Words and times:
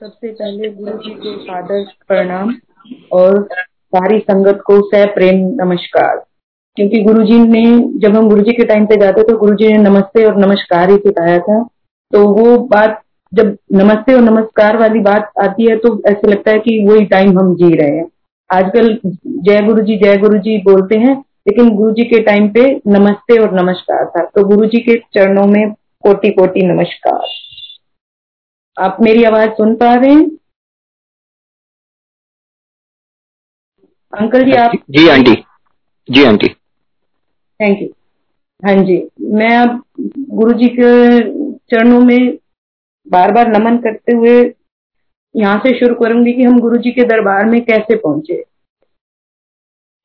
सबसे 0.00 0.28
पहले 0.28 0.68
गुरु 0.68 0.92
जी 0.98 1.10
को 1.10 1.36
सादर 1.38 1.84
प्रणाम 2.08 2.54
और 3.12 3.48
सारी 3.94 4.18
संगत 4.18 4.60
को 4.66 4.80
सह 4.90 5.04
प्रेम 5.06 5.40
नमस्कार। 5.60 6.16
क्योंकि 6.76 7.02
गुरु 7.02 7.24
जी 7.24 7.38
ने, 7.38 7.64
जब 7.98 8.16
हम 8.16 8.28
गुरु 8.28 8.42
जी 8.42 8.52
के 8.52 8.64
टाइम 8.64 8.86
पे 8.86 8.96
जाते 8.96 9.22
तो 9.22 9.36
गुरु 9.38 9.56
जी 9.56 9.68
ने 9.68 9.78
नमस्ते 9.78 10.24
और 10.24 10.36
नमस्कार 10.36 10.90
ही 10.90 10.96
सिखाया 10.96 11.38
था। 11.38 11.62
तो 12.12 12.26
वो 12.28 12.56
बात, 12.58 13.00
जब 13.32 13.56
नमस्ते 13.72 14.14
और 14.14 14.20
नमस्कार 14.20 14.76
वाली 14.76 15.00
बात 15.00 15.30
आती 15.42 15.70
है 15.70 15.76
तो 15.76 16.02
ऐसे 16.06 16.30
लगता 16.30 16.50
है 16.50 16.58
कि 16.58 16.78
वही 16.88 17.04
टाइम 17.04 17.38
हम 17.38 17.54
जी 17.54 17.74
रहे 17.76 17.96
हैं। 17.96 18.08
आजकल 18.50 18.98
जय 19.26 19.60
गुरु 19.62 19.82
जी, 19.82 19.96
जय 19.96 20.16
गुरु 20.16 20.38
जी 20.38 20.56
बोलते 20.58 20.98
हैं, 20.98 21.14
लेकिन 21.48 21.70
गुरु 21.76 21.90
जी 21.90 22.04
के 22.04 22.22
टाइम 22.22 22.48
पे 22.48 22.64
नमस्ते 22.88 23.38
और 23.38 23.54
नमस्कार 23.62 24.04
था। 24.06 24.24
तो 24.24 24.44
गुरु 24.44 24.66
जी 24.66 24.80
के 24.80 24.96
चरणों 25.14 25.46
में 25.46 25.72
कोटि 25.72 26.30
कोटि 26.30 26.66
नमस्कार। 26.66 27.28
आप 28.80 28.96
मेरी 29.02 29.24
आवाज़ 29.24 29.50
सुन 29.50 29.74
पा 29.76 29.94
रहे 29.94 30.10
हैं? 30.10 30.24
अंकल 34.12 34.44
जी 34.44 34.52
आप 34.56 34.72
जी 34.90 35.08
आंटी। 35.08 35.34
जी 36.08 36.24
आंटी। 36.24 36.48
थैंक 37.60 37.82
यू 37.82 37.88
हाँ 38.62 38.74
जी 38.84 38.96
मैं 39.34 39.50
अब 39.56 39.82
गुरु 40.30 40.52
जी 40.58 40.68
के 40.68 40.92
चरणों 41.70 42.00
में 42.00 42.36
बार 43.06 43.32
बार 43.32 43.48
नमन 43.48 43.76
करते 43.78 44.16
हुए 44.16 44.32
यहाँ 45.34 45.58
से 45.58 45.78
शुरू 45.78 45.94
करूँगी 45.94 46.32
कि 46.32 46.42
हम 46.42 46.58
गुरु 46.60 46.76
जी 46.76 46.90
के 46.90 47.04
दरबार 47.08 47.44
में 47.50 47.60
कैसे 47.64 47.96
पहुँचे। 47.96 48.42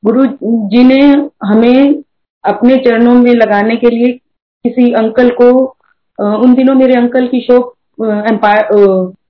गुरु 0.04 0.26
जी 0.70 0.84
ने 0.84 1.00
हमें 1.44 2.04
अपने 2.44 2.78
चरणों 2.80 3.14
में 3.14 3.32
लगाने 3.34 3.76
के 3.76 3.90
लिए 3.90 4.12
किसी 4.66 4.92
अंकल 4.96 5.30
को 5.42 5.50
उन 6.20 6.54
दिनों 6.56 6.76
मेरे 6.76 6.94
अंकल 6.96 7.28
की 7.28 7.42
शोक 7.42 7.75
एम्पायर 8.00 8.68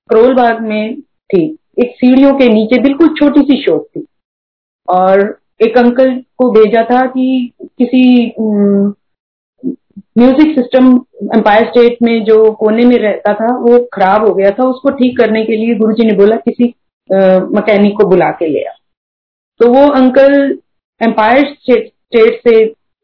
करोल 0.09 0.33
बाग 0.35 0.61
में 0.61 1.01
थी। 1.01 1.43
एक 1.79 1.95
सीढ़ियों 1.95 2.33
के 2.33 2.47
नीचे 2.49 2.81
बिल्कुल 2.81 3.07
छोटी 3.15 3.41
सी 3.41 3.61
शॉप 3.63 3.85
थी। 3.87 4.05
और 4.87 5.21
एक 5.61 5.77
अंकल 5.77 6.13
को 6.37 6.49
भेजा 6.51 6.83
था 6.85 7.05
कि 7.07 7.51
किसी 7.59 8.33
म्यूज़िक 10.17 10.55
सिस्टम 10.55 10.87
एम्पायर 11.35 11.65
स्टेट 11.65 11.97
में 12.03 12.23
जो 12.25 12.51
कोने 12.53 12.85
में 12.85 12.97
रहता 12.97 13.33
था, 13.33 13.55
वो 13.57 13.79
खराब 13.93 14.27
हो 14.27 14.33
गया 14.35 14.49
था। 14.49 14.67
उसको 14.69 14.89
ठीक 14.91 15.17
करने 15.17 15.43
के 15.45 15.55
लिए 15.55 15.75
गुरुजी 15.75 16.07
ने 16.07 16.13
बोला, 16.17 16.35
किसी 16.37 16.73
मैकेनिक 17.09 17.97
को 17.97 18.07
बुला 18.09 18.29
के 18.31 18.47
ले 18.47 18.63
आ। 18.63 18.71
तो 19.59 19.71
वो 19.73 19.87
अंकल 19.93 20.57
एम्पायर 21.01 21.53
स्टेट 21.53 22.41
से 22.43 22.55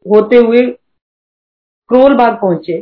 होते 0.06 0.36
हुए 0.36 0.60
क्रोल 1.90 2.14
बाग 2.16 2.34
पहुँचे। 2.34 2.78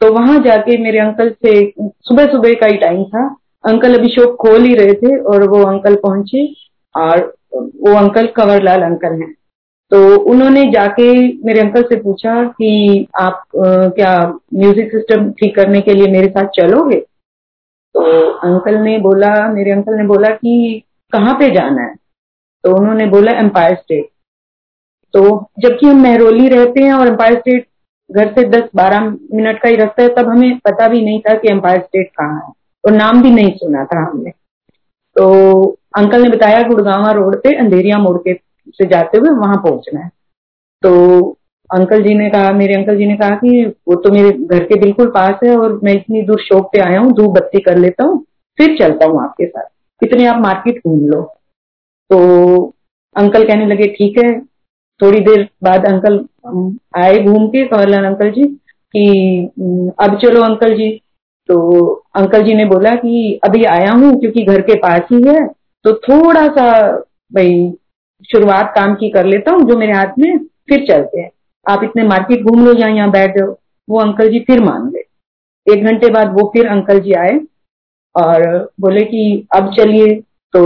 तो 0.00 0.12
वहाँ 0.12 0.38
जाके 0.42 0.76
मेरे 0.82 0.98
अंकल 0.98 1.30
से 1.44 1.52
सुबह 1.78 2.26
सुबह 2.26 2.54
का 2.60 2.66
ही 2.66 2.76
टाइम 2.76 3.04
था। 3.04 3.26
अंकल 3.64 3.94
अभी 3.94 4.08
शॉप 4.08 4.36
खोल 4.40 4.64
ही 4.64 4.74
रहे 4.74 4.92
थे 4.92 5.16
और 5.22 5.46
वो 5.48 5.62
अंकल 5.64 5.94
पहुँचे 6.04 6.46
और 6.94 7.20
वो 7.54 7.96
अंकल 7.98 8.26
कंवरलाल 8.36 8.82
अंकल 8.82 9.20
हैं। 9.22 9.32
तो 9.92 10.18
उन्होंने 10.32 10.62
जाके 10.72 11.12
मेरे 11.46 11.60
अंकल 11.60 11.82
से 11.82 11.96
पूछा 12.02 12.42
कि 12.44 13.06
आप 13.16 13.42
आ, 13.56 13.88
क्या 13.88 14.12
म्यूज़िक 14.54 14.90
सिस्टम 14.92 15.30
ठीक 15.40 15.54
करने 15.56 15.80
के 15.80 15.94
लिए 15.94 16.12
मेरे 16.12 16.28
साथ 16.28 16.48
चलोगे? 16.56 17.00
तो 17.94 18.30
अंकल 18.30 18.76
ने 18.78 18.98
बोला 18.98 19.34
मेरे 19.52 19.70
अंकल 19.72 19.96
ने 19.96 20.04
बोला 20.06 20.28
कि 20.28 20.82
कहाँ 21.12 21.34
पे 21.34 21.50
जाना 21.54 21.82
है? 21.82 21.94
तो 22.64 22.76
उन्होंने 22.76 23.06
बोला 23.06 23.32
एम्पायर 23.40 23.74
स्टेट 23.74 24.08
तो 25.14 25.20
जबकि 25.58 25.86
हम 25.86 26.02
मेहरोली 26.02 26.48
रहते 26.48 26.82
हैं 26.84 26.92
और 26.92 27.08
एम्पायर 27.08 27.38
स्टेट 27.38 27.66
घर 28.10 28.32
से 28.32 28.44
10-12 28.48 29.00
मिनट 29.34 29.58
का 29.62 29.68
ही 29.68 29.76
रास्ता 29.76 30.02
है, 30.02 30.08
तब 30.08 30.28
हमें 30.28 30.58
पता 30.58 30.88
भी 30.88 31.02
नहीं 31.04 31.20
था 31.20 31.34
कि 31.34 31.52
एम्पायर 31.52 31.80
स्टेट 31.80 32.10
कहाँ 32.10 32.36
है, 32.36 32.52
और 32.84 32.92
नाम 32.92 33.22
भी 33.22 33.30
नहीं 33.30 33.52
सुना 33.54 33.84
था 33.84 34.00
हमने। 34.00 34.30
तो 35.16 35.76
अंकल 35.96 36.22
ने 36.22 36.28
बताया 36.28 36.62
गुड़गावा 36.62 37.10
रोड 37.12 37.36
पे, 37.36 37.54
अंधेरिया 37.56 37.98
मोड़ 37.98 38.16
के 38.18 38.34
से 38.70 38.86
जाते 38.86 39.18
हुए 39.18 39.30
वहाँ 39.30 39.56
पहुँचना 39.56 40.00
है। 40.00 40.10
तो 40.82 41.20
अंकल 41.70 42.02
जी 42.02 42.14
ने 42.14 42.28
कहा, 42.30 42.52
मेरे 42.52 42.74
अंकल 42.74 42.96
जी 42.96 43.06
ने 43.06 43.16
कहा 43.16 43.36
कि 43.36 43.64
वो 43.88 43.94
तो 43.94 44.10
मेरे 44.10 44.30
घर 44.30 44.64
के 44.64 44.78
बिल्कुल 44.80 45.08
पास 45.10 45.40
है, 45.44 45.56
और 45.56 45.78
मैं 45.84 45.92
इतनी 45.92 46.22
दूर 46.22 46.40
शॉप 46.40 46.70
पे 46.72 46.80
आया 46.80 47.00
हूँ 47.00 47.12
धूप 47.12 47.34
बत्ती 47.34 47.60
कर 47.60 47.76
लेता 47.78 48.04
हूँ, 48.04 48.24
फिर 48.58 48.76
चलता 48.78 49.06
हूँ 49.06 49.22
आपके 49.22 49.46
साथ। 49.46 50.04
इतने 50.04 50.26
आप 50.26 50.40
मार्केट 50.40 50.80
घूम 50.86 51.00
लो। 51.08 51.22
तो 52.10 52.74
अंकल 53.16 53.46
कहने 53.46 53.66
लगे, 53.66 53.86
ठीक 53.88 54.18
है 54.18 54.30
थोड़ी 55.00 55.20
देर 55.20 55.48
बाद 55.64 55.86
अंकल 55.86 56.18
आए 56.96 57.18
घूम 57.18 57.46
के 57.48 57.64
कंवरलाल 57.66 58.04
अंकल 58.04 58.30
जी 58.30 58.44
कि 58.94 59.94
अब 60.00 60.18
चलो 60.22 60.42
अंकल 60.42 60.74
जी 60.76 60.90
तो 61.48 61.58
अंकल 62.16 62.42
जी 62.42 62.54
ने 62.54 62.64
बोला 62.64 62.94
कि 62.96 63.40
अभी 63.44 63.64
आया 63.66 63.92
हूँ, 63.92 64.18
क्योंकि 64.20 64.42
घर 64.44 64.60
के 64.62 64.74
पास 64.78 65.00
ही 65.12 65.22
है 65.28 65.46
तो 65.84 65.92
थोड़ा 65.98 66.46
सा, 66.48 66.66
भाई, 67.32 67.72
शुरुआत 68.24 68.72
काम 68.76 68.94
की 68.94 69.08
कर 69.10 69.24
लेता 69.26 69.52
हूँ 69.52 69.68
जो 69.68 69.76
मेरे 69.78 69.92
हाथ 69.92 70.18
में 70.18 70.38
फिर 70.38 70.84
चलते 70.86 71.20
हैं। 71.20 71.30
आप 71.66 71.84
इतने 71.84 72.02
मार्केट 72.04 72.42
घूम 72.42 72.64
लो 72.64 72.72
या 72.74 72.88
यहाँ 72.88 73.10
बैठ 73.10 73.36
जाओ। 73.38 73.54
वो 73.88 74.00
अंकल 74.00 74.28
जी 74.30 74.40
फिर 74.40 74.60
मान 74.62 74.90
गए। 74.90 75.04
एक 75.66 75.84
घंटे 75.84 76.10
बाद 76.10 76.32
वो 76.34 76.50
फिर 76.54 76.66
अंकल 76.68 77.00
जी 77.00 77.12
आए 77.14 77.38
और 78.14 78.46
बोले 78.80 79.04
कि 79.04 79.46
अब 79.56 79.72
चलिए। 79.76 80.14
तो 80.54 80.62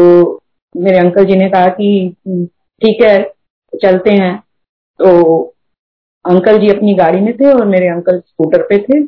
मेरे 0.75 0.99
अंकल 0.99 1.25
जी 1.25 1.37
ने 1.37 1.49
कहा 1.51 1.69
कि 1.71 2.17
ठीक 2.83 3.03
है 3.03 3.19
चलते 3.83 4.11
हैं। 4.13 4.37
तो 5.01 5.41
अंकल 6.25 6.59
जी 6.59 6.69
अपनी 6.69 6.95
गाड़ी 6.95 7.21
में 7.21 7.33
थे 7.37 7.51
और 7.53 7.65
मेरे 7.67 7.89
अंकल 7.89 8.19
स्कूटर 8.19 8.63
पे 8.63 8.79
थे 8.81 9.01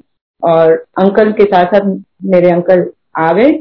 और 0.42 0.72
अंकल 0.98 1.30
के 1.32 1.44
साथ 1.44 1.66
साथ 1.66 1.86
मेरे 2.24 2.50
अंकल 2.50 2.84
आ 3.18 3.32
गए 3.32 3.52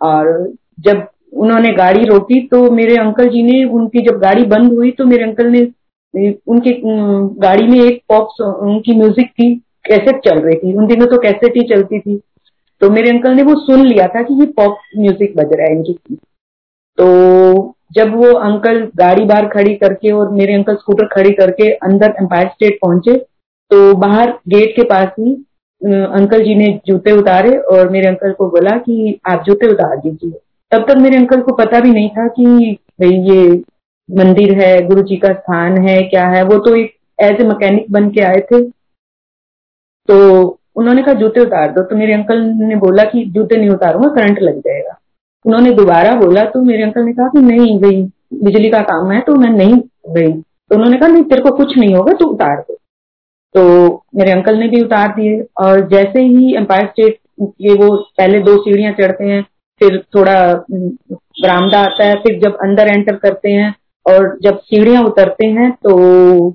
और 0.00 0.52
जब 0.80 1.06
उन्होंने 1.34 1.72
गाड़ी 1.74 2.04
रोकी 2.04 2.40
तो 2.48 2.70
मेरे 2.70 2.96
अंकल 2.96 3.28
जी 3.28 3.42
ने 3.42 3.62
उनकी 3.70 4.00
जब 4.02 4.18
गाड़ी 4.18 4.44
बंद 4.46 4.72
हुई 4.72 4.90
तो 4.90 5.04
मेरे 5.04 5.24
अंकल 5.24 5.46
ने, 5.48 5.60
उनकी, 6.14 6.72
गाड़ी 7.40 7.66
में 7.68 7.80
एक 7.80 8.02
पॉप 8.08 8.40
उनकी 8.40 8.96
म्यूज़िक 8.96 9.30
की 9.30 9.54
कैसेट 9.84 10.20
चल 10.24 10.38
रही 10.38 10.56
थी। 10.56 10.74
उन 10.74 10.86
दिनों 10.86 11.06
तो 11.06 11.18
कैसेट 11.22 11.56
ही 11.56 11.62
चलती 11.68 11.98
थी। 12.00 12.20
तो 12.80 12.90
मेरे 12.90 13.10
अंकल 13.10 13.34
ने 13.34 13.42
वो 13.42 13.54
सुन 13.60 13.84
लिया 13.86 14.06
था 14.08 14.22
कि 14.22 14.34
ये 14.34 14.46
पॉप 14.56 14.78
म्यूज़िक 14.98 15.36
बज 15.36 15.52
रहा 15.52 15.66
है 15.66 15.76
इनकी। 15.76 16.14
तो 16.98 17.74
जब 17.96 18.14
वो 18.14 18.32
अंकल 18.32 18.80
गाड़ी 18.96 19.24
बाहर 19.24 19.46
खड़ी 19.46 19.74
करके 19.74 20.10
और 20.12 20.30
मेरे 20.30 20.54
अंकल 20.54 20.74
स्कूटर 20.74 21.06
खड़ी 21.06 21.30
करके 21.30 21.70
अंदर 21.72 22.14
एम्पायर 22.20 22.48
स्टेट 22.48 22.78
पहुँचे 22.82 23.16
तो 23.70 23.94
बाहर 23.94 24.30
गेट 24.30 24.76
के 24.76 24.82
पास 24.82 25.08
ही 25.18 25.46
अंकल 25.84 26.44
जी 26.44 26.54
ने 26.54 26.80
जूते 26.86 27.12
उतारे 27.12 27.56
और 27.56 27.88
मेरे 27.88 28.08
अंकल 28.08 28.32
को 28.32 28.48
बोला 28.48 28.70
कि 28.70 29.20
आप 29.28 29.44
जूते 29.46 29.66
उतार 29.66 29.96
दीजिए। 29.96 30.30
तब 30.72 30.86
तक 30.88 30.96
मेरे 30.96 31.16
अंकल 31.16 31.40
को 31.40 31.54
पता 31.54 31.80
भी 31.80 31.90
नहीं 31.90 32.08
था 32.08 32.26
कि, 32.28 32.78
भाई, 33.00 33.10
ये 33.10 33.62
मंदिर 34.16 34.64
है 34.64 34.86
गुरु 34.86 35.02
जी 35.02 35.16
का 35.16 35.32
स्थान 35.32 35.88
है, 35.88 36.02
क्या 36.02 36.26
है। 36.28 36.42
वो 36.42 36.58
तो 36.58 36.74
एक 36.74 36.94
एज 37.22 37.40
ए 37.40 37.44
मैकेनिक 37.44 37.86
बन 37.90 38.10
के 38.10 38.20
आए 38.20 38.40
थे। 38.40 38.70
तो 40.08 40.42
उन्होंने 40.76 41.02
कहा, 41.02 41.14
जूते 41.14 41.40
उतार 41.40 41.72
दो। 41.72 41.82
तो 41.82 41.96
मेरे 41.96 42.12
अंकल 42.12 42.40
ने 42.40 42.76
बोला 42.76 43.02
कि, 43.02 43.24
जूते 43.24 43.56
नहीं 43.56 43.70
उतारूँगा 43.70 44.14
करंट 44.14 44.38
लग 44.42 44.58
जाएगा। 44.58 44.73
उन्होंने 45.44 45.70
दोबारा 45.74 46.14
बोला 46.16 46.44
तो 46.46 46.62
मेरे 46.62 46.82
अंकल 46.82 47.04
ने 47.04 47.12
कहा 47.12 47.28
कि 47.28 47.40
नहीं, 47.42 47.78
भाई, 47.80 48.02
बिजली 48.44 48.70
का 48.70 48.80
काम 48.82 49.10
है 49.12 49.20
तो 49.22 49.34
मैं 49.36 49.50
नहीं 49.50 49.74
गई 50.08 50.32
तो 50.32 50.74
उन्होंने 50.76 50.96
कहा, 50.98 51.08
नहीं, 51.08 51.22
तेरे 51.24 51.42
को 51.42 51.50
कुछ 51.56 51.76
नहीं 51.78 51.94
होगा, 51.94 52.12
तू 52.12 52.26
उतार 52.26 52.56
दे। 52.60 52.74
तो 53.54 54.04
मेरे 54.16 54.30
अंकल 54.32 54.56
ने 54.58 54.68
भी 54.68 54.80
उतार 54.82 55.08
दिए, 55.16 55.40
और 55.60 55.80
जैसे 55.88 56.22
ही 56.22 56.54
एम्पायर 56.56 56.86
स्टेट 56.86 57.18
के 57.42 57.74
वो 57.74 57.94
पहले 58.18 58.38
दो 58.40 58.56
सीढ़ियाँ 58.58 58.92
चढ़ते 58.92 59.24
हैं, 59.24 59.42
फिर 59.80 59.98
थोड़ा 60.14 60.34
बरामदा 60.72 61.80
आता 61.80 62.04
है, 62.04 62.14
फिर 62.16 62.38
जब 62.40 62.56
अंदर 62.64 62.88
एंटर 62.88 63.16
करते 63.16 63.50
हैं, 63.50 63.74
और 64.06 64.36
जब 64.42 64.58
सीढ़ियाँ 64.60 65.02
उतरते 65.04 65.46
हैं 65.48 65.70
तो 65.84 66.54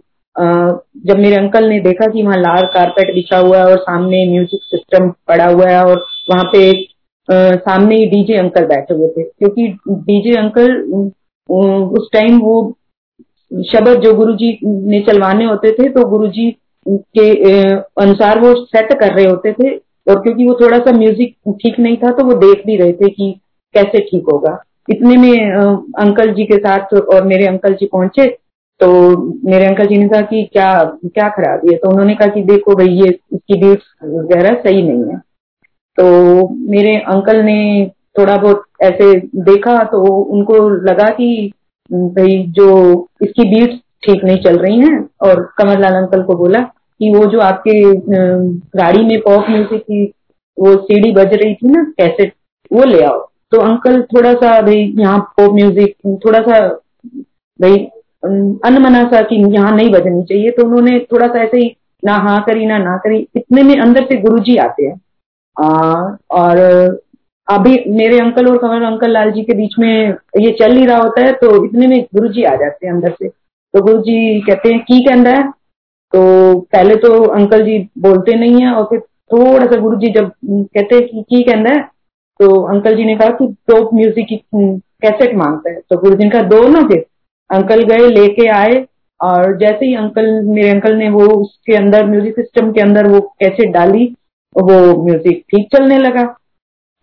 जब 1.05 1.17
मेरे 1.17 1.35
अंकल 1.35 1.67
ने 1.69 1.79
देखा 1.79 2.05
कि 2.11 2.23
वहाँ 2.23 2.37
लाल 2.37 2.65
कारपेट 2.73 3.13
बिछा 3.15 3.37
हुआ 3.37 3.57
है, 3.57 3.65
और 3.65 3.77
सामने 3.79 4.25
म्यूज़िक 4.29 4.61
सिस्टम 4.65 5.09
पड़ा 5.27 5.45
हुआ 5.45 5.67
है, 5.67 5.83
और 5.85 6.05
वहाँ 6.29 6.43
पे 6.53 6.71
सामने 7.29 7.95
ही 7.95 8.05
डीजे 8.07 8.37
अंकल 8.37 8.65
बैठे 8.65 8.93
हुए 8.93 9.07
थे, 9.07 9.23
क्योंकि 9.23 9.67
डीजे 9.89 10.35
अंकल 10.39 10.81
उस 11.99 12.09
टाइम 12.13 12.39
वो 12.39 12.55
शब्द 13.51 14.01
जो 14.01 14.13
गुरुजी 14.15 14.57
ने 14.63 14.99
चलवाने 15.03 15.45
होते 15.45 15.71
थे 15.73 15.89
तो 15.89 16.07
गुरुजी 16.09 16.49
के 16.85 17.29
अनुसार 18.01 18.39
वो 18.39 18.53
सेट 18.55 18.93
कर 18.99 19.13
रहे 19.15 19.25
होते 19.25 19.51
थे, 19.53 19.75
और 20.07 20.19
क्योंकि 20.19 20.45
वो 20.45 20.57
थोड़ा 20.61 20.77
सा 20.79 20.91
म्यूज़िक 20.97 21.35
ठीक 21.61 21.79
नहीं 21.79 21.97
था 21.97 22.11
तो 22.11 22.25
वो 22.25 22.33
देख 22.39 22.65
भी 22.65 22.75
रहे 22.77 22.93
थे 22.93 23.09
कि 23.09 23.31
कैसे 23.75 23.99
ठीक 24.01 24.29
होगा। 24.31 24.57
इतने 24.87 25.15
में 25.17 25.51
अंकल 25.99 26.33
जी 26.33 26.43
के 26.45 26.57
साथ 26.57 26.93
और 26.95 27.25
मेरे 27.27 27.47
अंकल 27.47 27.73
जी 27.73 27.85
पहुँचे 27.87 28.27
तो 28.79 28.87
मेरे 29.45 29.65
अंकल 29.65 29.87
जी 29.87 29.97
ने 29.97 30.07
कहा 30.09 30.21
कि 30.23 30.43
क्या 30.53 30.71
क्या 31.05 31.27
खराबी 31.29 31.71
है? 31.71 31.77
तो 31.77 31.89
उन्होंने 31.89 32.15
कहा 32.15 32.27
कि 32.27 32.41
देखो 32.43 32.75
भाई, 32.75 32.87
ये, 32.87 33.09
इसकी 33.33 33.59
बीट्स 33.61 33.85
वगैरह 34.05 34.61
सही 34.61 34.81
नहीं 34.81 35.03
है। 35.05 35.17
तो 35.99 36.47
मेरे 36.71 36.95
अंकल 37.07 37.41
ने 37.43 37.59
थोड़ा 38.19 38.35
बहुत 38.37 38.63
ऐसे 38.83 39.13
देखा 39.43 39.77
तो 39.85 40.01
उनको 40.05 40.57
लगा 40.85 41.09
कि 41.11 41.29
भाई 41.89 42.37
जो 42.49 42.67
इसकी 43.21 43.43
बीट 43.49 43.79
ठीक 44.03 44.23
नहीं 44.23 44.37
चल 44.43 44.57
रही 44.57 44.79
हैं, 44.79 44.99
और 45.21 45.41
कमरलाल 45.57 45.93
अंकल 45.95 46.21
को 46.23 46.35
बोला 46.37 46.59
कि 46.59 47.09
वो 47.15 47.25
जो 47.25 47.39
आपके 47.41 47.73
गाड़ी 48.77 49.03
में 49.05 49.19
पॉप 49.21 49.49
म्यूज़िक 49.49 49.81
की 49.81 50.03
वो 50.57 50.75
सीडी 50.77 51.11
बज 51.11 51.33
रही 51.33 51.53
थी 51.55 51.67
ना 51.67 51.83
कैसे 51.99 52.31
वो 52.71 52.83
ले 52.85 53.01
आओ। 53.03 53.19
तो 53.51 53.59
अंकल 53.61 54.01
थोड़ा 54.05 54.33
सा, 54.33 54.61
भाई, 54.61 54.93
यहाँ 54.99 55.19
पॉप 55.37 55.53
म्यूज़िक 55.53 55.95
थोड़ा 56.25 56.39
सा, 56.39 56.59
भाई 57.59 57.75
अनमना 58.65 59.03
सा 59.03 59.21
कि 59.23 59.35
यहाँ 59.53 59.75
नहीं 59.75 59.89
बजनी 59.91 60.23
चाहिए। 60.23 60.49
तो 60.49 60.65
उन्होंने 60.65 60.99
थोड़ा 61.11 61.27
सा 61.27 61.41
ऐसे 61.43 61.57
ही, 61.57 61.75
ना 62.03 62.13
हाँ 62.17 62.41
करी, 62.47 62.65
ना 62.65 62.77
ना 62.77 62.97
करी। 62.97 63.17
इतने 63.35 63.63
में 63.63 63.75
अंदर 63.77 64.05
से 64.05 64.21
गुरुजी 64.21 64.57
आते 64.59 64.85
हैं। 64.85 64.99
और 65.59 66.57
अभी 67.47 67.71
मेरे 67.89 68.19
अंकल 68.19 68.47
और 68.47 68.57
कमर 68.57 68.83
अंकल 68.83 69.11
लाल 69.11 69.31
जी 69.31 69.41
के 69.43 69.53
बीच 69.53 69.75
में 69.79 70.09
ये 70.39 70.51
चल 70.59 70.75
ही 70.77 70.85
रहा 70.85 70.97
होता 70.97 71.21
है 71.21 71.31
तो 71.35 71.53
इतने 71.65 71.87
में 71.87 72.01
गुरु 72.15 72.27
जी 72.29 72.43
आ 72.43 72.55
जाते 72.55 72.87
हैं 72.87 72.93
अंदर 72.93 73.11
से। 73.11 73.27
तो 73.27 73.81
गुरु 73.83 73.97
जी 73.99 74.39
कहते 74.41 74.69
हैं, 74.69 74.79
की 74.81 75.03
कहना 75.05 75.29
है? 75.29 75.43
तो 76.13 76.59
पहले 76.73 76.95
तो 76.97 77.23
अंकल 77.29 77.63
जी 77.65 77.77
बोलते 77.99 78.35
नहीं 78.35 78.61
है, 78.61 78.71
और 78.71 78.83
फिर 78.83 78.99
थोड़ा 78.99 79.65
सा 79.65 79.79
गुरु 79.79 79.97
जी 79.99 80.11
जब 80.13 80.31
कहते 80.45 80.95
हैं 80.95 81.07
कि 81.07 81.21
की 81.23 81.41
कहना 81.43 81.69
है 81.69 81.87
तो 82.39 82.61
अंकल 82.65 82.95
जी 82.95 83.05
ने 83.05 83.15
कहा 83.17 83.29
कि 83.31 83.47
टॉप 83.67 83.89
म्यूज़िक 83.93 84.25
की 84.27 84.37
कैसेट 85.03 85.35
माँगता 85.37 85.71
है। 85.71 85.79
तो 85.89 85.97
गुरु 85.97 86.15
जी 86.15 86.23
ने 86.23 86.29
कहा, 86.29 86.41
दो 86.43 86.67
ना 86.67 86.81
फिर। 86.87 87.05
अंकल 87.49 87.81
गए, 87.83 88.07
लेके 88.09 88.47
आए, 88.49 88.85
और 89.19 89.57
जैसे 89.57 89.85
ही 89.85 89.95
अंकल, 89.95 90.29
मेरे 90.45 90.69
अंकल 90.69 90.95
ने 90.95 91.09
वो 91.09 91.25
उसके 91.33 91.75
अंदर, 91.75 92.05
म्यूज़िक 92.05 92.35
सिस्टम 92.35 92.71
के 92.71 92.81
अंदर 92.81 93.07
वो 93.07 93.19
कैसेट 93.39 93.71
डाली 93.73 94.05
वो 94.55 95.03
म्यूज़िक 95.03 95.43
ठीक 95.51 95.67
चलने 95.73 95.97
लगा। 95.97 96.23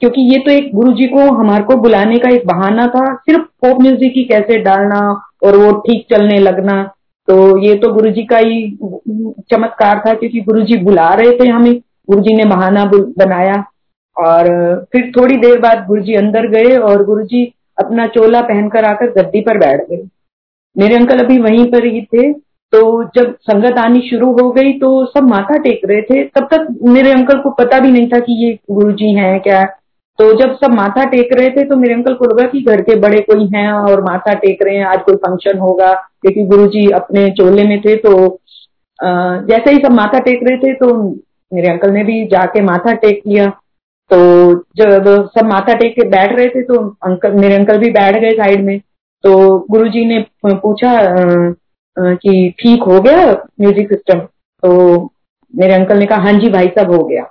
क्योंकि 0.03 0.23
ये 0.33 0.39
तो 0.39 0.51
एक 0.51 0.71
गुरु 0.75 0.93
जी 0.93 1.07
को, 1.07 1.21
हमारे 1.33 1.65
को 1.65 1.77
बुलाने 1.77 2.19
का 2.19 2.31
एक 2.31 2.47
बहाना 2.47 2.87
था, 2.87 3.15
सिर्फ़ 3.15 3.45
पॉप 3.63 3.81
म्यूज़िक 3.83 4.13
की 4.15 4.25
कैसे 4.25 4.59
डालना 4.63 4.99
और 5.45 5.57
वो 5.57 5.71
ठीक 5.81 6.07
चलने 6.11 6.39
लगना। 6.39 6.83
तो 7.29 7.37
ये 7.59 7.75
तो 7.75 7.93
गुरु 7.93 8.11
जी 8.11 8.23
का 8.25 8.39
ही 8.39 8.71
चमत्कार 9.51 10.03
था, 10.07 10.15
क्योंकि 10.15 10.41
गुरु 10.41 10.63
जी 10.63 10.77
बुला 10.79 11.09
रहे 11.15 11.39
थे 11.39 11.49
हमें 11.49 11.73
गुरु 12.11 12.23
जी 12.23 12.37
ने 12.37 12.45
बहाना 12.45 12.85
बनाया। 12.85 13.65
और 14.17 14.47
फिर 14.93 15.11
थोड़ी 15.17 15.37
देर 15.37 15.59
बाद 15.61 15.87
गुरु 15.87 16.03
जी 16.03 16.15
अंदर 16.15 16.47
गए 16.49 16.77
और 16.79 17.05
गुरु 17.05 17.23
जी 17.25 17.45
अपना 17.79 18.07
चोला 18.07 18.41
पहनकर 18.43 18.85
आकर 18.85 19.11
गद्दी 19.13 19.41
पर 19.41 19.59
बैठ 19.59 19.81
गए। 19.91 20.03
मेरे 20.77 20.95
अंकल 20.95 21.19
अभी 21.19 21.39
वहीं 21.39 21.65
पर 21.73 21.85
ही 21.85 22.01
थे। 22.05 22.33
तो 22.73 22.81
जब 23.17 23.35
संगत 23.43 23.79
आनी 23.79 24.01
शुरू 24.09 24.31
हो 24.33 24.51
गई 24.53 24.73
तो 24.79 24.89
सब 25.07 25.29
माथा 25.29 25.59
टेक 25.59 25.81
रहे 25.85 26.03
थे। 26.03 26.23
तब 26.27 26.49
तक 26.53 26.67
मेरे 26.85 27.13
अंकल 27.13 27.39
को 27.41 27.51
पता 27.55 27.79
भी 27.81 27.91
नहीं 27.91 28.09
था 28.09 28.19
कि 28.21 28.45
ये 28.45 28.53
गुरु 28.71 28.93
जी 28.93 29.13
है 29.15 29.39
क्या। 29.39 29.65
तो 30.19 30.33
जब 30.35 30.55
सब 30.57 30.73
माथा 30.73 31.05
टेक 31.07 31.33
रहे 31.33 31.49
थे 31.51 31.65
तो 31.65 31.77
मेरे 31.77 31.95
अंकल 31.95 32.15
को 32.15 32.25
लगा 32.27 32.47
कि 32.49 32.61
घर 32.63 32.81
के 32.83 32.95
बड़े 33.01 33.21
कोई 33.23 33.47
हैं 33.55 33.71
और 33.73 34.03
माथा 34.05 34.35
टेक 34.35 34.63
रहे 34.63 34.77
हैं, 34.77 34.85
आज 34.85 35.03
कोई 35.03 35.17
फ़ंक्शन 35.17 35.59
होगा, 35.59 35.93
क्योंकि 35.93 36.45
गुरु 36.47 36.67
जी 36.69 36.89
अपने 36.95 37.29
चोले 37.33 37.65
में 37.65 37.81
थे 37.81 37.97
तो 37.99 38.15
जैसे 38.99 39.71
ही 39.71 39.79
सब 39.79 39.93
माथा 39.93 40.19
टेक 40.21 40.41
रहे 40.43 40.57
थे 40.59 40.73
तो 40.75 40.95
मेरे 41.53 41.69
अंकल 41.69 41.91
ने 41.91 42.05
भी 42.05 42.25
जाके 42.27 42.61
माथा 42.63 42.93
टेक 42.97 43.21
लिया। 43.27 43.47
तो 44.11 44.19
जब 44.77 45.29
सब 45.31 45.47
माथा 45.47 45.75
टेक 45.75 45.95
के 45.95 46.09
बैठ 46.09 46.33
रहे 46.33 46.49
थे 46.49 46.63
तो 46.63 46.81
अंकल, 47.05 47.33
मेरे 47.33 47.55
अंकल 47.55 47.79
भी 47.79 47.91
बैठ 47.93 48.21
गए 48.21 48.31
साइड 48.33 48.65
में। 48.65 48.79
तो 49.25 49.59
गुरुजी 49.71 50.05
ने 50.05 50.25
पूछा 50.47 50.93
कि 51.97 52.49
ठीक 52.59 52.83
हो 52.83 53.01
गया 53.01 53.33
म्यूज़िक 53.61 53.89
सिस्टम 53.89 54.19
तो 54.19 54.71
मेरे 55.55 55.75
अंकल 55.75 55.99
ने 55.99 56.07
कहा 56.07 56.23
हाँ 56.23 56.33
जी 56.35 56.49
भाई 56.51 56.69
साहब, 56.69 56.93
हो 56.93 57.03
गया। 57.05 57.23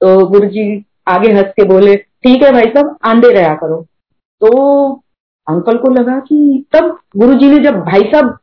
तो 0.00 0.26
गुरु 0.28 0.48
जी 0.48 0.84
आगे 1.08 1.32
हंस 1.32 1.52
के 1.56 1.64
बोले, 1.64 1.94
ठीक 1.94 2.42
है 2.42 2.52
भाई 2.52 2.66
साहब 2.66 2.96
आंदे 3.04 3.32
रहा 3.32 3.54
करो। 3.56 3.80
तो 4.42 4.92
अंकल 5.46 5.76
को 5.78 5.92
लगा 5.92 6.18
कि 6.20 6.64
तब 6.72 6.96
गुरु 7.16 7.34
जी 7.34 7.48
ने 7.48 7.58
जब 7.64 7.80
भाई 7.82 8.10
साहब 8.12 8.36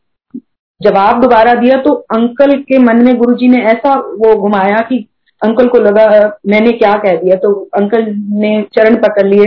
जवाब 0.82 1.22
दोबारा 1.22 1.54
दिया 1.56 1.78
तो 1.82 1.94
अंकल 2.14 2.56
के 2.62 2.78
मन 2.80 3.04
में 3.06 3.16
गुरु 3.18 3.36
जी 3.38 3.48
ने 3.48 3.64
ऐसा 3.66 3.94
वो 3.94 4.36
घुमाया 4.38 4.80
कि 4.82 4.98
अंकल 5.42 5.68
को 5.68 5.80
लगा, 5.80 6.06
मैंने 6.48 6.72
क्या 6.74 6.94
कह 6.98 7.16
दिया? 7.16 7.36
तो 7.36 7.52
अंकल 7.76 8.06
ने 8.36 8.62
चरण 8.76 8.96
पकड़ 9.02 9.26
लिए 9.28 9.46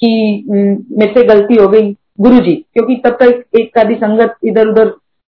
कि 0.00 0.44
मेरे 0.50 1.12
से 1.14 1.24
गलती 1.26 1.54
हो 1.54 1.68
गई। 1.68 1.92
गुरु 2.18 2.38
जी 2.40 2.54
क्योंकि 2.54 2.96
तब 2.96 3.16
तक 3.20 3.42
एक 3.60 3.78
आदि 3.78 3.94
संगत 3.94 4.36
इधर 4.44 4.68
उधर 4.68 4.88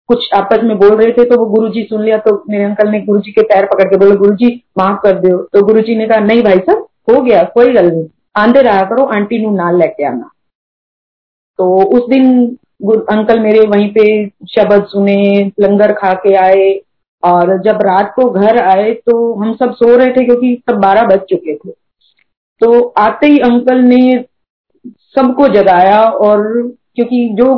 कुछ 0.08 0.28
आपस 0.34 0.62
में 0.64 0.76
बोल 0.78 0.94
रहे 0.96 1.12
थे 1.12 1.24
तो 1.24 1.38
वो 1.38 1.46
गुरु 1.46 1.68
जी 1.68 1.82
सुन 1.82 2.02
लिया 2.04 2.16
तो 2.18 2.32
मेरे 2.50 2.64
अंकल 2.64 2.88
ने 2.88 3.00
गुरु 3.00 3.20
जी 3.20 3.32
के 3.32 3.42
पैर 3.44 3.66
पकड़ 3.66 3.84
के 3.84 3.96
बोले 3.96 4.16
गुरु 4.16 4.34
जी 4.34 4.50
माफ़ 4.78 5.00
कर 5.02 5.18
दो। 5.20 5.36
तो 5.42 5.62
गुरु 5.66 5.80
जी 5.80 5.96
ने 5.96 6.06
कहा, 6.06 6.18
नहीं 6.20 6.42
भाई 6.42 6.58
साहब, 6.58 6.86
हो 7.10 7.20
गया, 7.22 7.42
कोई 7.44 7.72
गल 7.72 7.90
नहीं 7.90 8.06
आंदे 8.36 8.62
रहा 8.62 8.82
करो, 8.84 9.04
आंटी 9.06 9.38
नु 9.38 9.50
नाल 9.56 9.78
लेके 9.78 10.04
आना। 10.04 10.30
तो 11.58 11.66
उस 11.96 12.08
दिन 12.10 12.46
अंकल 13.10 13.40
मेरे 13.40 13.66
वहीं 13.66 13.88
पे 13.92 14.26
शब्द 14.54 14.84
सुने, 14.86 15.50
लंगर 15.60 15.92
खा 15.92 16.12
के 16.16 16.34
आए, 16.36 16.68
और 17.22 17.56
जब 17.62 17.78
रात 17.82 18.12
को 18.16 18.28
घर 18.30 18.58
आए 18.58 18.92
तो 19.06 19.32
हम 19.34 19.54
सब 19.54 19.74
सो 19.74 19.96
रहे 19.96 20.10
थे, 20.10 20.24
क्योंकि 20.24 20.54
सब 20.70 20.80
बारह 20.80 21.06
बज 21.06 21.20
चुके 21.30 21.54
थे। 21.56 21.70
तो 22.60 22.80
आते 22.98 23.26
ही 23.26 23.38
अंकल 23.40 23.80
ने 23.84 24.24
सबको 25.16 25.48
जगाया 25.50 26.00
और 26.02 26.42
क्योंकि 26.96 27.28
जो 27.34 27.54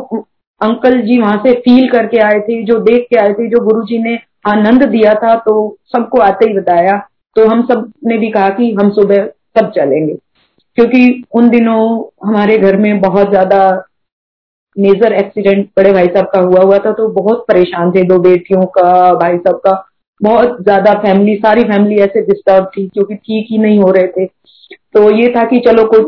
अंकल 0.61 1.01
जी 1.03 1.19
वहाँ 1.21 1.37
से 1.39 1.53
फील 1.61 1.89
करके 1.91 2.19
आए 2.21 2.39
थे, 2.41 2.63
जो 2.65 2.79
देख 2.81 3.07
के 3.11 3.17
आए 3.17 3.33
थे, 3.33 3.49
जो 3.49 3.61
गुरु 3.65 3.83
जी 3.83 3.99
ने 4.03 4.19
आनंद 4.49 4.85
दिया 4.85 5.15
था 5.17 5.35
तो 5.39 5.55
सबको 5.87 6.21
आते 6.21 6.49
ही 6.49 6.59
बताया। 6.59 6.97
तो 7.37 7.47
हम 7.47 7.63
सबने 7.67 8.17
भी 8.19 8.31
कहा 8.31 8.49
कि 8.51 8.73
हम 8.75 8.91
सुबह 8.93 9.27
सब 9.57 9.71
चलेंगे। 9.73 10.15
क्योंकि 10.79 11.25
उन 11.35 11.49
दिनों 11.51 11.83
हमारे 12.27 12.59
घर 12.59 12.77
में 12.77 13.01
बहुत 13.01 13.31
ज़्यादा 13.31 13.61
मेजर 14.77 15.13
एक्सीडेंट 15.13 15.67
बड़े 15.77 15.93
भाई 15.93 16.07
साहब 16.07 16.27
का 16.27 16.41
हुआ 16.41 16.63
हुआ 16.63 16.79
था 16.79 16.93
तो 16.93 17.09
बहुत 17.13 17.45
परेशान 17.49 17.91
थे 17.93 18.03
दो 18.05 18.19
बेटियों 18.21 18.65
का, 18.69 19.15
भाई 19.15 19.37
साहब 19.37 19.57
का। 19.57 19.85
बहुत 20.21 20.57
ज़्यादा 20.63 20.93
फैमिली 21.01 21.35
सारी 21.37 21.63
फैमिली 21.65 22.01
ऐसे 22.03 22.21
डिस्टर्ब 22.23 22.71
थी 22.77 22.87
क्योंकि 22.89 23.15
ठीक 23.15 23.47
ही 23.51 23.59
नहीं 23.59 23.79
हो 23.79 23.91
रहे 23.91 24.07
थे। 24.09 24.27
तो 24.95 25.11
ये 25.13 25.29
था 25.29 25.45
कि 25.45 25.59
चलो 25.61 25.85
कुछ 25.85 26.07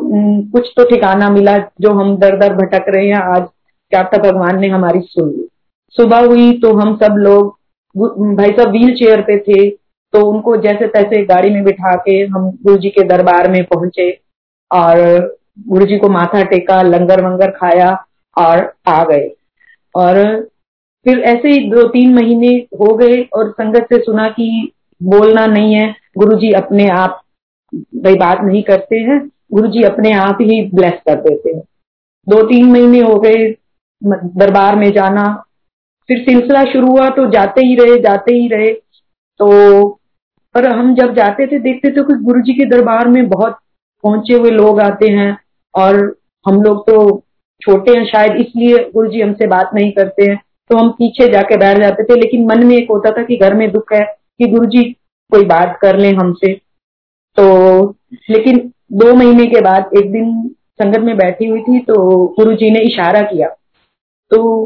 कुछ 0.52 0.72
तो 0.76 0.84
ठिकाना 0.84 1.28
मिला 1.30 1.56
जो 1.80 1.92
हम 1.92 2.16
दर 2.16 2.36
दर 2.38 2.54
भटक 2.54 2.84
रहे 2.88 3.06
हैं, 3.06 3.16
आज 3.16 3.42
क्या 3.92 4.02
था 4.04 4.18
भगवान 4.20 4.60
ने 4.60 4.68
हमारी 4.68 5.00
सुन 5.02 5.28
ली। 5.28 5.48
सुबह 5.94 6.26
हुई 6.26 6.52
तो 6.60 6.72
हम 6.74 6.96
सब 6.96 7.14
लोग 7.18 7.58
भाई 8.36 8.50
साहब 8.50 8.70
व्हील 8.70 8.94
चेयर 8.94 9.20
पे 9.20 9.38
थे 9.38 9.68
तो 10.14 10.24
उनको 10.26 10.56
जैसे 10.56 10.86
तैसे 10.88 11.22
गाड़ी 11.24 11.50
में 11.50 11.62
बिठा 11.64 11.94
के 11.98 12.16
हम 12.24 12.50
गुरु 12.64 12.76
जी 12.78 12.90
के 12.90 13.02
दरबार 13.08 13.50
में 13.50 13.62
पहुँचे 13.64 14.10
और 14.70 14.98
गुरु 15.68 15.86
जी 15.86 15.98
को 15.98 16.08
माथा 16.08 16.42
टेका, 16.44 16.80
लंगर 16.82 17.24
वंगर 17.24 17.50
खाया 17.50 17.90
और 18.36 18.72
आ 18.88 19.02
गए। 19.04 19.28
और 19.94 20.16
फिर 21.06 21.18
ऐसे 21.20 21.48
ही 21.48 21.70
दो 21.70 21.86
तीन 21.88 22.14
महीने 22.14 22.48
हो 22.80 22.94
गए 22.96 23.20
और 23.34 23.50
संगत 23.50 23.86
से 23.92 23.98
सुना 24.00 24.28
कि 24.28 24.70
बोलना 25.00 25.46
नहीं 25.46 25.74
है 25.74 25.88
गुरु 26.18 26.36
जी 26.38 26.52
अपने 26.52 26.88
आप 26.90 27.19
भाई 27.72 28.14
बात 28.16 28.40
नहीं 28.42 28.62
करते 28.62 28.96
हैं 29.00 29.20
गुरु 29.52 29.68
जी 29.68 29.82
अपने 29.84 30.12
आप 30.14 30.38
ही 30.40 30.60
ब्लेस 30.74 31.00
कर 31.06 31.20
देते 31.20 31.50
हैं। 31.50 31.62
दो 32.26 32.42
तीन 32.48 32.70
महीने 32.72 33.00
हो 33.00 33.18
गए 33.20 33.46
दरबार 34.02 34.76
में 34.76 34.90
जाना, 34.92 35.24
फिर 36.08 36.18
सिलसिला 36.20 36.64
शुरू 36.64 36.86
हुआ 36.88 37.08
तो 37.10 37.28
जाते 37.30 37.66
ही 37.66 37.74
रहे, 37.76 37.98
जाते 38.00 38.34
ही 38.34 38.48
रहे। 38.48 38.72
तो 38.72 39.88
पर 40.54 40.66
हम 40.68 40.94
जब 40.94 41.14
जाते 41.14 41.46
थे, 41.46 41.58
देखते 41.58 41.90
थे 41.90 42.02
कि 42.02 42.14
गुरु 42.22 42.40
जी 42.42 42.52
के 42.54 42.64
दरबार 42.66 43.08
में 43.08 43.28
बहुत 43.28 43.58
पहुँचे 44.04 44.34
हुए 44.34 44.50
लोग 44.50 44.80
आते 44.80 45.08
हैं 45.08 45.36
और 45.74 45.96
हम 46.46 46.62
लोग 46.62 46.86
तो 46.86 46.96
छोटे 47.62 47.96
हैं, 47.96 48.04
शायद 48.06 48.36
इसलिए 48.36 48.78
गुरु 48.94 49.08
जी 49.10 49.20
हमसे 49.20 49.46
बात 49.46 49.70
नहीं 49.74 49.90
करते 49.92 50.30
हैं। 50.30 50.36
तो 50.70 50.76
हम 50.76 50.90
पीछे 50.90 51.28
जाके 51.28 51.56
बैठ 51.56 51.78
जाते 51.78 52.02
थे, 52.04 52.14
लेकिन 52.14 52.46
मन 52.46 52.66
में 52.66 52.76
एक 52.76 52.90
होता 52.90 53.10
था 53.10 53.22
कि 53.22 53.36
घर 53.36 53.54
में 53.54 53.70
दुख 53.72 53.92
है 53.92 54.04
कि 54.04 54.46
गुरु 54.46 54.66
जी 54.66 54.82
कोई 55.32 55.44
बात 55.46 55.78
कर 55.82 55.98
लें 55.98 56.12
हमसे। 56.14 56.52
तो 57.40 57.94
लेकिन 58.30 58.58
दो 58.92 59.14
महीने 59.14 59.46
के 59.46 59.60
बाद 59.60 59.90
एक 59.98 60.10
दिन 60.12 60.48
संगत 60.82 61.00
में 61.00 61.16
बैठी 61.16 61.46
हुई 61.46 61.60
थी 61.60 61.78
तो 61.78 62.26
गुरु 62.38 62.54
जी 62.54 62.70
ने 62.70 62.80
इशारा 62.80 63.20
किया। 63.22 63.48
तो 64.30 64.64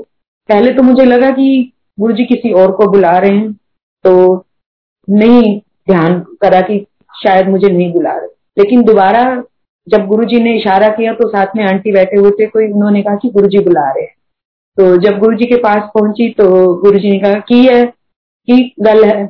पहले 0.48 0.72
तो 0.72 0.82
मुझे 0.82 1.04
लगा 1.04 1.30
कि 1.30 1.72
गुरु 2.00 2.12
जी 2.12 2.24
किसी 2.24 2.52
और 2.52 2.72
को 2.72 2.86
बुला 2.90 3.16
रहे 3.18 3.30
हैं 3.30 3.52
तो 4.04 4.44
नहीं 5.08 5.60
ध्यान 5.90 6.18
करा 6.42 6.60
कि 6.60 6.86
शायद 7.24 7.48
मुझे 7.48 7.68
नहीं 7.68 7.92
बुला 7.92 8.12
रहे। 8.12 8.28
लेकिन 8.58 8.82
दोबारा 8.82 9.24
जब 9.86 10.06
गुरु 10.06 10.24
जी 10.24 10.40
ने 10.40 10.56
इशारा 10.56 10.88
किया 10.88 11.12
तो 11.14 11.28
साथ 11.28 11.56
में 11.56 11.64
आंटी 11.64 11.92
बैठे 11.92 12.16
हुए 12.16 12.30
थे, 12.30 12.46
कोई 12.46 12.70
उन्होंने 12.72 13.02
कहा 13.02 13.14
कि 13.14 13.30
गुरु 13.30 13.48
जी 13.48 13.58
बुला 13.58 13.90
रहे 13.90 14.04
हैं। 14.04 14.14
तो 14.78 14.96
जब 14.96 15.18
गुरु 15.18 15.36
जी 15.36 15.46
के 15.46 15.56
पास 15.56 15.90
पहुँची 15.94 16.30
तो 16.30 16.74
गुरु 16.74 16.98
जी 16.98 17.10
ने 17.10 17.18
कहा, 17.18 17.34
की 17.34 17.66
है? 17.66 17.84
की 17.84 18.74
गल 18.80 19.04
है? 19.04 19.26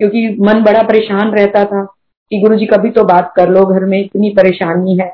क्योंकि 0.00 0.28
मन 0.40 0.62
बड़ा 0.62 0.82
परेशान 0.82 1.30
रहता 1.30 1.64
था। 1.64 1.93
कि 2.34 2.40
गुरु 2.40 2.56
जी 2.56 2.66
कभी 2.66 2.90
तो 2.90 3.04
बात 3.04 3.32
कर 3.36 3.48
लो, 3.48 3.64
घर 3.64 3.84
में 3.84 3.98
इतनी 4.00 4.30
परेशानी 4.36 4.96
है। 4.98 5.08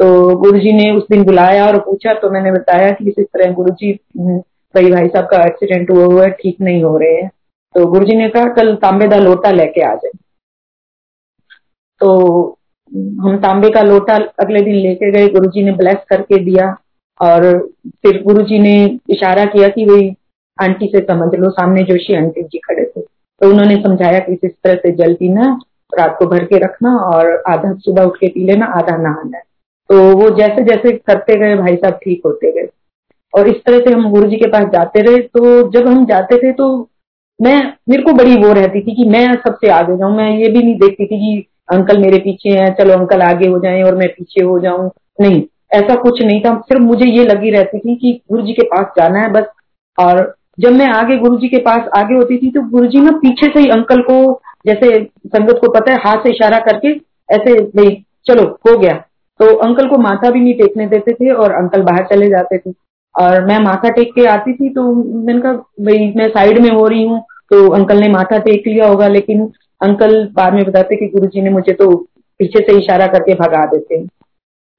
तो 0.00 0.36
गुरु 0.36 0.58
जी 0.58 0.72
ने 0.72 0.90
उस 0.90 1.02
दिन 1.10 1.22
बुलाया 1.24 1.66
और 1.66 1.78
पूछा 1.80 2.12
तो 2.14 2.30
मैंने 2.30 2.50
बताया 2.52 2.90
कि 2.90 3.08
इस 3.10 3.24
तरह 3.24 3.52
गुरुजी 3.52 3.92
कई 4.18 4.90
भाई 4.90 5.06
साहब 5.06 5.26
का 5.26 5.42
एक्सीडेंट 5.42 5.90
हुआ 5.90 6.04
हुआ 6.04 6.24
है, 6.24 6.30
ठीक 6.32 6.56
नहीं 6.60 6.82
हो 6.82 6.96
रहे 6.98 7.12
हैं। 7.12 7.30
तो 7.74 7.86
गुरु 7.86 8.04
जी 8.04 8.16
ने 8.16 8.28
कहा, 8.28 8.44
कल 8.54 8.74
तांबे 8.74 9.08
का 9.08 9.16
लोटा 9.18 9.50
लेके 9.52 9.82
आ 9.82 9.94
जाए 9.94 10.10
तो 12.00 12.08
हम 13.20 13.36
तांबे 13.38 13.70
का 13.70 13.82
लोटा 13.82 14.14
अगले 14.40 14.60
दिन 14.60 14.74
लेके 14.76 15.10
गए 15.12 15.28
गुरु 15.28 15.50
जी 15.50 15.62
ने 15.64 15.72
ब्लेस 15.74 16.04
करके 16.10 16.38
दिया 16.44 16.66
और 17.20 17.46
फिर 18.02 18.22
गुरु 18.22 18.42
जी 18.42 18.58
ने 18.58 18.74
इशारा 19.10 19.44
किया 19.46 19.68
कि 19.68 19.84
वही 19.84 20.08
आंटी 20.58 20.86
से 20.86 21.00
समझ 21.02 21.34
लो, 21.34 21.50
सामने 21.50 21.82
जोशी 21.84 22.14
आंटी 22.16 22.42
जी 22.42 22.58
खड़े 22.58 22.84
थे। 22.84 23.00
तो 23.00 23.50
उन्होंने 23.50 23.76
समझाया 23.76 24.18
कि 24.18 24.38
इस 24.42 24.52
तरह 24.64 24.74
से 24.74 24.92
जल्दी 24.94 25.14
पीना 25.18 25.58
रात 25.92 26.16
को 26.18 26.26
भर 26.26 26.44
के 26.44 26.58
रखना 26.58 26.96
और 26.96 27.42
आधा 27.48 27.72
सुबह 27.74 28.02
उठ 28.02 28.16
के 28.16 28.28
पी 28.28 28.44
लेना, 28.44 28.66
आधा 28.66 28.96
नहाना 28.96 29.38
तो 29.90 30.16
वो 30.16 30.28
जैसे 30.30 30.62
जैसे 30.64 30.92
करते 30.92 31.38
गए, 31.38 31.56
भाई 31.56 31.76
साहब 31.76 31.94
ठीक 31.94 32.22
होते 32.26 32.50
गए। 32.52 32.68
और 33.34 33.48
इस 33.48 33.56
तरह 33.66 33.78
से 33.78 33.92
हम 33.92 34.10
गुरु 34.10 34.28
जी 34.28 34.36
के 34.36 34.48
पास 34.50 34.64
जाते 34.64 35.00
रहे। 35.00 35.18
तो 35.18 35.70
जब 35.70 35.86
हम 35.88 36.04
जाते 36.06 36.36
थे 36.36 36.52
तो 36.52 36.68
मैं, 37.40 37.72
मेरे 37.88 38.02
को 38.02 38.12
बड़ी 38.12 38.36
वो 38.36 38.52
रहती 38.52 38.80
थी 38.80 38.94
कि 38.94 39.08
मैं 39.10 39.26
सबसे 39.36 39.68
आगे 39.68 39.96
जाऊँ। 39.96 40.16
मैं 40.16 40.30
ये 40.30 40.48
भी 40.48 40.62
नहीं 40.62 40.74
देखती 40.74 41.06
थी 41.06 41.18
कि 41.18 41.46
अंकल 41.72 41.98
मेरे 41.98 42.18
पीछे 42.18 42.50
हैं, 42.50 42.74
चलो 42.74 42.94
अंकल 42.94 43.22
आगे 43.22 43.48
हो 43.48 43.58
जाएँ 43.58 43.82
और 43.82 43.94
मैं 43.94 44.08
पीछे 44.08 44.44
हो 44.44 44.58
जाऊँ। 44.60 44.90
नहीं, 45.20 45.42
ऐसा 45.74 45.94
कुछ 45.94 46.22
नहीं 46.22 46.40
था। 46.40 46.54
सिर्फ़ 46.60 46.82
मुझे 46.82 47.06
ये 47.06 47.24
लगी 47.24 47.50
रहती 47.50 47.78
थी 47.78 47.94
कि 47.94 48.20
गुरु 48.32 48.42
जी 48.42 48.52
के 48.52 48.62
पास 48.62 48.86
जाना 48.98 49.20
है 49.20 49.30
बस। 49.32 49.46
और 49.98 50.34
जब 50.60 50.72
मैं 50.72 50.86
आगे 50.86 51.16
गुरु 51.16 51.36
जी 51.36 51.48
के 51.48 51.58
पास 51.58 51.88
आगे 51.96 52.14
होती 52.14 52.38
थी 52.38 52.50
तो 52.50 52.60
गुरु 52.70 52.86
जी 52.86 53.00
ना 53.00 53.10
पीछे 53.10 53.46
से 53.46 53.60
ही 53.60 53.68
अंकल 53.68 54.00
को 54.02 54.42
जैसे 54.66 54.88
संगत 55.04 55.58
को 55.60 55.70
पता 55.70 55.92
है, 55.92 55.98
हाथ 55.98 56.22
से 56.22 56.30
इशारा 56.30 56.58
करके 56.60 56.88
ऐसे 57.28 57.54
भाई, 57.70 57.90
चलो, 58.26 58.42
हो 58.66 58.76
गया। 58.78 58.94
तो 59.40 59.54
अंकल 59.58 59.88
को 59.88 59.98
माथा 60.00 60.30
भी 60.30 60.40
नहीं 60.40 60.54
टेकने 60.54 60.86
देते 60.88 61.12
थे 61.14 61.30
और 61.32 61.52
अंकल 61.54 61.82
बाहर 61.82 62.06
चले 62.06 62.28
जाते 62.28 62.58
थे। 62.58 62.70
और 63.14 63.44
मैं 63.46 63.58
माथा 63.60 63.88
टेक 63.90 64.12
के 64.14 64.24
आती 64.28 64.52
थी 64.54 64.68
तो 64.70 64.82
मैंने 64.92 65.40
कहा, 65.40 65.52
भाई, 65.52 66.12
मैं 66.16 66.28
साइड 66.30 66.58
में 66.58 66.70
हो 66.70 66.86
रही 66.86 67.04
हूँ। 67.04 67.20
तो 67.50 67.68
अंकल 67.70 68.00
ने 68.00 68.08
माथा 68.08 68.38
टेक 68.40 68.66
लिया 68.66 68.86
होगा, 68.88 69.08
लेकिन 69.08 69.42
अंकल 69.80 70.24
बाद 70.34 70.54
में 70.54 70.64
बताते 70.64 70.96
कि 70.96 71.06
गुरु 71.08 71.42
ने 71.42 71.50
मुझे 71.50 71.72
तो 71.74 71.94
पीछे 72.40 72.60
से 72.62 72.78
इशारा 72.78 73.06
करके 73.06 73.34
भगा 73.34 73.64
देते 73.66 74.04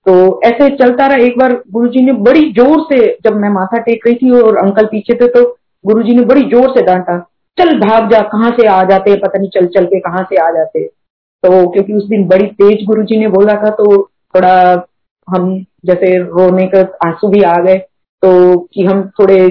तो 0.06 0.14
ऐसे 0.46 0.70
चलता 0.76 1.06
रहा। 1.08 1.26
एक 1.26 1.38
बार 1.40 1.54
गुरुजी 1.72 2.02
ने 2.02 2.12
बड़ी 2.22 2.50
ज़ोर 2.52 2.82
से, 2.84 2.98
जब 3.24 3.36
मैं 3.36 3.50
माथा 3.52 3.78
टेक 3.80 4.08
रही 4.08 4.16
थी 4.16 4.32
और 4.40 4.58
अंकल 4.58 4.86
पीछे 4.86 5.14
थे 5.14 5.28
तो 5.30 5.44
गुरुजी 5.86 6.14
ने 6.14 6.26
बड़ी 6.26 6.42
ज़ोर 6.50 6.70
से 6.72 6.86
डांटा। 6.86 7.18
चल 7.58 7.78
भाग 7.80 8.10
जा, 8.12 8.22
कहाँ 8.22 8.50
से 8.52 8.68
आ 8.68 8.84
जाते 8.84 9.16
पता 9.16 9.40
नहीं 9.40 9.50
चल 9.50 9.66
चल 9.68 9.86
के 9.86 10.00
कहाँ 10.00 10.24
से 10.24 10.36
आ 10.38 10.50
जाते 10.52 10.84
तो 11.44 11.70
क्योंकि 11.72 11.94
उस 11.94 12.08
दिन 12.08 12.28
बड़ी 12.28 12.46
तेज 12.62 12.86
गुरु 12.88 13.04
जी 13.04 13.18
ने 13.20 13.28
बोला 13.28 13.54
था 13.54 13.70
तो 13.70 13.86
थोड़ा 14.36 14.54
हम 15.28 15.50
जैसे 15.86 16.18
रोने 16.18 16.66
का 16.68 16.80
आँसू 17.08 17.28
भी 17.28 17.42
आ 17.44 17.56
गए 17.58 17.78
तो 18.24 18.58
कि 18.74 18.84
हम 18.86 19.02
थोड़े 19.20 19.50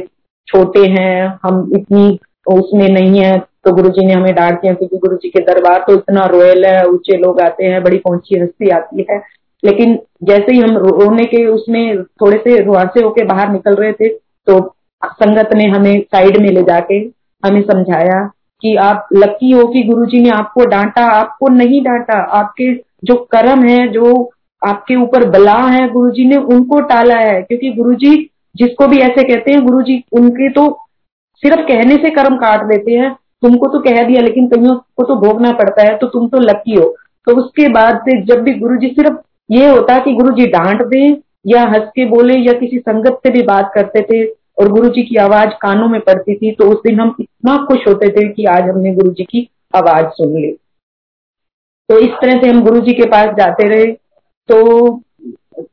छोटे 0.49 0.81
हैं, 0.91 1.39
हम 1.45 1.71
इतनी 1.77 2.19
उसमें 2.47 2.89
नहीं 2.89 3.21
है 3.21 3.39
तो 3.39 3.73
गुरु 3.73 3.89
जी 3.89 4.05
ने 4.07 4.13
हमें 4.13 4.35
डांट 4.35 4.61
दिया, 4.61 4.73
क्योंकि 4.75 4.97
गुरु 4.97 5.17
जी 5.17 5.29
के 5.29 5.41
दरबार 5.41 5.85
तो 5.87 5.95
इतना 5.95 6.25
रोयल 6.27 6.65
है, 6.67 6.85
ऊँचे 6.87 7.17
लोग 7.17 7.41
आते 7.41 7.65
हैं, 7.65 7.83
बड़ी 7.85 7.99
पहुँची 7.99 8.39
हस्ती 8.41 8.69
आती 8.71 9.07
है। 9.11 9.19
लेकिन 9.63 9.99
जैसे 10.25 10.53
ही 10.53 10.61
हम 10.61 10.77
रोने 10.79 11.25
के 11.25 11.45
उसमें 11.47 12.03
थोड़े 12.03 12.39
से 12.39 12.59
रुआसे 12.65 13.03
होके 13.05 13.25
बाहर 13.25 13.53
निकल 13.53 13.75
रहे 13.75 13.93
थे 13.93 14.09
तो 14.47 14.59
संगत 15.03 15.55
ने 15.55 15.65
हमें 15.69 16.01
साइड 16.03 16.37
में 16.43 16.49
ले 16.49 16.63
जाके 16.63 17.01
हमें 17.43 17.61
समझाया 17.63 18.25
कि 18.63 18.75
आप 18.77 19.09
लकी 19.13 19.51
हो 19.51 19.67
कि 19.67 19.83
गुरुजी 19.83 20.21
ने 20.21 20.31
आपको 20.31 20.65
डांटा, 20.65 21.05
आपको 21.05 21.49
नहीं 21.49 21.83
डांटा। 21.83 22.19
आपके 22.39 22.73
जो 23.05 23.15
कर्म 23.33 23.65
है, 23.69 23.89
जो 23.89 24.31
आपके 24.63 24.97
ऊपर 24.97 25.29
बला 25.31 25.59
है, 25.67 25.89
गुरुजी 25.89 26.25
ने 26.25 26.37
उनको 26.37 26.81
टाला 26.81 27.19
है। 27.19 27.43
क्योंकि 27.43 27.73
गुरुजी 27.73 28.31
जिसको 28.57 28.87
भी 28.87 28.97
ऐसे 28.97 29.23
कहते 29.23 29.53
हैं, 29.53 29.65
गुरुजी 29.67 30.03
उनके 30.13 30.49
तो 30.51 30.69
सिर्फ़ 31.43 31.61
कहने 31.61 31.97
से 31.97 32.11
कर्म 32.11 32.37
काट 32.37 32.63
देते 32.65 32.93
हैं। 32.93 33.17
तुमको 33.43 33.67
तो 33.73 33.79
कह 33.79 34.03
दिया, 34.03 34.21
लेकिन 34.23 34.47
कईयों 34.47 34.75
को 34.75 35.05
तो 35.05 35.17
भोगना 35.17 35.51
पड़ता 35.53 35.83
है 35.83 35.97
तो 35.97 36.07
तुम 36.07 36.29
तो 36.29 36.39
लकी 36.39 36.75
हो। 36.75 36.89
तो 37.27 37.37
उसके 37.37 37.69
बाद 37.69 37.99
से 37.99 38.21
जब 38.23 38.43
भी 38.43 38.55
गुरु 38.55 38.77
जी 38.77 38.89
सिर्फ़ 38.89 39.17
ये 39.51 39.69
होता 39.69 39.99
कि 39.99 40.13
गुरु 40.13 40.35
जी 40.35 40.47
डांट 40.47 40.83
दे, 40.83 41.09
या 41.47 41.63
हंस 41.63 41.89
के 41.97 42.05
बोले, 42.05 42.35
या 42.35 42.53
किसी 42.53 42.79
संगत 42.79 43.21
से 43.27 43.31
भी 43.31 43.43
बात 43.43 43.71
करते 43.75 44.01
थे 44.03 44.25
और 44.59 44.69
गुरु 44.69 44.89
जी 44.89 45.03
की 45.03 45.17
आवाज़ 45.19 45.49
कानों 45.63 45.89
में 45.89 46.01
पड़ती 46.01 46.35
थी 46.37 46.51
तो 46.53 46.71
उस 46.71 46.79
दिन 46.87 47.01
हम 47.01 47.15
इतना 47.21 47.57
खुश 47.67 47.87
होते 47.89 48.09
थे 48.11 48.29
कि 48.29 48.45
आज 48.47 48.69
हमने 48.69 48.95
गुरु 48.95 49.11
जी 49.11 49.25
की 49.25 49.49
आवाज़ 49.75 50.07
सुन 50.15 50.33
ली। 50.35 50.53
तो 51.89 51.99
इस 51.99 52.11
तरह 52.23 52.41
से 52.43 52.49
हम 52.51 52.63
गुरु 52.65 52.81
जी 52.81 52.93
के 52.93 53.09
पास 53.09 53.35
जाते 53.37 53.69
रहे। 53.69 53.87
तो 54.49 55.01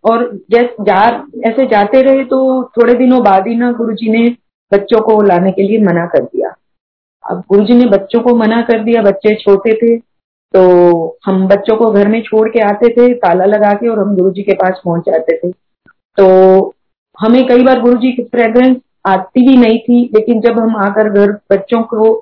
और 0.05 0.29
जा, 0.51 1.01
ऐसे 1.45 1.65
जाते 1.67 2.01
रहे 2.01 2.23
तो 2.25 2.63
थोड़े 2.77 2.93
दिनों 2.93 3.23
बाद 3.23 3.47
ही 3.47 3.55
ना 3.55 3.71
गुरु 3.71 3.93
जी 3.93 4.09
ने 4.11 4.27
बच्चों 4.71 5.01
को 5.01 5.21
लाने 5.21 5.51
के 5.51 5.63
लिए 5.63 5.79
मना 5.81 6.05
कर 6.07 6.23
दिया। 6.23 6.53
अब 7.23 7.43
गुरु 7.49 7.65
जी 7.65 7.73
ने 7.73 7.85
बच्चों 7.87 8.21
को 8.21 8.35
मना 8.35 8.61
कर 8.61 8.83
दिया, 8.83 9.01
बच्चे 9.01 9.35
छोटे 9.35 9.73
थे 9.75 9.97
तो 10.53 11.17
हम 11.25 11.47
बच्चों 11.47 11.75
को 11.77 11.89
घर 11.91 12.07
में 12.07 12.21
छोड़ 12.21 12.47
के 12.49 12.59
आते 12.61 12.89
थे, 12.89 13.13
ताला 13.15 13.45
लगा 13.45 13.73
के 13.73 13.87
और 13.87 13.99
हम 13.99 14.15
गुरु 14.15 14.31
जी 14.31 14.43
के 14.43 14.53
पास 14.53 14.81
पहुँच 14.85 15.03
जाते 15.05 15.37
थे। 15.37 15.51
तो 15.51 16.73
हमें 17.17 17.45
कई 17.47 17.63
बार 17.63 17.79
गुरु 17.81 17.97
जी 17.97 18.11
की 18.11 18.23
फ्रेग्रेंस 18.23 18.77
आती 19.05 19.47
भी 19.47 19.55
नहीं 19.57 19.79
थी, 19.79 20.01
लेकिन 20.13 20.41
जब 20.41 20.59
हम 20.59 20.75
आकर 20.77 21.09
घर 21.09 21.31
बच्चों 21.51 21.81
को 21.83 22.13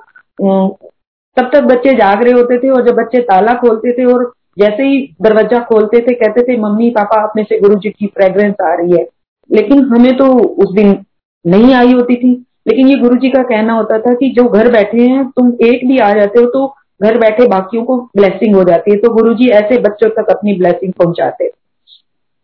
तब 1.37 1.49
तक 1.53 1.63
बच्चे 1.63 1.93
जाग 1.93 2.21
रहे 2.23 2.33
होते 2.33 2.57
थे 2.57 2.69
और 2.69 2.85
जब 2.87 2.95
बच्चे 2.95 3.19
ताला 3.21 3.53
खोलते 3.53 3.91
थे 3.91 4.05
और 4.05 4.31
जैसे 4.59 4.83
ही 4.83 4.97
दरवाज़ा 5.21 5.59
खोलते 5.59 5.99
थे, 5.99 6.13
कहते 6.13 6.41
थे, 6.41 6.57
मम्मी, 6.57 6.89
पापा 6.89 7.21
अपने 7.23 7.43
से 7.43 7.59
गुरु 7.59 7.75
जी 7.75 7.89
की 7.89 8.07
फ्रेग्रेंस 8.07 8.55
आ 8.61 8.73
रही 8.73 8.91
है। 8.91 9.05
लेकिन 9.49 9.83
हमें 9.85 10.15
तो 10.17 10.27
उस 10.63 10.73
दिन 10.75 10.97
नहीं 11.45 11.73
आई 11.73 11.93
होती 11.93 12.15
थी। 12.15 12.31
लेकिन 12.67 12.87
ये 12.87 12.95
गुरु 12.95 13.15
जी 13.15 13.29
का 13.29 13.43
कहना 13.43 13.73
होता 13.73 13.97
था 13.99 14.13
कि 14.13 14.29
जो 14.29 14.43
घर 14.43 14.71
बैठे 14.71 15.01
हैं, 15.01 15.25
तुम 15.29 15.53
एक 15.63 15.87
भी 15.87 15.97
आ 15.97 16.11
जाते 16.13 16.39
हो 16.39 16.45
तो 16.45 16.67
घर 17.03 17.17
बैठे 17.17 17.47
बाकियों 17.47 17.83
को 17.83 17.97
ब्लेसिंग 18.17 18.55
हो 18.55 18.63
जाती 18.63 18.91
है। 18.91 18.97
तो 18.97 19.13
गुरु 19.13 19.33
जी 19.33 19.49
ऐसे 19.51 19.77
बच्चों 19.81 20.09
तक 20.09 20.29
अपनी 20.29 20.57
ब्लेसिंग 20.57 20.93
पहुंचाते। 20.93 21.47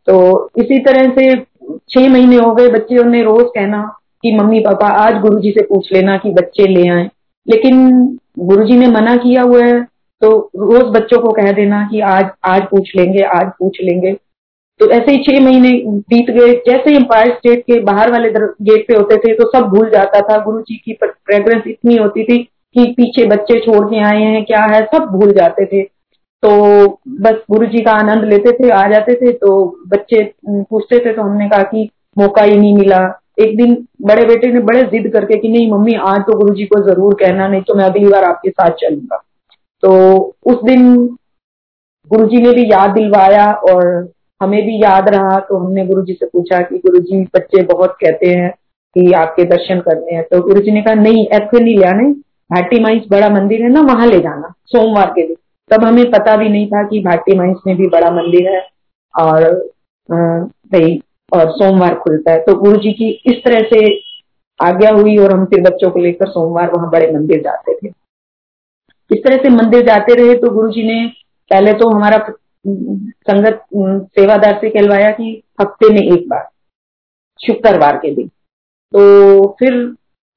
तो 0.07 0.49
इसी 0.57 0.79
तरह 0.79 1.09
से 1.11 1.33
छह 1.89 2.09
महीने 2.09 2.35
हो 2.35 2.53
गए 2.55 2.67
बच्चे 2.69 3.03
ने 3.03 3.23
रोज 3.23 3.45
कहना 3.47 3.81
कि 4.23 4.35
मम्मी, 4.35 4.59
पापा, 4.59 4.87
आज 4.87 5.19
गुरु 5.21 5.39
जी 5.39 5.51
से 5.51 5.63
पूछ 5.63 5.91
लेना 5.93 6.17
कि 6.17 6.31
बच्चे 6.31 6.67
ले 6.67 6.87
आए। 6.89 7.09
लेकिन 7.47 7.89
गुरु 8.39 8.65
जी 8.65 8.77
ने 8.77 8.87
मना 8.89 9.15
किया 9.15 9.41
हुआ 9.41 9.63
है 9.65 9.81
तो 10.21 10.29
रोज 10.57 10.83
बच्चों 10.93 11.19
को 11.21 11.31
कह 11.31 11.51
देना 11.51 11.87
कि 11.91 11.99
आज 12.01 12.29
आज 12.45 12.63
पूछ 12.63 12.91
लेंगे, 12.95 13.21
आज 13.21 13.51
पूछ 13.59 13.77
लेंगे। 13.81 14.13
तो 14.79 14.89
ऐसे 14.91 15.11
ही 15.11 15.23
छह 15.23 15.43
महीने 15.43 15.71
बीत 16.09 16.29
गए। 16.31 16.53
जैसे 16.67 16.89
ही 16.89 16.95
एम्पायर 16.95 17.33
स्टेट 17.33 17.61
के 17.61 17.79
बाहर 17.81 18.11
वाले 18.11 18.29
गेट 18.29 18.87
पे 18.87 18.95
होते 18.95 19.15
थे 19.17 19.33
तो 19.35 19.49
सब 19.49 19.67
भूल 19.67 19.89
जाता 19.89 20.21
था। 20.21 20.37
गुरु 20.43 20.59
जी 20.61 20.75
की 20.75 20.93
फ्रेग्रेंस 21.03 21.63
इतनी 21.67 21.95
होती 21.95 22.23
थी 22.23 22.37
कि 22.75 22.85
पीछे 22.91 23.25
बच्चे 23.27 23.59
छोड़ 23.59 23.85
के 23.85 24.03
आए 24.05 24.21
हैं, 24.21 24.43
क्या 24.45 24.63
है? 24.63 24.81
सब 24.85 25.05
भूल 25.11 25.31
जाते 25.33 25.65
थे। 25.65 25.81
तो 26.43 26.87
बस 27.21 27.35
गुरु 27.51 27.65
जी 27.67 27.81
का 27.81 27.91
आनंद 27.93 28.23
लेते 28.23 28.51
थे, 28.53 28.69
आ 28.69 28.87
जाते 28.87 29.13
थे 29.15 29.31
तो 29.33 29.53
बच्चे 29.87 30.23
पूछते 30.45 30.99
थे 30.99 31.13
तो 31.13 31.21
हमने 31.21 31.47
कहा 31.49 31.63
कि 31.65 31.89
मौका 32.17 32.41
ही 32.43 32.57
नहीं 32.57 32.73
मिला। 32.75 32.97
एक 33.39 33.55
दिन 33.57 33.75
बड़े 34.01 34.25
बेटे 34.25 34.51
ने 34.53 34.59
बड़े 34.61 34.81
जिद 34.83 35.11
करके 35.13 35.37
कि 35.37 35.49
नहीं, 35.49 35.71
मम्मी, 35.71 35.93
आज 35.93 36.21
तो 36.21 36.37
गुरु 36.37 36.55
जी 36.55 36.65
को 36.65 36.81
ज़रूर 36.83 37.13
कहना, 37.15 37.47
नहीं 37.47 37.61
तो 37.61 37.75
मैं 37.75 37.85
अगली 37.85 38.07
बार 38.07 38.23
आपके 38.23 38.49
साथ 38.49 38.71
चलूँगा। 38.79 39.21
तो 39.83 39.91
उस 40.45 40.63
दिन 40.63 40.85
गुरु 42.11 42.27
जी 42.27 42.41
ने 42.41 42.51
भी 42.51 42.69
याद 42.71 42.91
दिलवाया 42.91 43.45
और 43.69 43.87
हमें 44.41 44.61
भी 44.65 44.81
याद 44.83 45.09
रहा 45.09 45.39
तो 45.39 45.57
हमने 45.57 45.85
गुरु 45.87 46.01
जी 46.05 46.13
से 46.13 46.25
पूछा 46.25 46.59
कि 46.61 46.77
गुरु 46.77 46.99
जी 47.01 47.21
बच्चे 47.35 47.63
बहुत 47.65 47.95
कहते 48.01 48.29
हैं 48.29 48.49
कि 48.95 49.11
आपके 49.13 49.43
दर्शन 49.45 49.79
करने 49.79 50.15
हैं। 50.15 50.23
तो 50.23 50.41
गुरु 50.41 50.61
जी 50.61 50.71
ने 50.71 50.81
कहा, 50.81 50.93
नहीं, 50.93 51.25
ऐसे 51.27 51.59
नहीं 51.59 51.75
लिया 51.75 51.91
नहीं 51.91 52.13
भाटी 52.49 52.79
माइंस 52.79 53.03
बड़ा 53.11 53.29
मंदिर 53.29 53.61
है 53.61 53.69
ना, 53.69 53.81
वहाँ 53.83 54.07
ले 54.07 54.19
जाना, 54.19 54.53
सोमवार 54.65 55.09
के 55.09 55.27
दिन। 55.27 55.35
तब 55.71 55.83
हमें 55.83 56.09
पता 56.11 56.35
भी 56.37 56.49
नहीं 56.49 56.67
था 56.67 56.83
कि 56.87 56.99
भाटी 57.03 57.37
माइंस 57.37 57.61
में 57.67 57.75
भी 57.77 57.87
बड़ा 57.89 58.09
मंदिर 58.11 58.49
है 58.49 58.61
और 59.13 59.43
भाई 60.09 60.99
और 61.31 61.49
सोमवार 61.51 61.95
खुलता 61.95 62.31
है। 62.31 62.39
तो 62.39 62.55
गुरु 62.55 62.77
जी 62.77 62.91
की 62.93 63.09
इस 63.25 63.43
तरह 63.45 63.67
से 63.69 63.79
आज्ञा 64.59 64.91
हुई 64.91 65.17
और 65.17 65.31
हम 65.31 65.45
फिर 65.45 65.61
बच्चों 65.63 65.89
को 65.91 65.99
लेकर 65.99 66.29
सोमवार 66.29 66.71
वहाँ 66.71 66.89
बड़े 66.91 67.11
मंदिर 67.11 67.41
जाते 67.41 67.73
थे। 67.73 67.87
इस 69.11 69.23
तरह 69.23 69.43
से 69.43 69.49
मंदिर 69.51 69.85
जाते 69.85 70.13
रहे 70.15 70.35
तो 70.35 70.49
गुरु 70.51 70.71
जी 70.71 70.83
ने 70.83 71.05
पहले 71.51 71.73
तो 71.73 71.89
हमारा 71.89 72.17
संगत 72.65 73.63
सेवादार 74.11 74.57
से 74.61 74.69
कहलवाया 74.69 75.11
कि 75.11 75.41
हफ़्ते 75.61 75.89
में 75.93 76.01
एक 76.01 76.27
बार, 76.29 76.47
शुक्रवार 77.39 77.97
के 77.97 78.13
दिन। 78.15 78.27
तो 78.27 79.47
फिर 79.59 79.73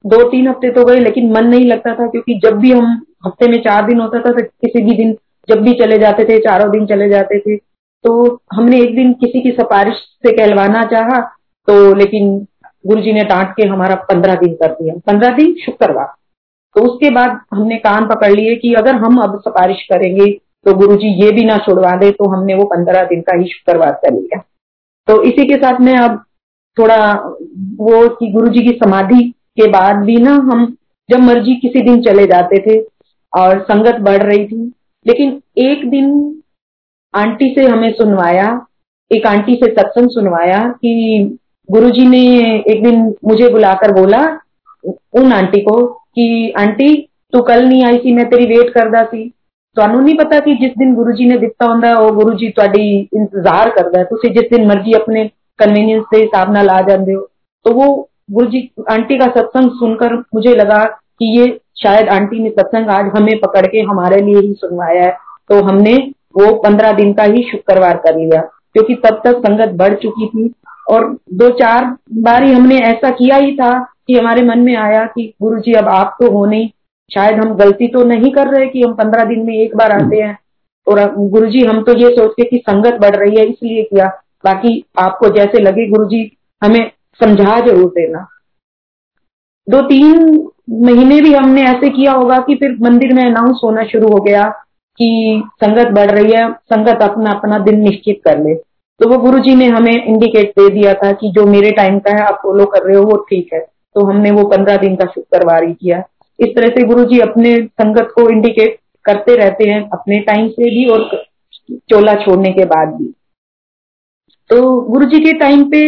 दो 0.05 0.23
तीन 0.29 0.47
हफ़्ते 0.47 0.69
तो 0.71 0.83
गए, 0.85 0.99
लेकिन 0.99 1.31
मन 1.31 1.47
नहीं 1.47 1.65
लगता 1.65 1.93
था, 1.93 2.07
क्योंकि 2.07 2.39
जब 2.43 2.57
भी 2.59 2.71
हम 2.71 3.01
हफ़्ते 3.25 3.47
में 3.47 3.57
चार 3.61 3.85
दिन 3.87 3.99
होता 3.99 4.19
था 4.19 4.31
तो 4.31 4.43
किसी 4.43 4.81
भी 4.83 4.95
दिन 4.97 5.15
जब 5.47 5.61
भी 5.63 5.73
चले 5.75 5.97
जाते 5.99 6.23
थे, 6.25 6.39
चारों 6.39 6.69
दिन 6.71 6.85
चले 6.87 7.09
जाते 7.09 7.39
थे 7.39 7.57
तो 8.03 8.41
हमने 8.53 8.79
एक 8.79 8.95
दिन 8.95 9.11
किसी 9.15 9.41
की 9.41 9.51
सिफारिश 9.51 9.95
से 9.95 10.31
कहलवाना 10.31 10.83
चाहा 10.87 11.19
तो 11.67 11.93
लेकिन 11.95 12.37
गुरु 12.85 13.01
जी 13.01 13.13
ने 13.13 13.23
डांट 13.25 13.49
के 13.51 13.67
हमारा 13.67 13.95
पंद्रह 14.05 14.35
दिन 14.35 14.53
कर 14.55 14.71
दिया। 14.71 14.93
पंद्रह 15.07 15.35
दिन 15.35 15.53
शुक्रवार। 15.65 16.07
तो 16.75 16.81
उसके 16.83 17.09
बाद 17.09 17.39
हमने 17.53 17.77
कान 17.79 18.05
पकड़ 18.07 18.31
लिए 18.31 18.55
कि 18.55 18.73
अगर 18.73 18.95
हम 18.97 19.17
अब 19.21 19.37
सिफारिश 19.39 19.81
करेंगे 19.91 20.31
तो 20.65 20.73
गुरु 20.75 20.95
जी 20.95 21.07
ये 21.23 21.31
भी 21.31 21.43
ना 21.45 21.57
छुड़वा 21.59 21.95
दे 21.97 22.09
तो 22.11 22.29
हमने 22.29 22.55
वो 22.55 22.63
पंद्रह 22.67 23.03
दिन 23.05 23.21
का 23.21 23.37
ही 23.37 23.49
शुक्रवार 23.49 23.91
कर 24.03 24.13
लिया। 24.13 24.39
तो 25.07 25.21
इसी 25.23 25.45
के 25.45 25.57
साथ 25.57 25.79
में 25.81 25.93
अब 25.95 26.17
थोड़ा 26.77 26.97
वो 27.79 28.07
कि 28.09 28.31
गुरु 28.31 28.47
जी 28.47 28.63
की 28.63 28.77
समाधि 28.83 29.21
के 29.50 29.66
बाद 29.70 29.96
भी 29.96 30.16
ना 30.16 30.34
हम 30.50 30.64
जब 31.08 31.20
मर्जी 31.20 31.54
किसी 31.54 31.80
दिन 31.80 32.00
चले 32.02 32.26
जाते 32.26 32.58
थे 32.60 32.80
और 33.32 33.62
संगत 33.62 34.00
बढ़ 34.00 34.22
रही 34.22 34.46
थी 34.46 34.62
लेकिन 35.06 35.40
एक 35.58 35.88
दिन 35.90 36.08
आंटी 37.14 37.54
से 37.54 37.66
हमें 37.68 37.92
सुनवाया 37.92 38.48
एक 39.10 39.26
आंटी 39.26 39.54
से 39.54 39.72
सत्संग 39.72 40.08
सुनवाया 40.10 40.58
कि 40.82 40.94
गुरुजी 41.68 42.06
ने 42.06 42.24
एक 42.72 42.82
दिन 42.82 43.14
मुझे 43.24 43.48
बुलाकर 43.48 43.92
बोला 43.92 44.22
उन 45.14 45.32
आंटी 45.32 45.60
को 45.60 45.76
कि 45.86 46.52
आंटी 46.58 46.94
तू 47.32 47.42
कल 47.42 47.64
नहीं 47.64 47.84
आई 47.84 47.98
थी 47.98 48.12
मैं 48.12 48.28
तेरी 48.30 48.46
वेट 48.46 48.74
करदा 48.74 49.02
सी 49.04 49.30
ਤੁਹਾਨੂੰ 49.76 50.02
ਨਹੀਂ 50.02 50.14
ਪਤਾ 50.14 50.38
ਕਿ 50.40 50.54
ਜਿਸ 50.54 50.72
ਦਿਨ 50.78 50.94
ਗੁਰੂ 50.94 51.12
ਜੀ 51.12 51.24
ਨੇ 51.24 51.36
ਦਿੱਤਾ 51.38 51.66
ਹੁੰਦਾ 51.66 51.94
ਉਹ 51.96 52.12
ਗੁਰੂ 52.14 52.32
ਜੀ 52.32 52.48
ਤੁਹਾਡੀ 52.50 52.84
ਇੰਤਜ਼ਾਰ 53.16 53.70
ਕਰਦਾ 53.70 53.98
ਹੈ 53.98 54.04
ਤੁਸੀਂ 54.04 54.30
ਜਿਸ 54.30 54.46
दिन 54.52 54.62
मर्जी 54.70 54.94
अपने 54.98 55.24
कन्वीनियंस 55.58 56.06
के 56.12 56.20
हिसाब 56.22 56.52
नाल 56.52 56.70
आ 56.70 56.80
जाते 56.80 57.16
हो 57.16 57.20
तो 57.64 57.74
वो 57.74 57.88
गुरु 58.31 58.47
जी 58.47 58.59
आंटी 58.91 59.17
का 59.17 59.25
सत्संग 59.31 59.71
सुनकर 59.71 60.13
मुझे 60.35 60.53
लगा 60.55 60.83
कि 60.85 61.37
ये 61.37 61.47
शायद 61.77 62.09
आंटी 62.09 62.39
ने 62.39 62.49
सत्संग 62.49 62.89
आज 62.89 63.05
हमें 63.15 63.37
पकड़ 63.39 63.65
के 63.65 63.79
हमारे 63.81 64.21
लिए 64.21 64.39
ही 64.39 64.53
सुनवाया 64.53 65.03
है। 65.03 65.15
तो 65.49 65.63
हमने 65.65 65.95
वो 66.37 66.53
पंद्रह 66.63 66.91
दिन 66.93 67.11
का 67.13 67.23
ही 67.23 67.41
शुक्रवार 67.43 67.97
कर 67.97 68.17
लिया, 68.17 68.41
क्योंकि 68.73 68.95
तब 69.05 69.21
तक 69.25 69.37
संगत 69.39 69.73
बढ़ 69.77 69.93
चुकी 69.95 70.27
थी। 70.27 70.53
और 70.89 71.07
दो 71.33 71.49
चार 71.57 71.85
बार 72.19 72.43
ही 72.43 72.53
हमने 72.53 72.77
ऐसा 72.81 73.09
किया 73.11 73.35
ही 73.37 73.55
था 73.55 73.71
कि 74.07 74.13
हमारे 74.13 74.41
मन 74.43 74.59
में 74.59 74.75
आया 74.77 75.03
कि 75.07 75.33
गुरु 75.41 75.59
जी 75.59 75.73
अब 75.73 75.87
आप 75.89 76.15
तो 76.21 76.31
हो 76.31 76.45
नहीं। 76.45 76.69
शायद 77.11 77.39
हम 77.39 77.53
गलती 77.55 77.87
तो 77.87 78.03
नहीं 78.05 78.31
कर 78.31 78.47
रहे 78.47 78.67
कि 78.67 78.81
हम 78.81 78.93
पंद्रह 78.93 79.23
दिन 79.25 79.45
में 79.45 79.53
एक 79.55 79.75
बार 79.77 79.91
आते 79.91 80.21
हैं। 80.21 80.37
और 80.87 81.03
गुरु 81.15 81.47
जी 81.47 81.65
हम 81.65 81.81
तो 81.83 81.97
ये 81.97 82.09
सोचते 82.11 82.43
कि 82.45 82.57
संगत 82.59 82.99
बढ़ 83.01 83.15
रही 83.15 83.35
है, 83.35 83.45
इसलिए 83.45 83.83
किया। 83.83 84.07
बाकी 84.43 84.83
आपको 84.99 85.29
जैसे 85.35 85.61
लगे 85.61 85.89
गुरु 85.89 86.05
जी 86.05 86.25
हमें 86.61 86.91
समझा 87.23 87.59
ज़रूर 87.59 87.89
देना। 87.89 88.27
दो 89.67 89.81
तीन 89.81 90.15
महीने 90.85 91.19
भी 91.21 91.33
हमने 91.33 91.63
ऐसे 91.63 91.89
किया 91.89 92.11
होगा 92.11 92.37
कि 92.39 92.55
फिर 92.55 92.77
मंदिर 92.81 93.13
में 93.13 93.23
अनाउंस 93.23 93.61
होना 93.63 93.83
शुरू 93.83 94.07
हो 94.07 94.21
गया 94.21 94.43
कि 94.99 95.43
संगत 95.63 95.91
बढ़ 95.91 96.11
रही 96.11 96.31
है, 96.31 96.51
संगत 96.51 97.01
अपना 97.01 97.31
अपना 97.31 97.57
दिन 97.59 97.79
निश्चित 97.79 98.21
कर 98.25 98.43
ले। 98.43 98.55
तो 98.99 99.09
वो 99.09 99.17
गुरु 99.17 99.39
जी 99.39 99.55
ने 99.55 99.67
हमें 99.67 99.93
इंडिकेट 99.93 100.49
दे 100.49 100.69
दिया 100.69 100.93
था 100.93 101.11
कि 101.11 101.31
जो 101.31 101.45
मेरे 101.45 101.71
टाइम 101.71 101.99
का 101.99 102.11
है, 102.11 102.25
आप 102.25 102.39
फॉलो 102.43 102.65
कर 102.65 102.83
रहे 102.83 102.97
हो, 102.97 103.03
वो 103.03 103.15
ठीक 103.29 103.53
है। 103.53 103.59
तो 103.59 104.05
हमने 104.05 104.31
वो 104.31 104.43
पंद्रह 104.49 104.77
दिन 104.77 104.95
का 104.95 105.05
शुक्रवार 105.05 105.63
ही 105.63 105.73
किया। 105.73 106.03
इस 106.39 106.55
तरह 106.55 106.67
से 106.67 106.83
गुरु 106.83 107.03
जी 107.05 107.19
अपने 107.19 107.55
संगत 107.57 108.11
को 108.15 108.29
इंडिकेट 108.29 108.77
करते 109.05 109.35
रहते 109.35 109.69
हैं, 109.69 109.81
अपने 109.89 110.19
टाइम 110.19 110.47
से 110.49 110.69
भी 110.69 110.85
और 110.89 111.09
चोला 111.71 112.13
छोड़ने 112.15 112.51
के 112.51 112.65
बाद 112.65 112.93
भी। 112.95 113.13
तो 114.49 114.81
गुरु 114.81 115.05
जी 115.05 115.19
के 115.19 115.33
टाइम 115.33 115.63
पे 115.63 115.81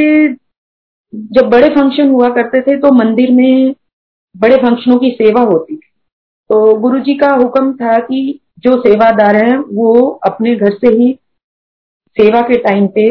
जब 1.14 1.50
बड़े 1.50 1.70
फ़ंक्शन 1.70 2.10
हुआ 2.10 2.30
करते 2.30 2.62
थे 2.62 2.78
तो 2.78 2.92
मंदिर 2.92 3.32
में 3.32 3.76
बड़े 4.38 4.58
फंक्शनों 4.58 4.98
की 4.98 5.10
सेवा 5.12 5.42
होती 5.42 5.76
थी। 5.76 5.90
तो 6.50 6.76
गुरु 6.76 7.00
जी 7.00 7.14
का 7.14 7.28
हुक्म 7.28 7.74
था 7.74 7.98
कि 8.00 8.40
जो 8.60 8.82
सेवादार 8.82 9.36
हैं, 9.36 9.58
वो 9.58 10.20
अपने 10.26 10.56
घर 10.56 10.74
से 10.74 10.88
ही 10.88 11.20
सेवा 12.18 12.42
के 12.42 12.58
टाइम 12.58 12.88
पे 12.88 13.10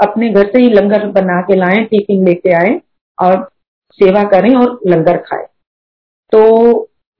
अपने 0.00 0.30
घर 0.30 0.46
से 0.46 0.58
ही 0.58 0.68
लंगर 0.68 1.06
बना 1.06 1.40
के 1.40 1.54
लाएँ, 1.54 1.84
टिफ़िन 1.84 2.24
लेके 2.24 2.54
आए 2.54 2.80
और 3.18 3.50
सेवा 4.00 4.22
करें 4.22 4.54
और 4.54 4.80
लंगर 4.86 5.16
खाएँ। 5.16 5.46
तो 6.32 6.42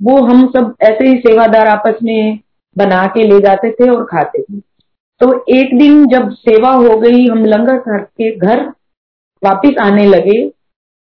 वो 0.03 0.17
हम 0.23 0.47
सब 0.47 0.75
ऐसे 0.83 1.09
ही 1.09 1.17
सेवादार 1.17 1.67
आपस 1.67 1.99
में 2.03 2.41
बना 2.77 3.07
के 3.07 3.23
ले 3.23 3.41
जाते 3.41 3.71
थे 3.71 3.91
और 3.91 4.05
खाते 4.05 4.43
थे। 4.43 4.61
तो 5.21 5.45
एक 5.49 5.79
दिन 5.79 6.07
जब 6.07 6.31
सेवा 6.31 6.71
हो 6.71 6.99
गई, 6.99 7.27
हम 7.27 7.45
लंगर 7.45 7.79
करके 7.79 8.37
घर 8.37 8.73
वापिस 9.43 9.79
आने 9.81 10.07
लगे 10.07 10.41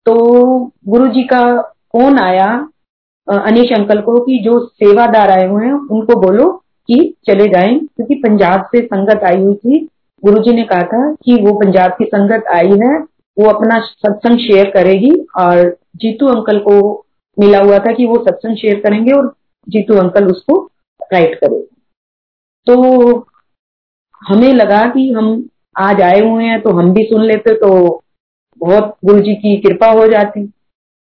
तो 0.05 0.15
गुरु 0.87 1.07
जी 1.07 1.23
का 1.23 1.41
फ़ोन 1.61 2.19
आया 2.19 2.47
अनिश 3.27 3.71
अंकल 3.73 4.01
को 4.01 4.19
कि 4.25 4.37
जो 4.39 4.59
सेवादार 4.59 5.29
आए 5.31 5.47
हुए 5.47 5.65
हैं, 5.65 5.73
उनको 5.73 6.15
बोलो 6.21 6.51
कि 6.89 7.13
चले 7.27 7.47
जाएँ, 7.47 7.77
क्योंकि 7.77 8.15
पंजाब 8.17 8.63
से 8.65 8.81
संगत 8.85 9.23
आई 9.25 9.41
हुई 9.41 9.55
थी। 9.55 9.79
गुरु 10.23 10.41
जी 10.43 10.53
ने 10.55 10.63
कहा 10.63 10.83
था 10.83 11.11
कि 11.15 11.35
वो 11.41 11.53
पंजाब 11.59 11.91
की 11.91 12.05
संगत 12.05 12.47
आई 12.53 12.77
है, 12.81 12.97
वो 13.37 13.49
अपना 13.49 13.79
सत्संग 13.81 14.39
शेयर 14.39 14.69
करेगी, 14.71 15.11
और 15.37 15.75
जीतू 15.95 16.27
अंकल 16.27 16.59
को 16.59 16.77
मिला 17.37 17.59
हुआ 17.59 17.79
था 17.79 17.93
कि 17.93 18.05
वो 18.05 18.23
सत्संग 18.23 18.57
शेयर 18.57 18.79
करेंगे, 18.79 19.11
और 19.11 19.35
जीतू 19.67 19.97
अंकल 19.99 20.31
उसको 20.31 20.59
राइट 21.13 21.35
करेंगे 21.39 21.65
तो 22.67 23.25
हमें 24.21 24.53
लगा 24.53 24.83
कि 24.91 25.11
हम 25.13 25.27
आज 25.79 26.01
आए 26.01 26.19
हुए 26.21 26.43
हैं 26.43 26.61
तो 26.61 26.69
हम 26.71 26.93
भी 26.93 27.03
सुन 27.03 27.23
लेते 27.23 27.53
तो 27.55 27.69
बहुत 28.57 28.97
गुरु 29.05 29.19
जी 29.19 29.35
की 29.35 29.57
कृपा 29.57 29.87
हो 29.87 30.07
जाती। 30.07 30.45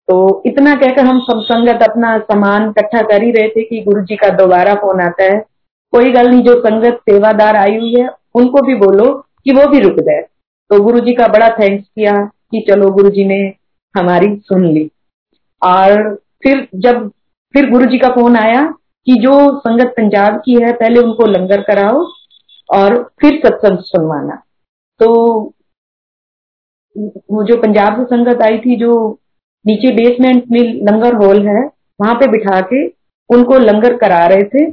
तो 0.07 0.43
इतना 0.45 0.75
कहकर 0.75 1.05
हम 1.05 1.19
सब 1.19 1.41
संगत 1.41 1.83
अपना 1.89 2.17
सामान 2.17 2.69
इकट्ठा 2.69 3.01
कर 3.01 3.23
ही 3.23 3.31
रहे 3.31 3.49
थे 3.49 3.63
कि 3.63 3.81
गुरु 3.81 4.01
जी 4.01 4.15
का 4.15 4.29
दोबारा 4.29 4.73
फ़ोन 4.73 5.01
आता 5.01 5.23
है। 5.23 5.45
कोई 5.91 6.11
गल 6.11 6.29
नहीं, 6.29 6.41
जो 6.41 6.59
संगत 6.59 6.93
सेवादार 6.93 7.55
आई 7.55 7.77
हुई 7.77 7.95
है, 7.99 8.09
उनको 8.35 8.61
भी 8.61 8.75
बोलो 8.75 9.25
कि 9.43 9.51
वो 9.51 9.67
भी 9.67 9.79
रुक 9.79 9.93
जाए। 9.93 10.21
तो 10.69 10.83
गुरु 10.83 10.99
जी 10.99 11.13
का 11.13 11.27
बड़ा 11.27 11.49
थैंक्स 11.49 11.87
किया 11.87 12.11
कि 12.51 12.65
चलो 12.69 12.91
गुरु 12.91 13.09
जी 13.09 13.25
ने 13.25 13.53
हमारी 13.97 14.35
सुन 14.35 14.65
ली। 14.65 14.91
और 15.63 16.15
फिर 16.43 16.67
जब, 16.75 17.09
फिर 17.53 17.69
गुरु 17.69 17.85
जी 17.85 17.97
का 17.97 18.09
फ़ोन 18.09 18.35
आया 18.35 18.73
कि 19.05 19.13
जो 19.13 19.59
संगत 19.59 19.87
पंजाब 19.87 20.41
की 20.45 20.63
है, 20.63 20.73
पहले 20.73 20.99
उनको 20.99 21.25
लंगर 21.25 21.61
कराओ 21.61 22.05
और 22.69 23.11
फिर 23.21 23.41
सत्संग 23.45 23.77
सुनवाना। 23.77 24.35
तो 24.99 25.53
वो 26.95 27.43
जो 27.43 27.55
पंजाब 27.57 27.95
से 27.97 28.03
संगत 28.05 28.41
आई 28.43 28.57
थी, 28.57 28.75
जो 28.75 29.19
नीचे 29.65 29.91
बेसमेंट 29.93 30.43
में 30.51 30.59
लंगर 30.87 31.15
हॉल 31.15 31.47
है, 31.47 31.63
वहाँ 31.99 32.13
पे 32.15 32.27
बिठा 32.27 32.59
के 32.73 32.85
उनको 33.29 33.57
लंगर 33.59 33.95
करा 33.97 34.25
रहे 34.27 34.43
थे। 34.45 34.65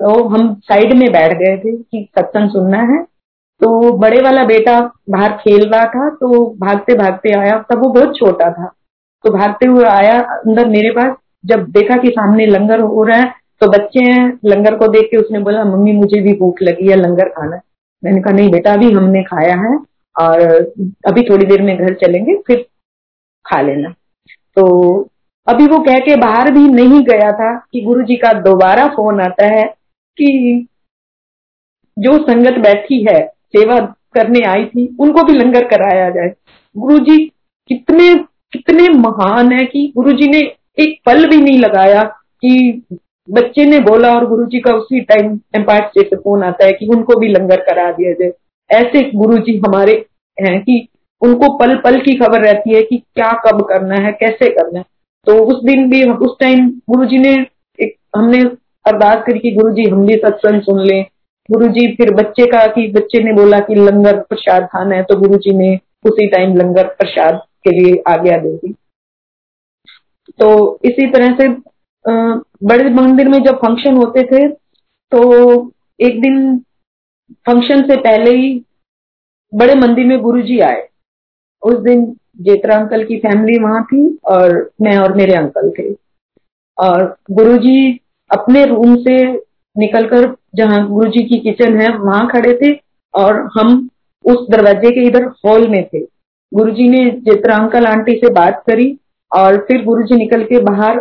तो 0.00 0.22
हम 0.28 0.54
साइड 0.64 0.92
में 0.94 1.10
बैठ 1.12 1.32
गए 1.34 1.56
थे 1.58 1.76
कि 1.76 2.08
सत्संग 2.18 2.50
सुनना 2.50 2.78
है। 2.84 3.02
तो 3.60 3.92
बड़े 3.98 4.20
वाला 4.22 4.44
बेटा 4.44 4.80
बाहर 5.10 5.32
खेल 5.38 5.68
रहा 5.68 5.84
था 5.86 6.08
तो 6.10 6.44
भागते 6.60 6.94
भागते 6.94 7.32
आया। 7.32 7.58
तब 7.70 7.84
वो 7.84 7.92
बहुत 7.92 8.16
छोटा 8.16 8.50
था। 8.52 8.66
तो 9.24 9.30
भागते 9.30 9.66
हुए 9.66 9.84
आया 9.84 10.18
अंदर 10.20 10.68
मेरे 10.68 10.90
पास। 10.90 11.14
जब 11.44 11.64
देखा 11.70 11.96
कि 11.96 12.08
सामने 12.08 12.46
लंगर 12.46 12.80
हो 12.82 13.02
रहा 13.04 13.18
है 13.18 13.32
तो 13.60 13.66
बच्चे 13.70 14.00
हैं, 14.04 14.38
लंगर 14.44 14.74
को 14.76 14.86
देख 14.88 15.08
के 15.10 15.16
उसने 15.16 15.38
बोला, 15.38 15.64
मम्मी, 15.64 15.92
मुझे 15.92 16.20
भी 16.22 16.32
भूख 16.38 16.62
लगी 16.62 16.88
है, 16.88 16.96
लंगर 16.96 17.28
खाना 17.28 17.60
मैंने 18.02 18.20
कहा, 18.20 18.32
नहीं 18.32 18.50
बेटा, 18.50 18.72
अभी 18.72 18.90
हमने 18.92 19.22
खाया 19.22 19.54
है। 19.60 19.76
और 20.16 20.40
अभी 21.06 21.22
थोड़ी 21.22 21.46
देर 21.46 21.62
में 21.62 21.76
घर 21.76 21.94
चलेंगे, 21.94 22.36
फिर 22.36 22.66
खा 23.44 23.60
लेना। 23.60 23.88
तो 24.56 25.00
अभी 25.46 25.66
वो 25.66 25.78
कह 25.78 25.98
के 25.98 26.16
बाहर 26.16 26.50
भी 26.50 26.68
नहीं 26.68 27.02
गया 27.04 27.30
था 27.32 27.54
कि 27.72 27.80
गुरु 27.80 28.02
जी 28.02 28.16
का 28.16 28.32
दोबारा 28.32 28.86
फ़ोन 28.88 29.20
आता 29.20 29.46
है 29.46 29.64
कि 30.18 30.66
जो 31.98 32.12
संगत 32.18 32.58
बैठी 32.58 33.04
है, 33.04 33.20
सेवा 33.26 33.78
करने 34.14 34.40
आई 34.46 34.64
थी, 34.64 34.96
उनको 35.00 35.22
भी 35.22 35.32
लंगर 35.32 35.64
कराया 35.68 36.08
जाए। 36.10 36.32
गुरु 36.76 36.98
जी 36.98 37.18
कितने 37.68 38.14
कितने 38.52 38.88
महान 38.88 39.52
है 39.52 39.64
कि 39.64 39.92
गुरु 39.96 40.12
जी 40.12 40.28
ने 40.28 40.38
एक 40.78 40.98
पल 41.06 41.26
भी 41.28 41.36
नहीं 41.36 41.58
लगाया 41.58 42.02
कि 42.42 42.82
बच्चे 43.28 43.64
ने 43.64 43.78
बोला 43.80 44.14
और 44.14 44.26
गुरु 44.26 44.44
जी 44.46 44.60
का 44.60 44.74
उसी 44.74 45.00
टाइम 45.00 45.38
एम्पायर 45.56 45.82
स्टेट 45.82 46.10
से 46.10 46.16
फ़ोन 46.16 46.42
आता 46.42 46.64
है 46.66 46.72
कि 46.72 46.86
उनको 46.86 47.18
भी 47.20 47.28
लंगर 47.28 47.60
करा 47.60 47.90
दिया 47.92 48.12
जाए। 48.12 48.30
ऐसे 48.70 49.02
गुरु 49.12 49.36
जी 49.38 49.56
हमारे 49.58 49.92
हैं 50.38 50.58
कि 50.60 50.86
उनको 51.22 51.48
पल 51.58 51.74
पल 51.76 52.00
की 52.00 52.14
खबर 52.18 52.40
रहती 52.40 52.74
है 52.74 52.82
कि 52.82 52.96
क्या 52.96 53.30
कब 53.44 53.62
करना 53.64 53.94
है, 53.96 54.12
कैसे 54.12 54.48
करना 54.50 54.78
है। 54.78 54.84
तो 55.26 55.34
उस 55.44 55.62
दिन 55.64 55.88
भी 55.90 56.02
उस 56.04 56.36
टाइम 56.40 56.68
गुरु 56.90 57.04
जी 57.06 57.18
ने 57.18 57.32
एक, 57.78 57.94
हमने 58.16 58.40
अरदास 58.84 59.22
करी 59.26 59.38
कि 59.38 59.50
गुरु 59.52 59.72
जी 59.74 59.88
हम 59.90 60.06
भी 60.06 60.16
सत्संग 60.16 60.62
सुन 60.62 60.80
लें। 60.86 61.04
गुरु 61.48 61.66
जी 61.68 61.86
फिर 61.94 62.10
बच्चे 62.14 62.46
का 62.46 62.66
कि 62.66 62.86
बच्चे 62.92 63.22
ने 63.22 63.32
बोला 63.32 63.58
कि 63.60 63.74
लंगर 63.74 64.20
प्रसाद 64.20 64.66
खाना 64.72 64.96
है 64.96 65.02
तो 65.02 65.16
गुरु 65.20 65.38
जी 65.38 65.56
ने 65.56 65.74
उसी 66.04 66.26
टाइम 66.28 66.56
लंगर 66.56 66.86
प्रसाद 66.98 67.40
के 67.64 67.70
लिए 67.70 68.02
आज्ञा 68.08 68.36
दे 68.38 68.54
दी। 68.56 68.74
तो 70.32 70.78
इसी 70.84 71.10
तरह 71.10 71.36
से 71.36 71.48
बड़े 72.64 72.90
मंदिर 72.92 73.28
में 73.28 73.42
जब 73.42 73.56
फ़ंक्शन 73.58 73.96
होते 73.96 74.22
थे 74.26 74.46
तो 75.12 75.20
एक 76.00 76.20
दिन 76.20 76.56
फ़ंक्शन 77.46 77.82
से 77.82 77.96
पहले 77.96 78.30
ही 78.30 78.64
बड़े 79.52 79.74
मंदिर 79.74 80.06
में 80.06 80.20
गुरु 80.20 80.42
जी 80.42 80.58
आए। 80.60 80.88
उस 81.62 81.74
दिन 81.74 82.04
जेतरा 82.40 82.76
अंकल 82.76 83.04
की 83.04 83.16
फैमिली 83.18 83.58
वहाँ 83.58 83.82
थी 83.84 84.06
और 84.24 84.70
मैं 84.82 84.96
और 84.98 85.14
मेरे 85.16 85.34
अंकल 85.34 85.70
थे। 85.78 85.92
और 86.78 87.16
गुरु 87.30 87.56
जी 87.58 88.00
अपने 88.30 88.64
रूम 88.66 88.96
से 88.96 89.16
निकलकर 89.76 90.34
जहाँ 90.56 90.86
गुरु 90.88 91.10
जी 91.10 91.24
की 91.24 91.38
किचन 91.38 91.80
है, 91.80 91.88
वहाँ 91.88 92.26
खड़े 92.28 92.54
थे 92.62 92.72
और 93.14 93.48
हम 93.54 93.88
उस 94.24 94.46
दरवाजे 94.50 94.90
के 94.90 95.06
इधर 95.06 95.24
हॉल 95.46 95.68
में 95.68 95.82
थे। 95.84 96.00
गुरु 96.52 96.70
जी 96.70 96.88
ने 96.88 97.10
जितना 97.10 97.56
अंकल 97.56 97.86
आंटी 97.86 98.12
से 98.12 98.32
बात 98.32 98.62
करी 98.66 98.96
और 99.32 99.56
फिर 99.68 99.84
गुरु 99.84 100.02
जी 100.02 100.16
निकल 100.16 100.44
के 100.44 100.60
बाहर 100.60 100.96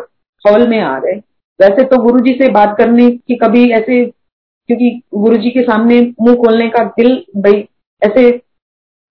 हॉल 0.46 0.68
में 0.68 0.80
आ 0.80 0.98
गए 1.00 1.22
वैसे 1.60 1.84
तो 1.84 2.02
गुरु 2.04 2.20
जी 2.20 2.34
से 2.34 2.50
बात 2.50 2.76
करने 2.78 3.10
की 3.12 3.36
कभी 3.36 3.70
ऐसे 3.72 4.06
क्योंकि 4.70 4.90
गुरु 5.16 5.38
जी 5.38 5.50
के 5.50 5.62
सामने 5.62 6.00
मुँह 6.22 6.36
खोलने 6.36 6.68
का 6.70 6.84
दिल, 6.98 7.16
भाई, 7.38 7.68
ऐसे 8.02 8.32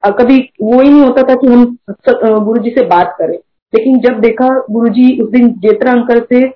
कभी 0.02 0.38
वो 0.62 0.80
ही 0.80 0.88
नहीं 0.90 1.00
होता 1.00 1.22
था 1.22 1.34
कि 1.34 1.46
हम 1.46 1.64
गुरु 2.44 2.62
जी 2.62 2.70
से 2.70 2.84
बात 2.86 3.14
करें। 3.18 3.36
लेकिन 3.72 3.98
जब 4.00 4.20
देखा 4.20 4.48
गुरु 4.70 4.88
जी 4.88 5.20
उस 5.22 5.30
दिन 5.30 5.48
जेतरा 5.60 5.92
अंकल 5.92 6.20
से 6.22 6.46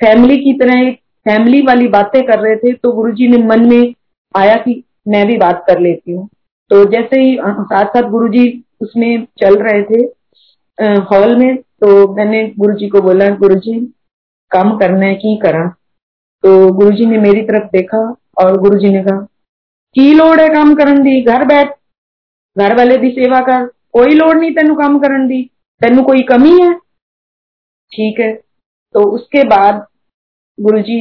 फैमिली 0.00 0.36
की 0.38 0.52
तरह 0.58 0.80
एक 0.80 0.98
फैमिली 1.26 1.60
वाली 1.62 1.88
बातें 1.88 2.22
कर 2.22 2.38
रहे 2.40 2.56
थे 2.56 2.72
तो 2.72 2.92
गुरु 2.92 3.12
जी 3.12 3.28
ने 3.28 3.36
मन 3.46 3.68
में 3.68 3.94
आया 4.34 4.54
कि 4.56 4.82
मैं 5.08 5.26
भी 5.26 5.36
बात 5.38 5.64
कर 5.66 5.80
लेती 5.80 6.12
हूँ। 6.12 6.28
तो 6.70 6.84
जैसे 6.90 7.20
ही 7.20 7.36
साथ 7.40 7.84
साथ 7.86 8.08
गुरु 8.10 8.28
जी 8.28 8.46
उसमें 8.80 9.26
चल 9.40 9.56
रहे 9.62 9.82
थे 9.82 10.02
हॉल 11.10 11.36
में 11.36 11.56
तो 11.56 12.14
मैंने 12.14 12.42
गुरु 12.58 12.74
जी 12.74 12.88
को 12.88 13.00
बोला 13.02 13.28
गुरु 13.36 13.54
जी 13.56 13.78
काम 14.50 14.76
करना 14.78 15.06
है 15.06 15.14
की 15.14 15.36
करा? 15.36 15.66
तो 16.44 16.72
गुरु 16.72 16.90
जी 16.90 17.06
ने 17.06 17.18
मेरी 17.18 17.42
तरफ़ 17.42 17.66
देखा 17.72 18.04
और 18.38 18.56
गुरु 18.58 18.78
जी 18.78 18.90
ने 18.90 19.02
कहा, 19.04 19.20
की 19.96 20.12
लोड़ 20.14 20.40
है 20.40 20.48
काम 20.48 20.74
करन 20.74 21.02
दी? 21.02 21.20
घर 21.22 21.44
बैठ। 21.44 21.74
घर 22.56 22.76
वाले 22.76 22.96
दी 22.96 23.10
सेवा 23.10 23.40
कर। 23.40 23.66
कोई 23.92 24.14
लोड़ 24.14 24.36
नहीं 24.36 24.50
तेन 24.54 24.74
काम 24.74 24.98
करन 24.98 25.26
दी। 25.28 25.42
तेन 25.80 26.02
कोई 26.02 26.22
कमी 26.22 26.60
है? 26.62 26.72
ठीक 27.92 28.20
है। 28.20 28.32
तो 28.94 29.02
उसके 29.10 29.42
बाद 29.44 29.86
गुरु 30.58 30.80
जी 30.80 30.98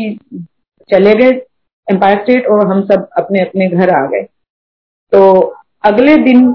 चले 0.90 1.14
गए 1.16 1.32
एम्पायर 1.88 2.22
स्टेट 2.22 2.48
और 2.48 2.66
हम 2.68 2.82
सब 2.84 3.08
अपने 3.18 3.42
अपने 3.42 3.68
घर 3.70 3.90
आ 3.90 4.06
गए। 4.08 4.22
तो 5.12 5.40
अगले 5.84 6.16
दिन, 6.18 6.52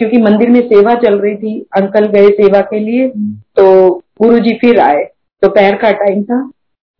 क्योंकि 0.00 0.18
मंदिर 0.18 0.50
में 0.50 0.60
सेवा 0.68 0.94
चल 0.94 1.18
रही 1.18 1.36
थी, 1.36 1.60
अंकल 1.76 2.06
गए 2.06 2.28
सेवा 2.32 2.60
के 2.62 2.78
लिए 2.80 3.08
तो 3.56 3.90
गुरु 4.22 4.38
जी 4.38 4.54
फिर 4.54 4.80
आए। 4.80 5.04
तो 5.42 5.48
का 5.48 5.90
टाइम 5.94 6.22
था, 6.24 6.38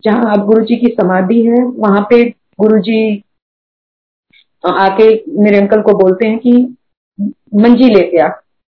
जहाँ 0.04 0.32
अब 0.32 0.44
गुरु 0.46 0.64
जी 0.64 0.76
की 0.76 0.88
समाधि 0.90 1.40
है, 1.46 1.62
वहाँ 1.64 2.06
पे 2.10 2.24
गुरुजी 2.58 3.22
आके 4.64 5.08
मेरे 5.42 5.58
अंकल 5.58 5.80
को 5.82 5.92
बोलते 5.98 6.28
हैं 6.28 6.38
कि 6.38 6.52
मंजी 7.54 7.88
लेके 7.94 8.18
आ, 8.18 8.28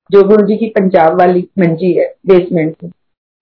जो 0.09 0.23
गुरु 0.23 0.45
जी 0.47 0.55
की 0.57 0.67
पंजाब 0.69 1.19
वाली 1.19 1.47
मंजी 1.59 1.91
है 1.93 2.07
बेसमेंट 2.27 2.75
से 2.75 2.87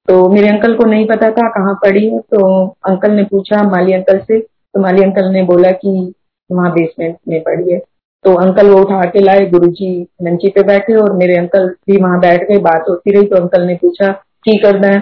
तो 0.08 0.30
मेरे 0.30 0.47
अंकल 0.50 0.73
को 0.76 0.86
नहीं 0.86 1.06
पता 1.08 1.30
था 1.32 1.47
कहाँ 1.50 1.73
पड़ी 1.76 2.08
है 2.08 2.19
तो 2.34 2.65
अंकल 2.89 3.12
ने 3.12 3.23
पूछा 3.23 3.62
माली 3.69 3.93
अंकल 3.93 4.19
से 4.19 4.39
तो 4.39 4.82
माली 4.82 5.04
अंकल 5.04 5.32
ने 5.34 5.43
बोला 5.43 5.71
कि 5.73 6.13
वहाँ 6.50 6.71
बेसमेंट 6.71 7.17
में 7.28 7.41
पड़ी 7.43 7.71
है। 7.71 7.80
तो 8.26 8.34
अंकल 8.36 8.69
वो 8.69 8.80
उठा 8.82 9.02
के 9.06 9.19
लाए 9.19 9.45
गुरु 9.50 9.67
जी 9.71 9.89
मंची 10.23 10.50
पे 10.50 10.63
बैठे 10.63 10.95
और 10.95 11.13
मेरे 11.13 11.36
अंकल 11.38 11.67
भी 11.88 11.97
वहाँ 11.97 12.19
बैठ 12.19 12.47
गए, 12.50 12.58
बात 12.60 12.86
होती 12.89 13.12
रही 13.12 13.28
तो 13.28 13.36
अंकल 13.36 13.65
ने 13.67 13.76
पूछा, 13.76 14.12
की 14.12 14.58
करना 14.58 14.88
है? 14.88 15.00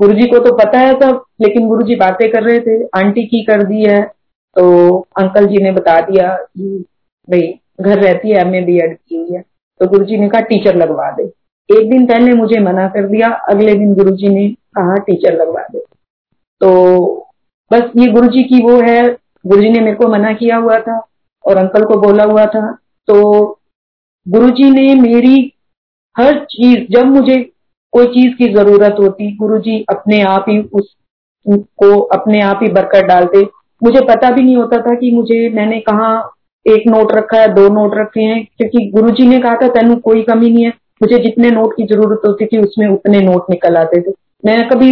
गुरु 0.00 0.14
जी 0.14 0.26
को 0.26 0.38
तो 0.38 0.54
पता 0.56 0.78
है 0.78 0.92
सब, 0.92 1.22
लेकिन 1.40 1.66
गुरु 1.68 1.82
जी 1.82 1.96
बातें 1.96 2.30
कर 2.30 2.42
रहे 2.42 2.60
थे, 2.60 2.84
आंटी 2.96 3.24
की 3.26 3.42
कर 3.44 3.62
दी 3.64 3.82
है 3.84 4.00
तो 4.56 4.98
अंकल 5.18 5.46
जी 5.46 5.62
ने 5.62 5.72
बता 5.72 6.00
दिया 6.00 6.34
कि 6.36 6.84
भाई, 7.28 7.60
घर 7.80 7.98
रहती 7.98 8.30
है 8.30 8.40
एम 8.40 8.54
ए 8.54 8.60
बी 8.60 8.76
एड 8.78 8.96
की 8.96 9.16
हुई 9.16 9.34
है। 9.34 9.44
तो 9.80 9.86
गुरु 9.86 10.04
जी 10.04 10.16
ने 10.16 10.28
कहा 10.28 10.40
टीचर 10.40 10.76
लगवा 10.76 11.10
दे। 11.10 11.22
एक 11.70 11.90
दिन 11.90 12.06
पहले 12.06 12.32
मुझे 12.32 12.60
मना 12.60 12.86
कर 12.88 13.06
दिया, 13.06 13.28
अगले 13.28 13.74
दिन 13.74 13.94
गुरु 13.94 14.10
जी 14.10 14.28
ने 14.28 14.48
कहा 14.48 14.96
टीचर 14.96 15.34
लगवा 15.34 15.62
दे। 15.72 15.78
तो 16.60 17.06
बस 17.70 17.90
ये 17.96 18.06
गुरु 18.06 18.28
जी 18.28 18.42
की 18.42 18.62
वो 18.62 18.80
है 18.80 19.02
गुरु 19.46 19.62
जी 19.62 19.70
ने 19.70 19.80
मेरे 19.80 19.96
को 19.96 20.08
मना 20.08 20.32
किया 20.32 20.56
हुआ 20.56 20.78
था 20.80 20.98
और 21.44 21.56
अंकल 21.56 21.84
को 21.84 22.00
बोला 22.00 22.24
हुआ 22.24 22.46
था। 22.46 22.70
तो 23.08 23.44
गुरु 24.26 24.50
जी 24.50 24.70
ने 24.70 24.94
मेरी 24.94 25.52
हर 26.16 26.38
चीज़, 26.44 26.86
जब 26.90 27.06
मुझे 27.06 27.36
कोई 27.92 28.06
चीज़ 28.06 28.34
की 28.36 28.48
ज़रूरत 28.54 28.96
होती 29.00 29.36
गुरु 29.36 29.58
जी 29.58 29.84
अपने 29.88 30.20
आप 30.22 30.44
ही 30.48 30.58
उसको 30.62 31.98
अपने 32.00 32.40
आप 32.40 32.60
ही 32.62 32.68
बरकत 32.68 33.04
डालते। 33.04 33.44
मुझे 33.82 34.00
पता 34.00 34.30
भी 34.30 34.42
नहीं 34.42 34.56
होता 34.56 34.76
था 34.76 34.94
कि 34.94 35.10
मुझे, 35.10 35.48
मैंने 35.48 35.80
कहा 35.80 36.10
एक 36.66 36.82
नोट 36.86 37.12
रखा 37.12 37.40
है, 37.40 37.48
दो 37.54 37.68
नोट 37.68 37.94
रखे 37.94 38.22
हैं, 38.22 38.44
क्योंकि 38.58 38.90
गुरुजी 38.90 39.26
ने 39.28 39.38
कहा 39.38 39.54
था, 39.54 39.68
तेन 39.68 39.94
कोई 39.94 40.22
कमी 40.22 40.50
नहीं 40.50 40.64
है। 40.64 40.72
मुझे 41.02 41.18
जितने 41.18 41.50
नोट 41.50 41.72
की 41.72 41.84
ज़रूरत 41.84 42.22
होती 42.26 42.46
थी, 42.46 42.58
उसमें 42.58 42.86
उतने 42.88 43.20
नोट 43.20 43.50
निकल 43.50 43.76
आते 43.76 44.00
थे। 44.00 44.12
मैं 44.44 44.68
कभी 44.68 44.90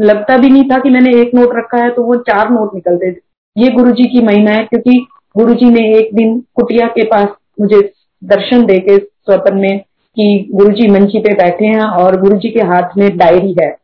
लगता 0.00 0.36
भी 0.36 0.48
नहीं 0.48 0.64
था 0.64 0.78
कि 0.78 0.90
मैंने 0.90 1.20
एक 1.20 1.34
नोट 1.34 1.56
रखा 1.56 1.82
है 1.84 1.90
तो 1.90 2.02
वो 2.02 2.16
चार 2.22 2.50
नोट 2.50 2.74
निकलते 2.74 3.12
थे। 3.12 3.20
ये 3.56 3.70
गुरु 3.70 3.90
जी 3.90 4.04
की 4.04 4.22
महिमा 4.26 4.50
है, 4.50 4.64
क्योंकि 4.64 5.06
गुरु 5.36 5.54
जी 5.54 5.70
ने 5.70 5.88
एक 5.98 6.14
दिन 6.14 6.38
कुटिया 6.54 6.86
के 6.86 7.04
पास 7.04 7.28
मुझे 7.60 7.80
दर्शन 8.22 8.64
दे 8.66 8.78
के 8.78 8.96
स्वपन 8.96 9.56
में 9.56 9.78
कि 10.16 10.48
गुरु 10.54 10.72
जी 10.72 10.88
मंची 10.88 11.18
पे 11.18 11.32
बैठे 11.34 11.66
हैं 11.66 11.80
और 11.80 12.20
गुरु 12.20 12.36
जी 12.36 12.48
के 12.48 12.60
हाथ 12.60 12.96
में 12.98 13.16
डायरी 13.18 13.54
है। 13.60 13.74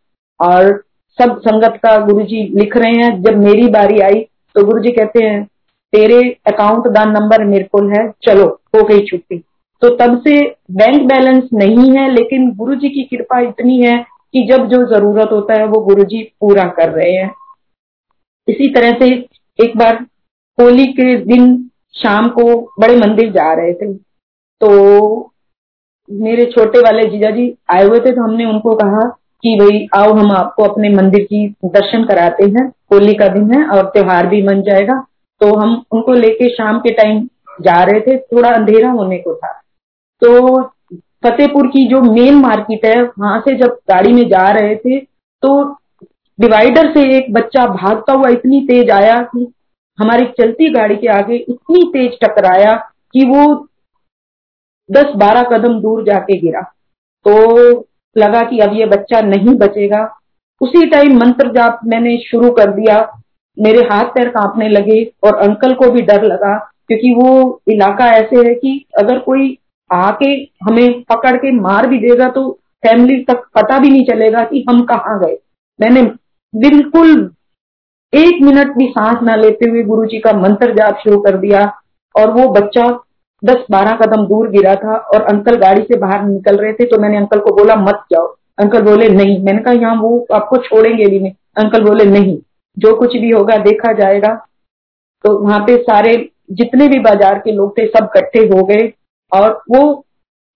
और 0.40 0.82
सब 1.18 1.40
संगत 1.40 1.78
का 1.82 1.96
गुरु 2.04 2.24
जी 2.24 2.42
लिख 2.54 2.76
रहे 2.76 2.92
हैं। 2.92 3.22
जब 3.22 3.36
मेरी 3.38 3.68
बारी 3.68 4.00
आई 4.00 4.26
तो 4.54 4.64
गुरु 4.64 4.80
जी 4.80 4.90
कहते 4.90 5.24
हैं, 5.24 5.44
तेरे 5.92 6.20
अकाउंट 6.46 6.84
का 6.86 7.04
नंबर 7.04 7.44
मेरे 7.44 7.64
को 7.64 7.88
है, 7.88 8.12
चलो, 8.22 8.46
हो 8.76 8.82
गई 8.82 9.04
छुट्टी। 9.06 9.38
तो 9.82 9.88
तब 9.96 10.18
से 10.18 10.40
बैंक 10.70 11.02
बैलेंस 11.02 11.48
नहीं 11.54 11.90
है, 11.90 12.10
लेकिन 12.14 12.50
गुरु 12.54 12.74
जी 12.74 12.88
की 12.88 13.16
कृपा 13.16 13.40
इतनी 13.40 13.82
है 13.82 14.06
कि 14.32 14.42
जब 14.42 14.66
जो 14.66 14.86
ज़रूरत 14.86 15.28
होता 15.32 15.54
है, 15.54 15.66
वो 15.66 15.80
गुरु 15.80 16.04
जी 16.04 16.22
पूरा 16.40 16.64
कर 16.64 16.88
रहे 16.88 17.12
हैं। 17.12 17.34
इसी 18.48 18.68
तरह 18.74 18.98
से 18.98 19.08
एक 19.64 19.76
बार 19.76 20.06
होली 20.58 20.86
के 20.86 21.16
दिन 21.16 21.70
शाम 21.94 22.28
को 22.28 22.44
बड़े 22.80 22.96
मंदिर 22.96 23.32
जा 23.32 23.52
रहे 23.52 23.72
थे। 23.72 23.92
तो 24.60 25.32
मेरे 26.10 26.44
छोटे 26.46 26.78
वाले 26.78 27.04
जीजा 27.08 27.30
जी 27.30 27.54
आए 27.70 27.84
हुए 27.84 28.00
थे 28.00 28.12
तो 28.12 28.22
हमने 28.22 28.44
उनको 28.44 28.74
कहा 28.74 29.21
कि 29.44 29.54
भाई, 29.56 29.86
आओ 29.94 30.12
हम 30.12 30.32
आपको 30.32 30.64
अपने 30.64 30.88
मंदिर 30.88 31.24
की 31.24 31.46
दर्शन 31.64 32.04
कराते 32.04 32.44
हैं, 32.46 32.66
होली 32.92 33.14
का 33.14 33.28
दिन 33.28 33.52
है 33.54 33.66
और 33.68 33.86
त्योहार 33.86 34.26
भी 34.26 34.42
मन 34.42 34.62
जाएगा। 34.62 35.00
तो 35.40 35.54
हम 35.56 35.82
उनको 35.92 36.12
लेके 36.12 36.48
शाम 36.48 36.78
के 36.78 36.92
टाइम 36.92 37.28
जा 37.60 37.82
रहे 37.82 38.00
थे, 38.00 38.16
थोड़ा 38.18 38.50
अंधेरा 38.50 38.90
होने 38.90 39.18
को 39.18 39.34
था। 39.34 39.52
तो 40.22 40.62
फतेहपुर 41.24 41.66
की 41.66 41.86
जो 41.88 42.00
मेन 42.02 42.34
मार्केट 42.34 42.84
है, 42.86 43.02
वहाँ 43.02 43.40
से 43.40 43.56
जब 43.56 43.78
गाड़ी 43.90 44.12
में 44.12 44.28
जा 44.28 44.50
रहे 44.50 44.76
थे 44.76 44.98
तो 45.42 45.62
डिवाइडर 46.38 46.92
से 46.94 47.00
एक 47.16 47.32
बच्चा 47.34 47.66
भागता 47.66 48.12
हुआ 48.12 48.28
इतनी 48.28 48.60
तेज 48.60 48.90
आया 48.90 49.20
कि 49.22 49.46
हमारी 49.98 50.24
चलती 50.38 50.70
गाड़ी 50.70 50.96
के 50.96 51.06
आगे 51.08 51.36
इतनी 51.36 51.82
तेज 51.92 52.18
टकराया 52.20 52.74
कि 53.12 53.24
वो 53.26 53.42
दस 54.88 55.12
बारह 55.16 55.42
कदम 55.42 55.80
दूर 55.80 56.04
जाके 56.04 56.38
गिरा। 56.38 56.60
तो 57.26 57.72
लगा 58.16 58.42
कि 58.42 58.58
अब 58.58 58.74
ये 58.74 58.86
बच्चा 58.86 59.20
नहीं 59.22 59.54
बचेगा। 59.56 60.02
उसी 60.60 60.86
टाइम 60.86 61.18
मंत्र 61.18 61.52
जाप 61.52 61.80
मैंने 61.86 62.16
शुरू 62.20 62.50
कर 62.52 62.70
दिया। 62.72 62.96
मेरे 63.56 63.80
हाथ 63.84 64.04
पैर 64.14 64.28
कांपने 64.30 64.68
लगे 64.68 65.02
और 65.24 65.36
अंकल 65.38 65.74
को 65.74 65.90
भी 65.90 66.02
डर 66.02 66.22
लगा, 66.24 66.56
क्योंकि 66.88 67.12
वो 67.14 67.60
इलाका 67.68 68.06
ऐसे 68.10 68.46
है 68.48 68.54
कि 68.54 68.84
अगर 68.98 69.18
कोई 69.20 69.56
आके 69.90 70.30
हमें 70.64 71.02
पकड़ 71.04 71.36
के 71.36 71.50
मार 71.52 71.86
भी 71.86 71.98
देगा 72.00 72.28
तो 72.30 72.50
फैमिली 72.82 73.22
तक 73.24 73.42
पता 73.54 73.78
भी 73.78 73.90
नहीं 73.90 74.04
चलेगा 74.04 74.44
कि 74.44 74.64
हम 74.68 74.82
कहाँ 74.84 75.18
गए। 75.20 75.36
मैंने 75.78 76.02
बिल्कुल 76.54 77.30
एक 78.12 78.42
मिनट 78.42 78.72
भी 78.76 78.86
सांस 78.88 79.22
ना 79.22 79.34
लेते 79.36 79.68
हुए 79.70 79.82
गुरु 79.82 80.04
जी 80.06 80.18
का 80.18 80.32
मंत्र 80.38 80.74
जाप 80.74 80.98
शुरू 80.98 81.20
कर 81.20 81.36
दिया 81.38 81.60
और 82.14 82.30
वो 82.30 82.48
बच्चा 82.52 82.86
दस 83.42 83.64
बारह 83.70 83.96
कदम 83.96 84.26
दूर 84.26 84.48
गिरा 84.50 84.74
था 84.74 84.96
और 85.14 85.22
अंकल 85.24 85.56
गाड़ी 85.56 85.82
से 85.82 85.98
बाहर 85.98 86.22
निकल 86.24 86.56
रहे 86.56 86.72
थे 86.72 86.84
तो 86.84 86.98
मैंने 86.98 87.16
अंकल 87.16 87.38
को 87.38 87.56
बोला, 87.56 87.74
मत 87.76 88.04
जाओ। 88.12 88.26
अंकल 88.58 88.82
बोले, 88.82 89.08
नहीं। 89.08 89.38
मैंने 89.44 89.62
कहा, 89.62 89.72
यहाँ 89.72 89.96
वो 89.96 90.26
आपको 90.32 90.56
छोड़ेंगे 90.58 91.06
भी 91.06 91.18
नहीं। 91.20 91.32
अंकल 91.56 91.84
बोले, 91.84 92.04
नहीं। 92.04 92.38
जो 92.76 92.94
कुछ 92.96 93.16
भी 93.16 93.30
होगा 93.30 93.56
देखा 93.56 93.92
जाएगा। 93.92 94.34
तो 95.24 95.36
वहाँ 95.38 95.58
पे 95.60 95.76
सारे 95.76 96.14
जितने 96.52 96.88
भी 96.88 96.98
बाज़ार 96.98 97.38
के 97.38 97.52
लोग 97.52 97.76
थे, 97.78 97.86
सब 97.86 98.08
इकट्ठे 98.16 98.40
हो 98.46 98.64
गए 98.64 98.92
और 99.32 99.62
वो 99.70 99.82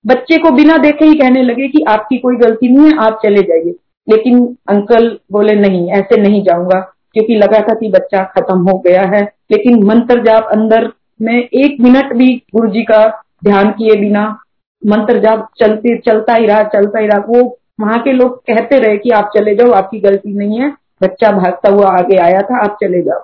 बच्चे 0.05 0.37
को 0.39 0.51
बिना 0.51 0.77
देखे 0.77 1.05
ही 1.05 1.15
कहने 1.15 1.43
लगे 1.43 1.69
कि 1.69 1.83
आपकी 1.89 2.19
कोई 2.19 2.37
गलती 2.37 2.69
नहीं 2.69 2.87
है, 2.87 2.97
आप 2.99 3.19
चले 3.23 3.43
जाइए। 3.43 3.75
लेकिन 4.09 4.45
अंकल 4.69 5.09
बोले, 5.33 5.55
नहीं, 5.55 5.89
ऐसे 5.91 6.21
नहीं 6.21 6.43
जाऊँगा, 6.45 6.81
क्योंकि 7.15 7.35
लगा 7.35 7.61
था 7.61 7.75
कि 7.75 7.89
बच्चा 7.89 8.23
खत्म 8.35 8.59
हो 8.61 8.79
गया 8.79 9.03
है। 9.07 9.23
लेकिन 9.53 9.83
मंत्र 9.85 10.23
जाप 10.23 10.49
अंदर 10.53 10.91
में 11.23 11.35
एक 11.35 11.77
मिनट 11.81 12.13
भी 12.13 12.43
गुरु 12.55 12.69
जी 12.69 12.83
का 12.83 13.07
ध्यान 13.45 13.71
किए 13.71 14.01
बिना 14.01 14.39
मंत्र 14.87 15.19
जाप 15.19 15.49
चलते, 15.61 15.99
चलता 15.99 16.35
ही 16.35 16.47
रहा, 16.47 16.63
चलता 16.63 16.99
ही 16.99 17.07
रहा। 17.07 17.19
वो 17.29 17.59
वहाँ 17.81 17.99
के 18.03 18.13
लोग 18.13 18.39
कहते 18.39 18.79
रहे 18.79 18.97
कि 18.97 19.11
आप 19.11 19.31
चले 19.37 19.55
जाओ, 19.55 19.71
आपकी 19.71 20.01
गलती 20.01 20.35
नहीं 20.35 20.61
है। 20.61 20.71
बच्चा 21.03 21.31
भागता 21.33 21.69
हुआ 21.69 21.89
आगे 21.89 22.17
आया 22.17 22.41
था, 22.41 22.65
आप 22.65 22.77
चले 22.83 23.03
जाओ। 23.03 23.23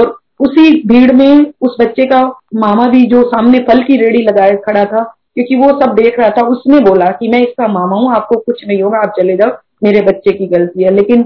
और 0.00 0.18
उसी 0.40 0.82
भीड़ 0.88 1.12
में 1.12 1.52
उस 1.60 1.76
बच्चे 1.80 2.06
का 2.06 2.22
मामा 2.54 2.86
भी 2.86 3.06
जो 3.06 3.22
सामने 3.22 3.58
फल 3.58 3.82
की 3.82 3.96
रेडी 3.96 4.22
लगाए 4.22 4.56
खड़ा 4.56 4.84
था, 4.84 5.02
क्योंकि 5.34 5.56
वो 5.56 5.68
सब 5.80 5.94
देख 5.94 6.18
रहा 6.18 6.28
था, 6.28 6.42
उसने 6.42 6.80
बोला 6.80 7.06
कि 7.06 7.28
मैं 7.28 7.40
इसका 7.40 7.68
मामा 7.68 7.96
हूँ, 7.96 8.10
आपको 8.10 8.38
कुछ 8.38 8.66
नहीं 8.68 8.82
होगा, 8.82 8.98
आप 8.98 9.12
चले 9.16 9.36
जाओ, 9.36 9.50
मेरे 9.84 10.00
बच्चे 10.00 10.32
की 10.32 10.46
गलती 10.46 10.82
है। 10.82 10.90
लेकिन 10.90 11.22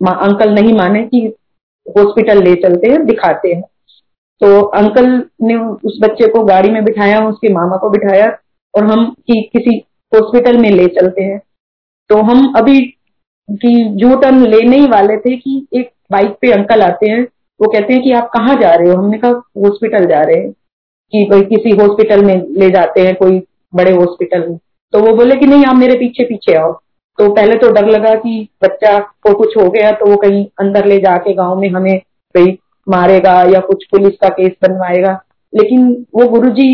अंकल 0.00 0.54
नहीं 0.54 0.74
माने 0.74 1.02
कि 1.02 1.34
हॉस्पिटल 1.88 2.42
ले 2.42 2.54
चलते 2.54 2.88
हैं, 2.88 3.06
दिखाते 3.06 3.52
हैं। 3.52 3.62
तो 4.42 4.60
अंकल 4.60 5.24
ने 5.42 5.54
उस 5.56 5.98
बच्चे 6.02 6.28
को 6.28 6.44
गाड़ी 6.44 6.70
में 6.70 6.84
बिठाया, 6.84 7.28
उसके 7.28 7.52
मामा 7.52 7.76
को 7.76 7.90
बिठाया 7.90 8.38
और 8.74 8.84
हम 8.84 9.04
कि, 9.10 9.50
किसी 9.52 9.82
हॉस्पिटल 10.14 10.58
में 10.58 10.70
ले 10.70 10.86
चलते 10.86 11.22
हैं। 11.22 11.42
तो 12.08 12.16
हम 12.16 12.52
अभी 12.56 12.80
कि 13.50 13.88
यू 13.96 14.16
टर्न 14.16 14.46
लेने 14.46 14.76
ही 14.76 14.86
वाले 14.86 15.16
थे 15.16 15.36
कि 15.36 15.66
एक 15.74 15.90
बाइक 16.12 16.30
पे 16.40 16.52
अंकल 16.52 16.82
आते 16.82 17.10
हैं, 17.10 17.22
वो 17.60 17.72
कहते 17.72 17.92
हैं 17.92 18.02
कि 18.02 18.12
आप 18.12 18.30
कहाँ 18.34 18.56
जा 18.60 18.74
रहे 18.74 18.90
हो? 18.90 18.96
हमने 18.96 19.18
कहा, 19.18 19.30
हॉस्पिटल 19.30 20.04
जा 20.06 20.22
रहे 20.22 20.36
हैं। 20.36 20.52
कि 21.12 21.28
भाई 21.30 21.42
किसी 21.42 21.70
हॉस्पिटल 21.70 22.24
में 22.24 22.46
ले 22.48 22.70
जाते 22.70 23.00
हैं, 23.00 23.14
कोई 23.14 23.42
बड़े 23.74 23.92
हॉस्पिटल 23.92 24.48
में। 24.48 24.58
तो 24.92 24.98
वो 24.98 25.16
बोले 25.16 25.36
कि 25.36 25.46
नहीं, 25.46 25.64
आप 25.64 25.76
मेरे 25.76 25.98
पीछे 25.98 26.24
पीछे 26.24 26.54
आओ। 26.54 26.72
तो 27.18 27.34
पहले 27.34 27.56
तो 27.56 27.72
डर 27.72 27.86
लगा 27.86 28.14
कि 28.14 28.48
बच्चा 28.62 28.98
को 28.98 29.34
कुछ 29.34 29.56
हो 29.56 29.70
गया 29.70 29.90
तो 29.90 30.10
वो 30.10 30.16
कहीं 30.16 30.46
अंदर 30.60 30.86
ले 30.86 30.98
जाके 30.98 31.34
गाँव 31.34 31.60
में 31.60 31.70
हमें 31.70 31.98
भाई 32.36 32.58
मारेगा 32.86 33.32
या 33.44 33.60
कुछ 33.60 33.84
पुलिस 33.84 34.14
का 34.20 34.28
केस 34.28 34.52
बनवाएगा। 34.62 35.12
लेकिन 35.52 35.90
वो 36.14 36.28
गुरु 36.28 36.50
जी 36.50 36.68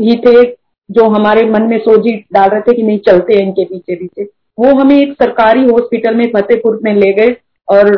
ही 0.00 0.16
थे 0.16 0.42
जो 0.90 1.08
हमारे 1.08 1.44
मन 1.50 1.62
में 1.62 1.78
सोची 1.78 2.14
डाल 2.32 2.48
रहे 2.50 2.60
थे 2.60 2.74
कि 2.74 2.82
नहीं, 2.82 2.98
चलते 2.98 3.34
हैं 3.34 3.42
इनके 3.42 3.64
पीछे 3.64 3.94
पीछे। 3.94 4.24
वो 4.58 4.74
हमें 4.80 4.96
एक 4.96 5.12
सरकारी 5.12 5.64
हॉस्पिटल 5.64 6.14
में 6.14 6.26
फतेहपुर 6.26 6.78
में 6.84 6.94
ले 6.94 7.12
गए 7.12 7.36
और 7.68 7.90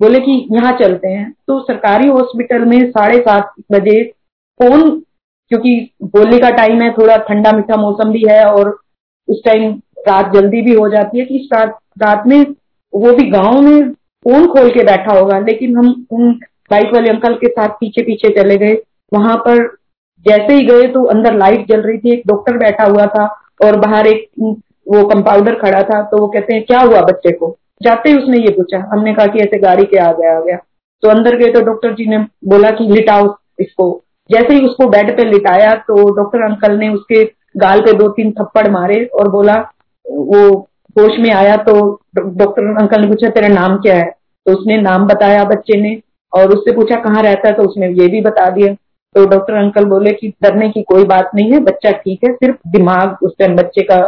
बोले 0.00 0.18
कि 0.18 0.32
यहाँ 0.52 0.72
चलते 0.72 1.08
हैं। 1.08 1.30
तो 1.48 1.58
सरकारी 1.60 2.08
हॉस्पिटल 2.08 2.64
में 2.64 2.90
साढ़े 2.90 3.18
सात 3.20 3.52
बजे 3.72 4.02
फ़ोन, 4.60 4.90
क्योंकि 5.50 5.90
होली 6.16 6.38
का 6.38 6.50
टाइम 6.50 6.82
है, 6.82 6.90
थोड़ा 6.92 7.16
ठंडा 7.18 7.52
मीठा 7.52 7.76
मौसम 7.76 8.12
भी 8.12 8.24
है 8.28 8.44
और 8.44 8.76
उस 9.28 9.42
टाइम 9.44 9.70
रात 10.08 10.32
जल्दी 10.34 10.62
भी 10.62 10.74
हो 10.74 10.88
जाती 10.88 11.18
है 11.18 11.24
कि 11.24 11.36
इस 11.36 11.48
रात 11.52 11.78
रात 12.02 12.26
में 12.26 12.40
वो 12.92 13.12
भी 13.12 13.28
गाँव 13.30 13.60
में 13.60 13.92
फ़ोन 14.26 14.46
खोल 14.46 14.70
के 14.70 14.82
बैठा 14.84 15.18
होगा। 15.18 15.38
लेकिन 15.38 15.76
हम 15.76 16.06
उन 16.10 16.32
बाइक 16.72 16.92
वाले 16.94 17.10
अंकल 17.10 17.34
के 17.36 17.48
साथ 17.48 17.68
पीछे 17.80 18.02
पीछे 18.02 18.28
चले 18.34 18.56
गए। 18.58 18.76
वहाँ 19.12 19.36
पर 19.38 19.64
जैसे 20.26 20.54
ही 20.54 20.64
गए 20.66 20.86
तो 20.88 21.04
अंदर 21.10 21.34
लाइट 21.36 21.66
जल 21.68 21.80
रही 21.80 21.98
थी, 21.98 22.12
एक 22.12 22.22
डॉक्टर 22.26 22.56
बैठा 22.58 22.84
हुआ 22.86 23.06
था 23.08 23.24
और 23.64 23.76
बाहर 23.78 24.06
एक 24.06 24.28
वो 24.86 25.04
कंपाउंडर 25.08 25.54
खड़ा 25.54 25.82
था 25.84 26.02
तो 26.02 26.18
वो 26.18 26.26
कहते 26.28 26.54
हैं, 26.54 26.62
क्या 26.64 26.80
हुआ 26.80 27.00
बच्चे 27.02 27.32
को? 27.32 27.56
जाते 27.82 28.10
ही 28.10 28.16
उसने 28.16 28.38
ये 28.38 28.50
पूछा। 28.52 28.78
हमने 28.92 29.14
कहा 29.14 29.26
कि 29.26 29.38
ऐसे 29.40 29.58
गाड़ी 29.58 29.84
के 29.84 29.98
आ 29.98 30.10
गया 30.12 30.36
आ 30.36 30.40
गया। 30.40 30.56
तो 31.02 31.08
अंदर 31.08 31.36
गए 31.36 31.50
तो 31.52 31.60
डॉक्टर 31.62 31.92
जी 31.94 32.06
ने 32.06 32.18
बोला 32.46 32.70
कि, 32.70 32.84
लिटाओ 32.86 33.34
इसको। 33.60 33.86
जैसे 34.30 34.54
ही 34.54 34.66
उसको 34.66 34.88
बेड 34.88 35.16
पे 35.16 35.24
लिटाया 35.24 35.74
तो 35.86 35.94
डॉक्टर 36.16 36.42
अंकल 36.42 36.76
ने 36.78 36.88
उसके 36.88 37.24
गाल 37.56 37.80
पे 37.80 37.92
दो 37.92 38.08
तीन 38.10 38.30
थप्पड़ 38.32 38.68
मारे 38.70 39.04
और 39.14 39.28
बोला, 39.30 39.56
वो 40.06 40.48
होश 40.96 41.18
में 41.20 41.30
आया 41.32 41.56
तो 41.58 41.74
डॉक्टर 42.16 42.76
अंकल 42.80 43.00
ने 43.00 43.08
पूछा, 43.08 43.28
तेरा 43.28 43.48
नाम 43.50 43.76
क्या 43.78 43.96
है? 43.96 44.10
तो 44.46 44.52
उसने 44.52 44.80
नाम 44.80 45.06
बताया 45.06 45.44
बच्चे 45.46 45.80
ने। 45.80 45.94
और 46.32 46.52
उससे 46.52 46.72
पूछा, 46.72 46.96
कहाँ 46.96 47.22
रहता 47.22 47.48
है? 47.48 47.54
तो 47.54 47.62
उसने 47.62 47.88
ये 47.92 48.08
भी 48.08 48.20
बता 48.20 48.48
दिया। 48.50 48.72
तो 49.14 49.24
डॉक्टर 49.26 49.54
अंकल 49.54 49.84
बोले 49.84 50.12
कि, 50.12 50.28
डरने 50.42 50.68
की 50.70 50.82
कोई 50.82 51.04
बात 51.04 51.30
नहीं 51.34 51.52
है, 51.52 51.58
बच्चा 51.60 51.90
ठीक 51.92 52.24
है, 52.24 52.32
सिर्फ़ 52.32 52.56
दिमाग 52.68 53.16
उस 53.22 53.34
टाइम 53.38 53.56
बच्चे 53.56 53.82
का 53.82 53.98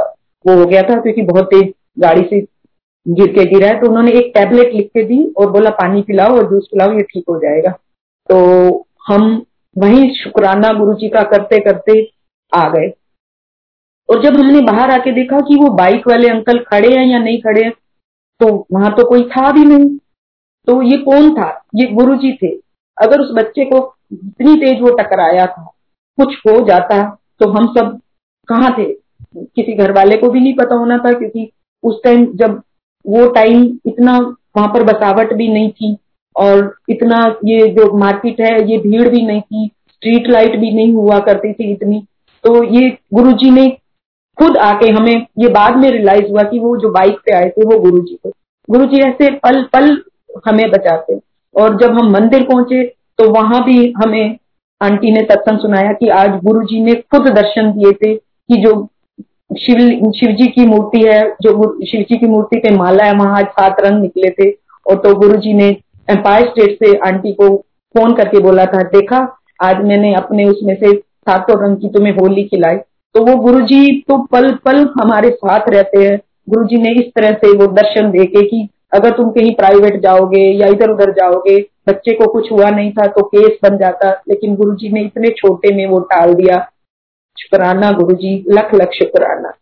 वो 0.44 0.54
हो 0.54 0.64
गया 0.66 0.82
था 0.82 1.00
क्योंकि 1.00 1.22
बहुत 1.22 1.44
तेज 1.44 1.72
गाड़ी 1.98 2.22
से 2.22 2.40
गिर 3.06 3.32
के 3.32 3.44
गिरा 3.44 3.68
है। 3.68 3.80
तो 3.80 3.88
उन्होंने 3.88 4.12
एक 4.12 4.32
टैबलेट 4.34 4.72
लिख 4.74 4.86
के 4.86 5.02
दी 5.02 5.22
और 5.38 5.50
बोला, 5.50 5.70
पानी 5.70 6.02
पिलाओ 6.02 6.36
और 6.36 6.50
जूस 6.50 6.68
पिलाओ, 6.72 6.92
ये 6.92 7.02
ठीक 7.02 7.24
हो 7.28 7.38
जाएगा। 7.38 7.70
तो 8.28 8.86
हम 9.08 9.44
वही 9.76 10.14
शुक्राना 10.14 10.72
गुरु 10.72 10.94
जी 10.94 11.08
का 11.08 11.22
करते 11.22 11.58
करते 11.60 11.92
आ 12.52 12.68
गए। 12.68 12.92
और 14.08 14.22
जब 14.22 14.36
हमने 14.36 14.60
बाहर 14.60 14.90
आके 14.90 15.12
देखा 15.12 15.40
कि 15.40 15.56
वो 15.56 15.68
बाइक 15.74 16.08
वाले 16.08 16.28
अंकल 16.28 16.58
खड़े 16.58 16.88
हैं 16.88 17.06
या 17.06 17.18
नहीं 17.18 17.40
खड़े 17.40 17.62
हैं 17.62 17.72
तो 18.40 18.66
वहाँ 18.72 18.90
तो 18.90 19.04
कोई 19.08 19.22
था 19.28 19.50
भी 19.52 19.64
नहीं। 19.64 19.86
तो 20.68 20.80
ये 20.82 20.96
कौन 20.98 21.34
था? 21.34 21.48
ये 21.74 21.86
गुरु 21.92 22.14
जी 22.16 22.32
थे। 22.34 22.48
अगर 22.98 23.20
उस 23.20 23.30
बच्चे 23.34 23.64
को 23.64 23.78
इतनी 24.12 24.54
तेज 24.56 24.80
वो 24.80 24.90
टकराया 24.96 25.46
था, 25.46 25.64
कुछ 26.18 26.36
हो 26.38 26.60
जाता 26.66 27.02
तो 27.40 27.50
हम 27.50 27.66
सब 27.68 27.98
कहाँ 28.48 28.70
थे? 28.78 28.92
किसी 29.36 29.72
घर 29.74 29.92
वाले 29.92 30.16
को 30.16 30.28
भी 30.28 30.40
नहीं 30.40 30.54
पता 30.54 30.74
होना 30.74 30.98
था, 30.98 31.12
क्योंकि 31.12 31.50
उस 31.84 32.00
टाइम 32.04 32.26
जब 32.36 32.60
वो 33.04 33.26
टाइम 33.32 33.64
इतना 33.86 34.18
वहाँ 34.56 34.68
पर 34.68 34.82
बसावट 34.84 35.32
भी 35.32 35.48
नहीं 35.48 35.70
थी 35.70 35.96
और 36.36 36.74
इतना 36.90 37.24
ये 37.44 37.66
जो 37.70 37.92
मार्केट 37.98 38.40
है, 38.40 38.52
ये 38.62 38.78
भीड़ 38.78 39.08
भी 39.08 39.26
नहीं 39.26 39.40
थी 39.40 39.70
स्ट्रीट 39.90 40.28
लाइट 40.28 40.56
भी 40.60 40.70
नहीं 40.72 40.92
हुआ 40.92 41.18
करती 41.20 41.52
थी 41.52 41.70
इतनी 41.72 42.00
तो 42.44 42.62
ये 42.64 42.88
गुरुजी 43.14 43.50
ने 43.50 43.68
खुद 44.38 44.56
आके 44.58 44.90
हमें 44.92 45.26
ये 45.38 45.48
बाद 45.50 45.76
में 45.76 45.88
रियलाइज़ 45.90 46.30
हुआ 46.30 46.42
कि 46.42 46.58
वो 46.58 46.76
जो 46.76 46.88
बाइक 46.92 47.18
पे 47.26 47.32
आए 47.32 47.48
थे, 47.48 47.62
वो 47.64 47.78
गुरुजी 47.80 48.16
थे। 48.16 48.30
गुरुजी 48.68 49.00
ऐसे 49.02 49.30
पल 49.38 49.62
पल 49.72 49.96
हमें 50.46 50.70
बचाते 50.70 51.18
और 51.54 51.76
जब 51.76 51.98
हम 51.98 52.10
मंदिर 52.10 52.42
पहुँचे 52.42 52.82
तो 53.18 53.30
वहाँ 53.30 53.62
भी 53.64 53.92
हमें 53.96 54.36
आंटी 54.80 55.10
ने 55.10 55.20
सत्संग 55.20 55.58
सुनाया 55.58 55.92
कि 55.92 56.08
आज 56.08 56.40
गुरु 56.44 56.62
जी 56.62 56.80
ने 56.80 56.94
खुद 56.94 57.28
दर्शन 57.28 57.70
दिए 57.72 57.92
थे 57.92 58.14
कि 58.14 58.56
जो 58.56 58.72
शिव 59.60 59.78
शिव 60.10 60.30
जी 60.30 60.46
की 60.46 60.64
मूर्ति 60.66 61.00
है, 61.00 61.20
जो 61.42 61.84
शिव 61.86 62.04
जी 62.10 62.16
की 62.16 62.26
मूर्ति 62.26 62.58
पे 62.58 62.70
माला 62.76 63.04
है 63.04 63.12
वहाँ 63.12 63.36
आज 63.38 63.46
सात 63.46 63.80
रंग 63.80 64.00
निकले 64.02 64.30
थे। 64.30 64.50
और 64.86 64.96
तो 64.96 65.14
गुरु 65.14 65.36
जी 65.36 65.52
ने 65.52 65.68
एम्पायर 66.08 66.46
स्टेट 66.46 66.78
से 66.78 66.96
आंटी 66.98 67.32
को 67.32 67.56
फ़ोन 67.94 68.14
करके 68.14 68.40
बोला 68.40 68.64
था, 68.64 68.82
देखा, 68.82 69.18
आज 69.62 69.84
मैंने 69.84 70.14
अपने 70.14 70.44
उसमें 70.44 70.74
से 70.74 70.92
सातों 70.96 71.60
रंग 71.64 71.76
की 71.76 71.88
तुम्हें 71.88 72.12
होली 72.12 72.44
खिलाई। 72.44 72.76
तो 73.14 73.24
वो 73.24 73.36
गुरु 73.36 73.60
जी 73.60 74.00
तो 74.08 74.16
पल 74.22 74.50
पल 74.64 74.78
हमारे 75.00 75.30
साथ 75.30 75.68
रहते 75.68 76.04
हैं। 76.04 76.18
गुरु 76.50 76.64
जी 76.64 76.76
ने 76.76 76.90
इस 76.90 77.12
तरह 77.16 77.32
से 77.34 77.52
वो 77.56 77.66
दर्शन 77.72 78.10
देके 78.10 78.42
कि 78.42 78.68
अगर 78.94 79.10
तुम 79.10 79.30
कहीं 79.30 79.54
प्राइवेट 79.54 80.00
जाओगे 80.02 80.42
या 80.52 80.66
इधर 80.66 80.90
उधर 80.90 81.12
जाओगे, 81.12 81.58
बच्चे 81.88 82.12
को 82.12 82.26
कुछ 82.32 82.50
हुआ 82.52 82.70
नहीं 82.70 82.92
था 82.92 83.06
तो 83.06 83.22
केस 83.24 83.58
बन 83.62 83.78
जाता, 83.78 84.10
लेकिन 84.28 84.54
गुरु 84.56 84.74
जी 84.74 84.88
ने 84.88 85.00
इतने 85.00 85.30
छोटे 85.30 85.74
में 85.74 85.86
वो 85.86 85.98
टाल 86.00 86.34
दिया। 86.34 86.58
शुक्राना 87.36 87.90
गुरु 87.92 88.14
जी 88.14 88.44
लख 88.48 88.74
लख 88.74 88.90
शुक्राना। 88.94 89.52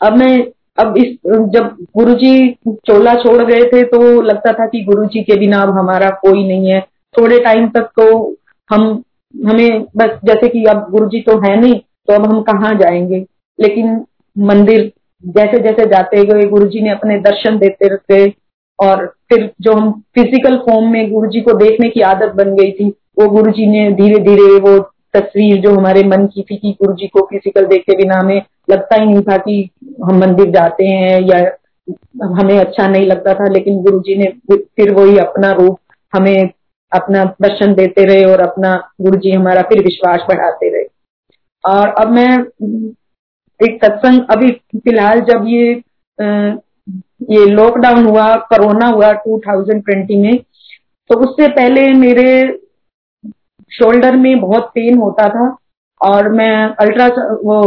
अब 0.00 0.16
मैं, 0.16 0.46
अब 0.78 0.96
इस, 0.96 1.16
जब 1.26 1.76
गुरु 1.96 2.14
जी 2.14 2.56
चोला 2.68 3.14
छोड़ 3.14 3.42
गए 3.42 3.60
थे 3.64 3.82
तो 3.84 4.20
लगता 4.20 4.52
था 4.52 4.66
कि 4.66 4.84
गुरु 4.84 5.04
जी 5.04 5.22
के 5.22 5.36
बिना 5.36 5.58
अब 5.58 5.70
हमारा 5.70 6.10
कोई 6.10 6.46
नहीं 6.48 6.72
है। 6.72 6.80
थोड़े 7.14 7.38
टाइम 7.38 7.68
तक 7.68 7.90
तो 8.00 8.34
हम, 8.70 9.02
हमें 9.34 9.82
बस, 9.96 10.18
जैसे 10.24 10.48
कि 10.48 10.64
अब 10.64 10.86
गुरु 10.90 11.08
जी 11.08 11.20
तो 11.20 11.38
है 11.38 11.60
नहीं 11.60 11.74
तो 11.74 12.14
अब 12.14 12.26
हम 12.26 12.40
कहाँ 12.42 12.74
जाएँगे? 12.74 13.24
लेकिन 13.58 14.04
मंदिर 14.36 14.92
जैसे 15.24 15.58
जैसे 15.58 15.86
जाते 15.86 16.24
गए 16.24 16.46
गुरु 16.48 16.66
जी 16.66 16.80
ने 16.80 16.90
अपने 16.90 17.18
दर्शन 17.20 17.58
देते 17.58 17.88
रहते 17.88 18.32
और 18.78 19.06
फिर 19.28 19.50
जो 19.60 19.72
हम 19.72 19.90
फ़िज़िकल 20.14 20.56
फॉर्म 20.58 20.90
में 20.92 21.10
गुरु 21.12 21.28
जी 21.30 21.40
को 21.40 21.52
देखने 21.58 21.88
की 21.88 22.00
आदत 22.02 22.32
बन 22.34 22.54
गई 22.56 22.70
थी, 22.72 22.88
वो 22.88 23.28
गुरु 23.28 23.50
जी 23.52 23.66
ने 23.66 23.90
धीरे 23.92 24.18
धीरे 24.20 24.58
वो 24.60 24.78
तस्वीर 25.14 25.60
जो 25.60 25.74
हमारे 25.74 26.02
मन 26.04 26.26
की 26.26 26.42
थी 26.42 26.56
कि 26.56 26.70
गुरु 26.82 26.94
जी 26.94 27.06
को 27.06 27.20
फ़िज़िकल 27.26 27.66
देखे 27.66 27.96
बिना 27.96 28.18
हमें 28.18 28.42
लगता 28.70 28.96
ही 28.96 29.06
नहीं 29.06 29.22
था 29.22 29.36
कि 29.38 29.68
हम 30.04 30.18
मंदिर 30.20 30.50
जाते 30.50 30.86
हैं 30.86 31.20
या 31.22 31.38
हमें 32.34 32.58
अच्छा 32.58 32.86
नहीं 32.88 33.06
लगता 33.06 33.34
था, 33.34 33.52
लेकिन 33.52 33.82
गुरु 33.82 34.00
जी 34.00 34.16
ने 34.16 34.32
फिर 34.50 34.92
वही 34.94 35.18
अपना 35.18 35.50
रूप 35.52 35.78
हमें 36.12 36.50
अपना 36.92 37.24
दर्शन 37.42 37.74
देते 37.74 38.04
रहे 38.04 38.24
और 38.24 38.40
अपना 38.40 38.74
गुरु 39.00 39.18
जी 39.18 39.30
हमारा 39.30 39.62
फिर 39.62 39.82
विश्वास 39.84 40.24
बढ़ाते 40.28 40.68
रहे। 40.68 40.84
और 41.64 41.88
अब 42.00 42.10
मैं 42.10 42.28
एक 43.60 43.84
सत्संग 43.84 44.24
अभी 44.30 44.50
फ़िलहाल 44.76 45.20
जब 45.20 45.44
ये 45.48 45.72
आ, 46.18 46.56
ये 47.30 47.44
लॉकडाउन 47.46 48.04
हुआ 48.06 48.34
कोरोना 48.50 48.86
हुआ 48.86 49.12
2020 49.26 50.16
में 50.22 50.36
तो 51.10 51.18
उससे 51.20 51.48
पहले 51.48 51.86
मेरे 51.94 52.30
शोल्डर 53.70 54.16
में 54.16 54.40
बहुत 54.40 54.70
पेन 54.74 54.98
होता 54.98 55.28
था 55.28 55.44
और 56.00 56.28
मैं 56.32 56.54
अल्ट्रा 56.80 57.06
वो 57.44 57.58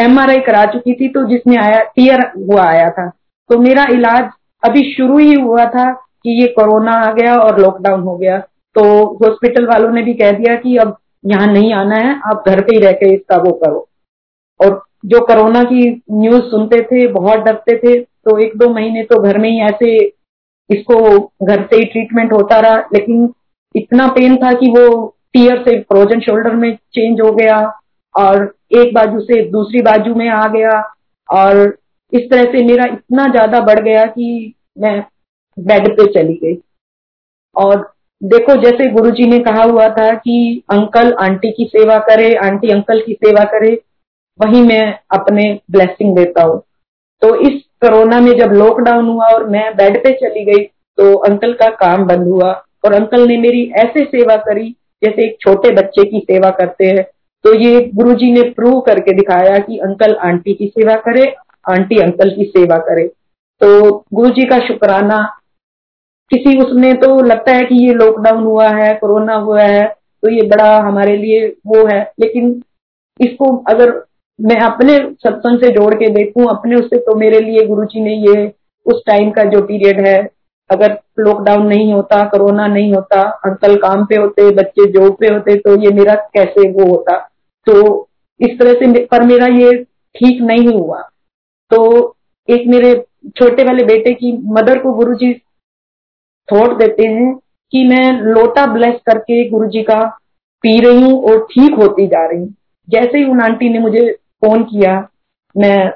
एमआरआई 0.00 0.40
करा 0.40 0.64
चुकी 0.64 0.94
थी 0.94 1.08
तो 1.08 1.24
जिसमें 1.28 1.56
आया 1.58 1.80
टीयर 1.96 2.20
हुआ 2.38 2.62
आया 2.62 2.88
था। 2.90 3.08
तो 3.50 3.58
मेरा 3.58 3.84
इलाज 3.92 4.30
अभी 4.62 4.82
शुरू 4.94 5.18
ही 5.18 5.34
हुआ 5.34 5.64
था 5.66 5.90
कि 5.92 6.40
ये 6.40 6.46
कोरोना 6.48 6.92
आ 7.00 7.12
गया 7.12 7.34
और 7.36 7.60
लॉकडाउन 7.60 8.00
हो 8.00 8.16
गया। 8.18 8.38
तो 8.76 8.84
हॉस्पिटल 9.16 9.66
वालों 9.66 9.90
ने 9.90 10.02
भी 10.02 10.14
कह 10.14 10.30
दिया 10.30 10.56
कि 10.56 10.76
अब 10.76 10.96
यहाँ 11.26 11.46
नहीं 11.46 11.72
आना 11.74 11.96
है 11.96 12.14
आप 12.30 12.48
घर 12.48 12.60
पे 12.60 12.76
ही 12.76 12.80
रह 12.84 12.92
के 12.92 13.14
इसका 13.14 13.36
वो 13.36 13.52
करो। 13.64 13.88
और 14.60 14.82
जो 15.04 15.20
कोरोना 15.26 15.62
की 15.64 15.88
न्यूज़ 16.12 16.42
सुनते 16.44 16.80
थे, 16.82 17.06
बहुत 17.08 17.38
डरते 17.38 17.76
थे 17.78 18.00
तो 18.00 18.38
एक 18.38 18.56
दो 18.56 18.68
महीने 18.74 19.02
तो 19.04 19.22
घर 19.22 19.38
में 19.38 19.48
ही 19.50 19.60
ऐसे 19.62 19.96
इसको 20.70 20.98
घर 21.46 21.62
से 21.62 21.76
ही 21.76 21.84
ट्रीटमेंट 21.84 22.32
होता 22.32 22.58
रहा, 22.60 22.76
लेकिन 22.94 23.32
इतना 23.74 24.06
पेन 24.08 24.36
था 24.36 24.52
कि 24.52 24.68
वो 24.70 25.06
टीयर 25.32 25.62
से 25.62 25.78
फ्रोजन 25.82 26.20
शोल्डर 26.20 26.54
में 26.54 26.74
चेंज 26.74 27.20
हो 27.20 27.32
गया 27.32 27.56
और 28.14 28.42
एक 28.72 28.94
बाजू 28.94 29.20
से 29.20 29.42
दूसरी 29.50 29.82
बाजू 29.82 30.14
में 30.14 30.28
आ 30.28 30.46
गया 30.48 30.80
और 31.28 31.62
इस 32.12 32.30
तरह 32.30 32.44
से 32.52 32.64
मेरा 32.64 32.84
इतना 32.84 33.26
ज़्यादा 33.28 33.60
बढ़ 33.62 33.80
गया 33.80 34.04
कि 34.06 34.54
मैं 34.78 35.00
बेड 35.56 35.88
पे 35.90 36.06
चली 36.12 36.34
गई। 36.34 36.56
और 37.56 37.92
देखो, 38.22 38.54
जैसे 38.56 38.90
गुरुजी 38.90 39.26
ने 39.28 39.38
कहा 39.40 39.62
हुआ 39.62 39.88
था 39.88 40.12
कि 40.14 40.62
अंकल 40.70 41.12
आंटी 41.20 41.50
की 41.52 41.64
सेवा 41.66 41.98
करे, 42.00 42.34
आंटी 42.36 42.70
अंकल 42.70 43.00
की 43.00 43.12
सेवा 43.14 43.44
करे 43.50 43.74
वही 44.40 44.62
मैं 44.62 44.82
अपने 45.14 45.42
ब्लेसिंग 45.70 46.16
देता 46.16 46.42
हूँ। 46.42 46.58
तो 47.22 47.34
इस 47.40 47.60
कोरोना 47.82 48.20
में 48.20 48.32
जब 48.38 48.52
लॉकडाउन 48.54 49.08
हुआ 49.08 49.26
और 49.28 49.48
मैं 49.48 49.72
बेड 49.76 50.02
पे 50.04 50.12
चली 50.18 50.44
गई 50.44 50.64
तो 50.98 51.14
अंकल 51.26 51.52
का 51.52 51.68
काम 51.76 52.04
बंद 52.06 52.28
हुआ 52.28 52.50
और 52.84 52.92
अंकल 52.92 53.26
ने 53.28 53.36
मेरी 53.38 53.62
ऐसे 53.76 54.04
सेवा 54.06 54.36
करी 54.44 54.68
जैसे 55.02 55.24
एक 55.24 55.36
छोटे 55.40 55.70
बच्चे 55.74 56.04
की 56.10 56.18
सेवा 56.20 56.50
करते 56.52 56.86
हैं। 56.86 57.02
तो 57.44 57.54
ये 57.54 57.80
गुरुजी 57.94 58.30
ने 58.32 58.42
प्रूव 58.50 58.80
करके 58.80 59.12
दिखाया 59.12 59.58
कि 59.58 59.78
अंकल 59.78 60.14
आंटी 60.24 60.54
की 60.54 60.66
सेवा 60.68 60.94
करे 61.06 61.24
आंटी 61.66 62.00
अंकल 62.02 62.30
की 62.30 62.44
सेवा 62.46 62.76
करे। 62.80 63.06
तो 63.60 63.90
गुरुजी 64.14 64.44
का 64.44 64.58
शुक्राना, 64.58 65.18
किसी 66.30 66.58
उसमें 66.58 66.94
तो 66.96 67.20
लगता 67.22 67.52
है 67.52 67.64
कि 67.64 67.84
ये 67.86 67.94
लॉकडाउन 67.94 68.42
हुआ 68.44 68.68
है 68.70 68.92
कोरोना 68.94 69.34
हुआ 69.38 69.62
है 69.62 69.84
तो 70.22 70.30
ये 70.30 70.46
बड़ा 70.48 70.76
हमारे 70.78 71.16
लिए 71.16 71.46
वो 71.66 71.86
है। 71.86 72.00
लेकिन 72.20 72.50
इसको 73.20 73.56
अगर 73.68 73.90
मैं 74.38 74.56
अपने 74.60 74.96
सत्संग 75.20 75.58
से 75.60 75.68
जोड़ 75.70 75.94
के 75.94 76.08
देखूँ, 76.10 76.46
अपने 76.48 76.76
उससे 76.76 76.96
तो 76.98 77.14
मेरे 77.14 77.40
लिए 77.40 77.66
गुरुजी 77.66 78.00
ने 78.00 78.14
ये 78.28 78.46
उस 78.86 79.02
टाइम 79.06 79.30
का 79.30 79.44
जो 79.44 79.60
पीरियड 79.62 80.06
है, 80.06 80.16
अगर 80.70 80.98
लॉकडाउन 81.20 81.66
नहीं 81.66 81.92
होता 81.92 82.22
कोरोना 82.28 82.66
नहीं 82.66 82.92
होता 82.94 83.20
अंकल 83.46 83.76
काम 83.76 84.04
पे 84.04 84.16
होते, 84.16 84.50
बच्चे 84.52 84.90
जॉब 84.92 85.16
पे 85.20 85.32
होते 85.34 85.56
तो 85.56 85.76
ये 85.82 85.90
मेरा 85.94 86.14
कैसे 86.34 86.70
वो 86.70 86.86
होता? 86.86 87.16
तो 87.66 88.08
इस 88.40 88.58
तरह 88.58 88.72
से 88.72 89.04
पर 89.06 89.22
मेरा 89.26 89.46
ये 89.56 89.72
ठीक 90.14 90.40
नहीं 90.42 90.66
हुआ। 90.68 91.00
तो 91.70 92.16
एक 92.48 92.66
मेरे 92.68 92.94
छोटे 93.36 93.64
वाले 93.64 93.84
बेटे 93.84 94.12
की 94.14 94.32
मदर 94.52 94.78
को 94.78 94.92
गुरुजी 94.92 95.32
थॉट 96.48 96.76
देते 96.78 97.06
हैं 97.08 97.34
कि 97.72 97.84
मैं 97.88 98.10
लोटा 98.24 98.66
ब्लेस 98.72 98.94
करके 99.06 99.48
गुरु 99.50 99.68
जी 99.68 99.82
का 99.82 100.02
पी 100.64 100.78
रही 100.80 101.02
हूँ 101.02 101.22
और 101.22 101.38
ठीक 101.44 101.74
होती 101.74 102.06
जा 102.06 102.26
रही 102.26 102.40
हूँ। 102.40 102.54
जैसे 102.88 103.18
ही 103.18 103.24
उन 103.24 103.40
आंटी 103.40 103.68
ने 103.68 103.78
मुझे 103.78 104.04
फ़ोन 104.44 104.62
किया। 104.64 104.96
मैं 105.54 105.90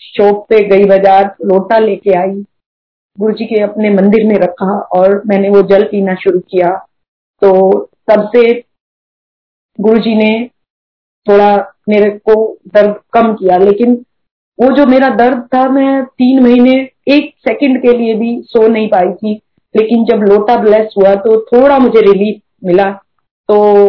शॉप 0.00 0.44
पे 0.48 0.62
गई, 0.68 0.84
बाज़ार 0.86 1.24
लोटा 1.44 1.78
लेके 1.78 2.18
आई। 2.18 2.34
गुरु 3.18 3.32
जी 3.32 3.44
के 3.46 3.60
अपने 3.62 3.90
मंदिर 3.92 4.24
में 4.26 4.36
रखा 4.36 4.78
और 4.94 5.22
मैंने 5.26 5.48
वो 5.50 5.62
जल 5.68 5.84
पीना 5.84 6.14
शुरू 6.16 6.40
किया। 6.40 6.70
तो 7.42 7.50
तब 8.10 8.28
से 8.28 8.42
गुरु 9.78 10.00
जी 10.00 10.14
ने 10.16 10.30
थोड़ा 11.26 11.56
मेरे 11.88 12.10
को 12.20 12.34
दर्द 12.74 12.94
कम 13.12 13.32
किया, 13.34 13.56
लेकिन 13.58 13.94
वो 14.58 14.70
जो 14.76 14.86
मेरा 14.86 15.08
दर्द 15.16 15.42
था, 15.54 15.68
मैं 15.68 16.04
तीन 16.04 16.42
महीने, 16.42 16.72
एक 17.08 17.32
सेकंड 17.38 17.80
के 17.82 17.96
लिए 17.98 18.14
भी 18.14 18.40
सो 18.44 18.66
नहीं 18.68 18.88
पाई 18.88 19.12
थी। 19.12 19.34
लेकिन 19.74 20.04
जब 20.04 20.22
लोटा 20.24 20.56
ब्लेस 20.56 20.94
हुआ 20.98 21.14
तो 21.16 21.40
थोड़ा 21.42 21.78
मुझे 21.78 22.00
रिलीफ 22.02 22.40
मिला। 22.64 22.90
तो 23.48 23.88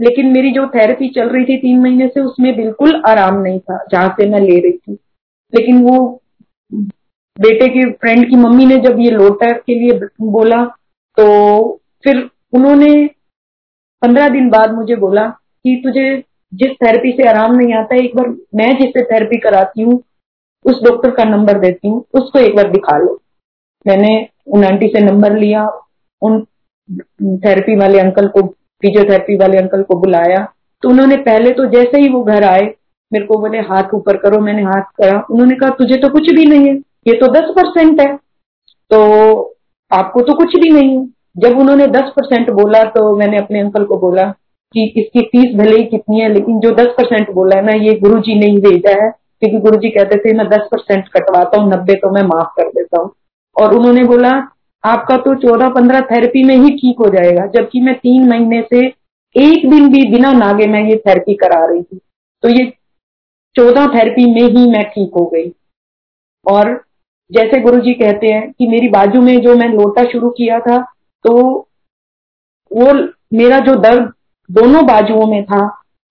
लेकिन 0.00 0.32
मेरी 0.32 0.50
जो 0.50 0.66
थेरेपी 0.68 1.08
चल 1.08 1.28
रही 1.28 1.44
थी 1.44 1.56
तीन 1.58 1.80
महीने 1.80 2.06
से, 2.08 2.20
उसमें 2.20 2.54
बिल्कुल 2.56 3.02
आराम 3.06 3.40
नहीं 3.42 3.58
था, 3.60 3.84
जहाँ 3.92 4.08
से 4.10 4.28
मैं 4.30 4.40
ले 4.40 4.58
रही 4.60 4.72
थी। 4.72 4.92
लेकिन 5.52 5.82
वो 5.82 5.98
बेटे 7.36 7.66
के 7.68 7.90
फ्रेंड 7.92 8.28
की 8.30 8.36
मम्मी 8.36 8.66
ने 8.66 8.76
जब 8.80 8.98
ये 9.00 9.10
लोटा 9.10 9.50
के 9.52 9.74
लिए 9.74 9.98
बोला 10.22 10.64
तो 11.18 11.26
फिर 12.04 12.28
उन्होंने 12.52 12.88
पंद्रह 14.02 14.28
दिन 14.28 14.48
बाद 14.50 14.72
मुझे 14.74 14.96
बोला 14.96 15.26
कि 15.28 15.80
तुझे 15.84 16.04
जिस 16.52 16.70
थेरेपी 16.82 17.10
से 17.12 17.28
आराम 17.28 17.54
नहीं 17.54 17.74
आता, 17.74 17.96
एक 17.96 18.16
बार 18.16 18.28
मैं 18.54 18.70
जिससे 18.76 19.02
थेरेपी 19.04 19.38
कराती 19.38 19.82
हूँ, 19.82 20.02
उस 20.64 20.82
डॉक्टर 20.84 21.10
का 21.10 21.24
नंबर 21.24 21.58
देती 21.58 21.88
हूँ, 21.88 22.04
उसको 22.14 22.38
एक 22.38 22.56
बार 22.56 22.70
दिखा 22.70 22.96
लो। 22.98 23.20
मैंने 23.86 24.28
उन 24.46 24.64
आंटी 24.64 24.88
से 24.88 25.00
नंबर 25.00 25.36
लिया, 25.38 25.66
उन 26.22 26.40
थेरेपी 27.38 27.76
वाले 27.76 27.98
अंकल 28.00 28.28
को 28.28 28.42
फिजियोथेरेपी 28.82 29.36
वाले 29.36 29.58
अंकल 29.58 29.82
को 29.82 29.94
बुलाया। 29.94 30.46
तो 30.82 30.88
उन्होंने 30.88 31.16
पहले 31.16 31.50
तो 31.50 31.64
जैसे 31.66 32.00
ही 32.00 32.08
वो 32.08 32.22
घर 32.22 32.44
आए, 32.44 32.64
मेरे 33.12 33.24
को 33.26 33.38
बोले, 33.38 33.58
हाथ 33.60 33.94
ऊपर 33.94 34.16
करो, 34.16 34.40
मैंने 34.40 34.62
हाथ 34.62 34.82
करा। 34.96 35.22
उन्होंने 35.30 35.54
कहा, 35.54 35.70
तुझे 35.70 35.96
तो 35.96 36.08
कुछ 36.08 36.30
भी 36.30 36.44
नहीं 36.46 36.68
है, 36.68 36.74
ये 37.06 37.14
तो 37.14 37.26
दस 37.32 37.52
परसेंट 37.56 38.00
है। 38.00 38.16
तो 38.90 39.56
आपको 39.90 40.20
तो 40.20 40.34
कुछ 40.34 40.56
भी 40.56 40.70
नहीं 40.70 40.98
है। 40.98 41.06
जब 41.38 41.58
उन्होंने 41.58 41.86
दस 41.86 42.12
परसेंट 42.16 42.50
बोला 42.50 42.82
तो 42.84 43.16
मैंने 43.16 43.38
अपने 43.38 43.60
अंकल 43.60 43.84
को 43.84 43.96
बोला 43.96 44.22
कि 44.74 44.84
इसकी 44.96 45.20
फ़ीस 45.22 45.54
भले 45.56 45.76
ही 45.76 45.84
कितनी 45.84 46.20
है, 46.20 46.32
लेकिन 46.32 46.58
जो 46.60 46.70
दस 46.70 46.86
परसेंट 46.98 47.30
बोला 47.30 47.56
है 47.56 47.64
ना, 47.66 47.72
ये 47.72 47.94
गुरु 47.94 48.18
जी 48.20 48.38
ने 48.40 48.46
ही 48.46 48.58
भेजा 48.58 48.90
है, 49.04 49.10
क्योंकि 49.10 49.58
गुरु 49.58 49.76
जी 49.76 49.90
कहते 49.90 50.16
थे, 50.16 50.36
मैं 50.36 50.48
दस 50.48 50.68
परसेंट 50.72 51.08
कटवाता 51.08 51.60
हूँ, 51.60 51.70
नब्बे 51.72 51.94
तो 51.94 52.10
मैं 52.10 52.22
माफ़ 52.22 52.48
कर 52.56 52.68
देता 52.68 53.00
हूँ। 53.00 53.10
और 53.56 53.74
उन्होंने 53.74 54.04
बोला 54.04 54.30
आपका 54.88 55.16
तो 55.18 55.34
चौदह 55.38 55.68
पंद्रह 55.70 56.00
थेरेपी 56.06 56.42
में 56.44 56.56
ही 56.56 56.70
ठीक 56.72 56.98
हो 56.98 57.08
जाएगा, 57.10 57.46
जबकि 57.46 57.80
मैं 57.80 57.94
तीन 57.96 58.28
महीने 58.28 58.60
से 58.64 58.86
एक 59.34 59.68
दिन 59.70 59.88
भी 59.92 60.04
बिना 60.10 60.32
नागे 60.34 60.66
मैं 60.66 60.82
ये 60.82 60.96
थेरेपी 60.98 61.34
करा 61.36 61.64
रही 61.66 61.82
थी। 61.82 62.00
तो 62.42 62.48
ये 62.50 62.72
चौदह 63.56 63.86
थेरेपी 63.94 64.24
में 64.26 64.42
ही 64.42 64.68
मैं 64.70 64.84
ठीक 64.86 65.10
हो 65.16 65.24
गई। 65.26 65.50
और 66.46 66.74
जैसे 67.30 67.60
गुरु 67.60 67.80
जी 67.80 67.92
कहते 67.94 68.26
हैं 68.26 68.50
कि 68.52 68.66
मेरी 68.68 68.88
बाजू 68.88 69.20
में 69.22 69.40
जो 69.42 69.54
मैं 69.56 69.68
लोटा 69.68 70.04
शुरू 70.10 70.30
किया 70.30 70.58
था 70.60 70.78
तो 71.24 71.34
वो 72.70 72.92
मेरा 73.34 73.58
जो 73.60 73.74
दर्द 73.76 74.12
दोनों 74.50 74.84
बाजुओं 74.86 75.26
में 75.26 75.42
था 75.44 75.66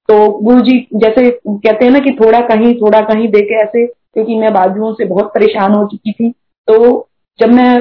तो 0.10 0.18
गुरु 0.40 0.60
जी 0.62 0.78
जैसे 0.96 1.30
कहते 1.40 1.86
हैं 1.86 1.92
ना 1.92 2.00
कि 2.00 2.12
थोड़ा 2.14 2.40
कहीं 2.48 2.74
थोड़ा 2.76 3.02
कहीं 3.04 3.28
देके 3.30 3.56
ऐसे, 3.56 3.86
क्योंकि 3.86 4.36
मैं 4.36 4.54
बाजुओं 4.54 4.94
से 4.94 5.06
बहुत 5.06 5.32
परेशान 5.34 5.74
हो 5.74 5.86
चुकी 5.88 6.12
थी। 6.12 6.30
तो 6.68 7.08
जब 7.40 7.50
मैं 7.52 7.80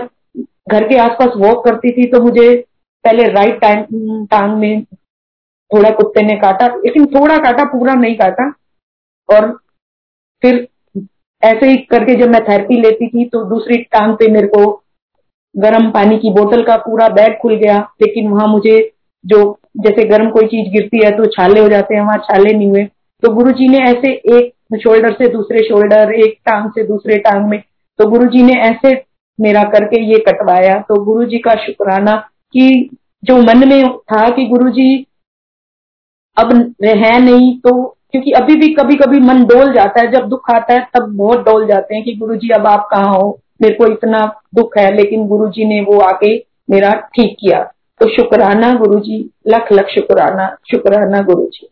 घर 0.67 0.89
के 0.89 0.97
आसपास 0.99 1.33
वॉक 1.37 1.65
करती 1.65 1.91
थी 1.93 2.07
तो 2.11 2.21
मुझे 2.23 2.55
पहले 3.05 3.25
राइट 3.33 3.61
टाइम 3.61 4.25
टांग 4.27 4.57
में 4.59 4.85
थोड़ा 5.71 5.91
कुत्ते 5.91 6.23
ने 6.23 6.37
काटा, 6.37 6.67
लेकिन 6.67 7.07
थोड़ा 7.07 7.37
काटा, 7.37 7.65
पूरा 7.65 7.95
नहीं 7.95 8.17
काटा। 8.17 8.53
और 9.29 9.51
फिर 10.43 10.67
ऐसे 11.43 11.69
ही 11.69 11.77
करके 11.91 12.15
जब 12.15 12.31
मैं 12.31 12.43
थेरेपी 12.45 12.81
लेती 12.81 13.09
थी 13.09 13.25
तो 13.29 13.45
दूसरी 13.45 13.77
टांग 13.93 14.15
पे 14.17 14.31
मेरे 14.33 14.47
को 14.49 14.71
गर्म 15.55 15.91
पानी 15.91 16.19
की 16.19 16.31
बोतल 16.31 16.63
का 16.63 16.77
पूरा 16.79 17.09
बैग 17.11 17.37
खुल 17.43 17.55
गया। 17.57 17.79
लेकिन 18.03 18.29
वहाँ 18.29 18.47
मुझे 18.49 18.79
जो 19.25 19.39
जैसे 19.79 20.05
गर्म 20.09 20.31
कोई 20.31 20.47
चीज़ 20.47 20.71
गिरती 20.73 21.05
है 21.05 21.11
तो 21.17 21.27
छाले 21.27 21.61
हो 21.61 21.69
जाते 21.69 21.95
हैं, 21.95 22.03
वहाँ 22.03 22.19
छाले 22.21 22.53
नहीं 22.53 22.69
हुए। 22.69 22.85
तो 23.23 23.33
गुरु 23.35 23.51
जी 23.53 23.69
ने 23.69 23.79
ऐसे 23.81 24.13
एक 24.37 24.79
शोल्डर 24.81 25.13
से 25.13 25.29
दूसरे 25.29 25.61
शोल्डर 25.69 26.13
एक 26.15 26.39
टांग 26.47 26.71
से 26.71 26.87
दूसरे 26.87 27.19
टांग 27.19 27.49
में 27.51 27.61
तो 27.99 28.09
गुरु 28.11 28.27
जी 28.31 28.43
ने 28.43 28.61
ऐसे 28.63 28.95
मेरा 29.39 29.63
करके 29.71 30.03
ये 30.05 30.19
कटवाया। 30.29 30.79
तो 30.79 31.03
गुरु 31.05 31.25
जी 31.25 31.39
का 31.39 31.55
शुक्राना 31.65 32.17
कि 32.55 32.89
जो 33.25 33.37
मन 33.39 33.69
में 33.69 33.97
था 34.05 34.29
कि 34.31 34.47
गुरु 34.47 34.71
जी 34.71 35.07
अब 36.37 36.53
है 36.85 37.19
नहीं 37.21 37.59
तो 37.61 37.73
क्योंकि 38.13 38.31
अभी 38.33 38.55
भी 38.57 38.69
कभी 38.75 38.95
कभी 38.97 39.19
मन 39.21 39.45
डोल 39.45 39.73
जाता 39.75 40.01
है। 40.01 40.11
जब 40.13 40.29
दुख 40.29 40.51
आता 40.51 40.75
है, 40.75 40.81
तब 40.95 41.17
बहुत 41.17 41.45
डोल 41.45 41.67
जाते 41.67 41.95
हैं 41.95 42.05
कि 42.05 42.15
गुरु 42.17 42.37
जी 42.37 42.49
अब 42.55 42.67
आप 42.67 42.87
कहाँ 42.91 43.15
हो? 43.15 43.39
मेरे 43.63 43.75
को 43.75 43.87
इतना 43.87 44.21
दुख 44.55 44.77
है, 44.79 44.91
लेकिन 44.97 45.27
गुरु 45.29 45.49
जी 45.49 45.65
ने 45.65 45.81
वो 45.83 45.99
आके 46.01 46.37
मेरा 46.71 46.93
ठीक 47.15 47.37
किया। 47.41 47.63
तो 48.01 48.09
शुक्राना 48.09 48.73
गुरु 48.75 48.99
जी 49.01 49.19
लख 49.47 49.73
लख 49.73 49.89
शुक्राना 49.89 50.47
शुक्राना 50.71 51.21
Guru 51.23 51.47
ji 51.47 51.67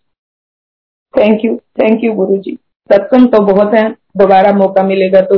thank 1.14 1.44
you 1.44 1.57
thank 1.81 2.05
you 2.05 2.12
Guru 2.14 2.37
ji 2.38 2.59
सत्संग 2.90 3.29
तो 3.29 3.42
बहुत 3.44 3.74
है, 3.74 3.88
दोबारा 4.16 4.53
मौका 4.55 4.83
मिलेगा 4.83 5.20
तो 5.22 5.37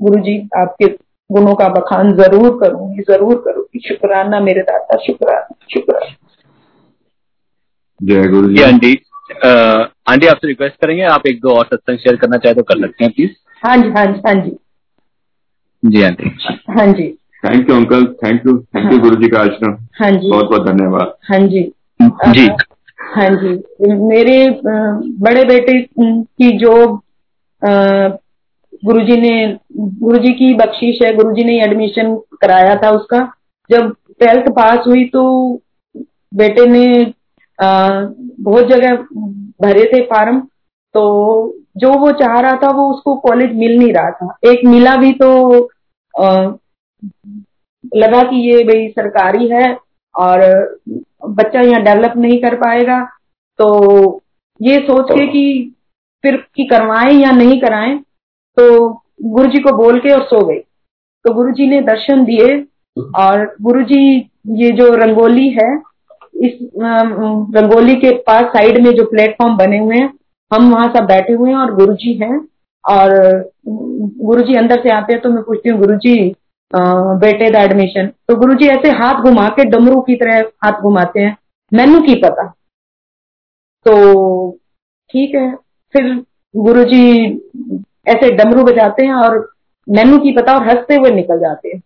गुरु 0.00 0.20
जी 0.20 0.38
आपके 0.56 0.86
गुणों 1.34 1.54
का 1.54 1.68
बखान 1.70 2.12
ज़रूर 2.16 2.58
करूँगी 2.60 3.02
ज़रूर 3.08 3.34
करूँगी। 3.44 3.80
शुक्राना 3.88 4.40
मेरे 4.40 4.62
दाता 4.62 4.96
शुक्राना 5.06 5.56
शुक्राना। 5.72 6.14
जय 8.00 8.28
गुरु 8.28 8.48
जी। 8.48 8.62
आंटी। 8.62 8.92
आंटी 10.08 10.26
आपसे 10.26 10.48
रिक्वेस्ट 10.48 10.76
करेंगे 10.76 11.02
आप 11.10 11.26
एक 11.26 11.40
दो 11.40 11.54
और 11.54 11.64
सत्संग 11.64 11.98
शेयर 11.98 12.16
करना 12.16 12.36
चाहे 12.36 12.54
तो 12.54 12.62
कर 12.62 12.80
सकते 12.80 13.04
हैं 13.04 13.12
प्लीज़ 13.12 13.30
हाँ 13.62 13.76
जी 13.76 13.90
हाँ 13.90 14.06
जी 14.06 14.20
हाँ 14.26 14.34
जी। 14.34 14.56
जी 15.82 16.02
आंटी। 16.02 16.30
हाँ 16.70 16.86
जी। 16.88 17.06
Thank 17.42 17.70
you 17.70 17.76
uncle 17.76 18.04
thank 18.22 18.46
you 18.46 18.56
thank 18.76 18.92
you 18.92 18.98
Guru 19.00 19.16
ji 19.16 19.28
का 19.28 19.40
आश्रम। 19.40 19.76
हाँ 20.00 20.10
जी। 20.12 20.30
बहुत 20.30 20.50
बहुत 20.50 20.66
धन्यवाद। 20.66 21.14
हाँ 21.30 21.38
जी। 21.40 21.62
जी। 22.00 22.46
हाँ 23.06 23.28
जी। 23.32 23.54
मेरे 24.04 24.36
बड़े 25.20 25.44
बेटे 25.44 25.80
की 26.00 26.50
जो 26.58 26.74
गुरुजी 28.84 29.16
ने 29.20 29.34
गुरुजी 29.74 30.32
की 30.34 30.52
बख्शीश 30.54 30.98
है 31.02 31.14
गुरुजी 31.16 31.44
ने 31.44 31.58
एडमिशन 31.62 32.14
कराया 32.40 32.74
था 32.76 32.90
उसका। 32.90 33.18
जब 33.70 33.92
ट्वेल्थ 34.20 34.48
पास 34.56 34.86
हुई 34.86 35.04
तो 35.08 35.22
बेटे 36.32 36.66
ने 36.66 37.12
आ, 37.58 38.00
बहुत 38.40 38.68
जगह 38.68 38.96
भरे 39.62 39.84
थे 39.92 40.00
फार्म 40.04 40.40
तो 40.94 41.02
जो 41.76 41.92
वो 42.00 42.10
चाह 42.12 42.38
रहा 42.40 42.56
था 42.62 42.70
वो 42.76 42.88
उसको 42.90 43.14
कॉलेज 43.20 43.54
मिल 43.56 43.78
नहीं 43.78 43.92
रहा 43.92 44.10
था। 44.10 44.36
एक 44.44 44.64
मिला 44.66 44.96
भी 44.96 45.12
तो 45.12 45.30
आ, 46.14 46.52
लगा 47.96 48.22
कि 48.22 48.36
ये 48.48 48.62
भाई 48.64 48.88
सरकारी 48.88 49.48
है 49.48 49.76
और 50.14 50.40
बच्चा 51.30 51.60
यहाँ 51.60 51.82
डेवलप 51.82 52.16
नहीं 52.16 52.38
कर 52.42 52.54
पाएगा। 52.56 53.00
तो 53.58 54.20
ये 54.60 54.78
सोच 54.80 55.10
के 55.10 55.26
कि 55.26 55.74
फिर 56.24 56.36
की 56.54 56.64
करवाएँ 56.64 57.14
या 57.14 57.30
नहीं 57.32 57.60
कराएँ 57.60 57.98
तो 58.56 58.88
गुरु 59.24 59.50
जी 59.50 59.60
को 59.62 59.72
बोल 59.76 59.98
के 60.00 60.10
और 60.10 60.22
सो 60.24 60.44
गई। 60.46 60.58
तो 61.24 61.32
गुरु 61.34 61.52
जी 61.52 61.66
ने 61.66 61.80
दर्शन 61.82 62.24
दिए 62.24 62.54
और 63.18 63.44
गुरु 63.62 63.82
जी 63.84 64.00
ये 64.54 64.70
जो 64.72 64.94
रंगोली 64.96 65.48
है, 65.50 65.70
इस 66.36 66.58
रंगोली 66.76 67.94
के 67.96 68.10
पास 68.22 68.44
साइड 68.52 68.82
में 68.84 68.90
जो 68.92 69.04
प्लेटफॉर्म 69.10 69.56
बने 69.56 69.78
हुए 69.78 69.96
हैं, 69.96 70.12
हम 70.50 70.70
वहाँ 70.72 70.92
सब 70.94 71.06
बैठे 71.06 71.32
हुए 71.32 71.50
हैं 71.50 71.56
और 71.58 71.74
गुरु 71.74 71.94
जी 71.96 72.14
हैं 72.22 72.38
और 72.84 73.12
गुरु 73.66 74.42
जी 74.42 74.54
अंदर 74.58 74.82
से 74.82 74.90
आते 74.92 75.12
हैं 75.12 75.22
तो 75.22 75.30
मैं 75.30 75.42
पूछती 75.42 75.68
हूँ 75.68 75.78
गुरु 75.80 75.96
जी 75.98 76.16
बेटे 76.72 77.50
दा 77.50 77.62
एडमिशन। 77.62 78.06
तो 78.28 78.36
गुरु 78.36 78.54
जी 78.54 78.66
ऐसे 78.68 78.90
हाथ 78.98 79.22
घुमा 79.22 79.48
के 79.50 79.64
डमरू 79.70 80.00
की 80.02 80.14
तरह 80.16 80.38
हाथ 80.64 80.80
घुमाते 80.82 81.20
हैं। 81.20 81.36
मैनू 81.72 82.00
की 82.00 82.14
पता। 82.20 82.46
तो 83.86 84.50
ठीक 85.10 85.34
है, 85.34 85.54
फिर 85.94 86.12
गुरु 86.54 86.84
जी 86.84 87.26
ऐसे 88.06 88.30
डमरू 88.36 88.62
बजाते 88.64 89.06
हैं 89.06 89.14
और 89.14 89.38
मैनू 89.88 90.18
की 90.18 90.32
पता 90.32 90.54
और 90.54 90.68
हँसते 90.68 90.94
हुए 90.94 91.10
निकल 91.10 91.38
जाते 91.38 91.68
हैं। 91.68 91.80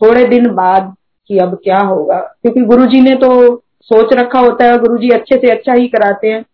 थोड़े 0.00 0.24
दिन 0.24 0.46
बाद 0.54 0.94
कि 1.30 1.38
अब 1.38 1.54
क्या 1.64 1.78
होगा, 1.78 2.18
क्योंकि 2.18 2.60
गुरुजी 2.60 3.00
ने 3.00 3.14
तो 3.14 3.56
सोच 3.90 4.12
रखा 4.12 4.38
होता 4.38 4.66
है 4.66 4.78
गुरुजी 4.78 5.08
अच्छे 5.08 5.36
से 5.36 5.50
अच्छा 5.50 5.72
ही 5.72 5.88
कराते 5.88 6.28
हैं। 6.28 6.44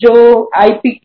जो 0.00 0.50
आईपी, 0.56 1.00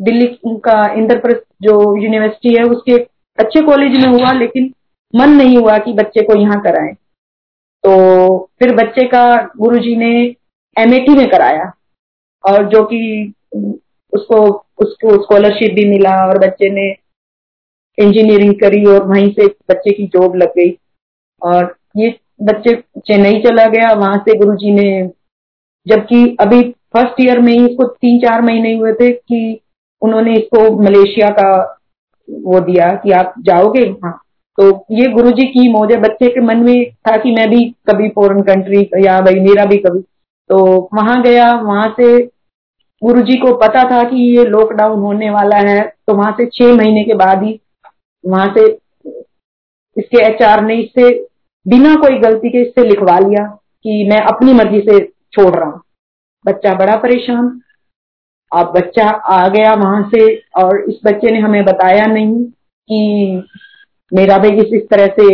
दिल्ली 0.00 0.26
का 0.46 0.92
इंद्रप्रस्थ 0.92 1.42
जो 1.62 1.96
यूनिवर्सिटी 1.96 2.54
है, 2.54 2.64
उसके 2.64 2.92
अच्छे 3.38 3.62
कॉलेज 3.62 4.04
में 4.04 4.12
हुआ, 4.12 4.32
लेकिन 4.32 4.72
मन 5.14 5.30
नहीं 5.30 5.56
हुआ 5.58 5.76
कि 5.78 5.92
बच्चे 5.92 6.22
को 6.22 6.38
यहाँ 6.38 6.60
कराएँ। 6.60 6.94
तो 7.84 8.38
फिर 8.58 8.74
बच्चे 8.76 9.06
का 9.06 9.24
गुरुजी 9.58 9.96
ने 9.96 10.10
एमएटी 10.76 11.14
में 11.14 11.28
कराया 11.30 11.72
और 12.44 12.68
जो 12.68 12.82
कि 12.84 13.32
उसको 14.12 14.42
उसको 14.80 15.22
स्कॉलरशिप 15.22 15.74
भी 15.74 15.88
मिला 15.88 16.28
और 16.28 16.38
बच्चे 16.38 16.70
ने 16.70 16.88
इंजीनियरिंग 17.98 18.54
करी 18.54 18.84
और 18.84 19.06
वहीं 19.06 19.30
से 19.30 19.46
बच्चे 19.46 19.90
की 19.90 20.06
जॉब 20.06 20.36
लग 20.36 20.48
गई। 20.48 20.78
और 21.42 21.76
ये 21.96 22.14
बच्चे 22.42 22.74
चेन्नई 23.06 23.40
चला 23.40 23.66
गया, 23.66 23.92
वहाँ 23.92 24.16
से 24.18 24.38
गुरुजी 24.38 24.72
ने, 24.72 25.10
जबकि 25.86 26.36
अभी 26.40 26.62
फ़र्स्ट 26.92 27.20
ईयर 27.20 27.38
में 27.38 27.52
ही 27.52 27.66
इसको 27.66 27.84
तीन 27.84 28.18
चार 28.18 28.42
महीने 28.42 28.74
हुए 28.74 28.92
थे 28.92 29.10
कि 29.10 29.60
उन्होंने 30.02 30.34
इसको 30.34 30.82
मलेशिया 30.82 31.28
का 31.28 31.76
वो 32.30 32.60
दिया 32.60 32.88
कि 32.88 33.10
आप 33.10 33.34
जाओगे? 33.38 33.80
हाँ। 33.80 34.22
तो 34.58 34.86
ये 34.90 35.06
गुरुजी 35.06 35.46
की 35.46 35.68
मौज 35.72 35.92
है। 35.92 36.00
बच्चे 36.00 36.28
के 36.28 36.40
मन 36.40 36.56
में 36.56 36.90
था 36.90 37.16
कि 37.16 37.30
मैं 37.32 37.48
भी 37.50 37.64
कभी 37.90 38.08
फॉरेन 38.08 38.42
कंट्री 38.42 39.06
या 39.06 39.20
भाई 39.20 39.34
मेरा 39.34 39.64
भी 39.64 39.76
कभी। 39.76 40.00
तो 40.50 40.88
वहाँ 40.94 41.22
गया, 41.22 41.52
वहाँ 41.52 41.94
से 42.00 42.18
गुरुजी 43.02 43.36
को 43.36 43.54
पता 43.56 43.82
था 43.90 44.02
कि 44.02 44.16
ये 44.36 44.44
लॉकडाउन 44.44 44.98
होने 44.98 45.30
वाला 45.30 45.56
है 45.70 45.80
तो 46.06 46.14
वहाँ 46.14 46.32
से 46.32 46.46
छह 46.46 46.74
महीने 46.74 47.04
के 47.04 47.14
बाद 47.14 47.42
ही 47.42 47.58
वहाँ 48.24 48.46
से 48.56 48.66
इसके 49.96 50.22
एचआर 50.26 50.64
ने 50.64 50.76
इससे 50.76 51.08
बिना 51.66 51.94
कोई 51.94 52.18
गलती 52.18 52.50
के 52.50 52.62
इससे 52.62 52.84
लिखवा 52.84 53.18
लिया 53.18 53.44
कि 53.84 54.04
मैं 54.10 54.20
अपनी 54.26 54.52
मर्ज़ी 54.52 54.80
से 54.80 54.98
छोड़ 55.32 55.54
रहा 55.56 55.68
हूँ। 55.70 55.80
बच्चा 56.44 56.74
बड़ा 56.74 56.96
परेशान। 56.96 57.60
अब 58.52 58.72
बच्चा 58.76 59.08
आ 59.08 59.46
गया 59.48 59.72
वहाँ 59.74 60.02
से 60.14 60.24
और 60.58 60.78
इस 60.90 61.00
बच्चे 61.04 61.30
ने 61.30 61.40
हमें 61.40 61.64
बताया 61.64 62.06
नहीं 62.06 62.44
कि 62.44 63.42
मेरा 64.12 64.38
भी 64.38 64.48
इस 64.62 64.72
इस 64.74 64.88
तरह 64.90 65.06
से 65.18 65.26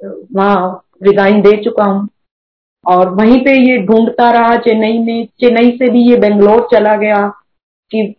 वहाँ 0.00 0.84
रिजाइन 1.02 1.40
दे 1.42 1.56
चुका 1.64 1.84
हूँ। 1.84 2.08
और 2.86 3.08
वहीं 3.08 3.38
पे 3.44 3.52
ये 3.52 3.76
ढूंढता 3.86 4.30
रहा, 4.30 4.56
चेन्नई 4.56 4.98
में, 4.98 5.26
चेन्नई 5.40 5.70
से 5.70 5.90
भी 5.90 6.10
ये 6.10 6.16
बेंगलोर 6.16 6.68
चला 6.72 6.94
गया 6.96 7.26
कि 7.90 8.14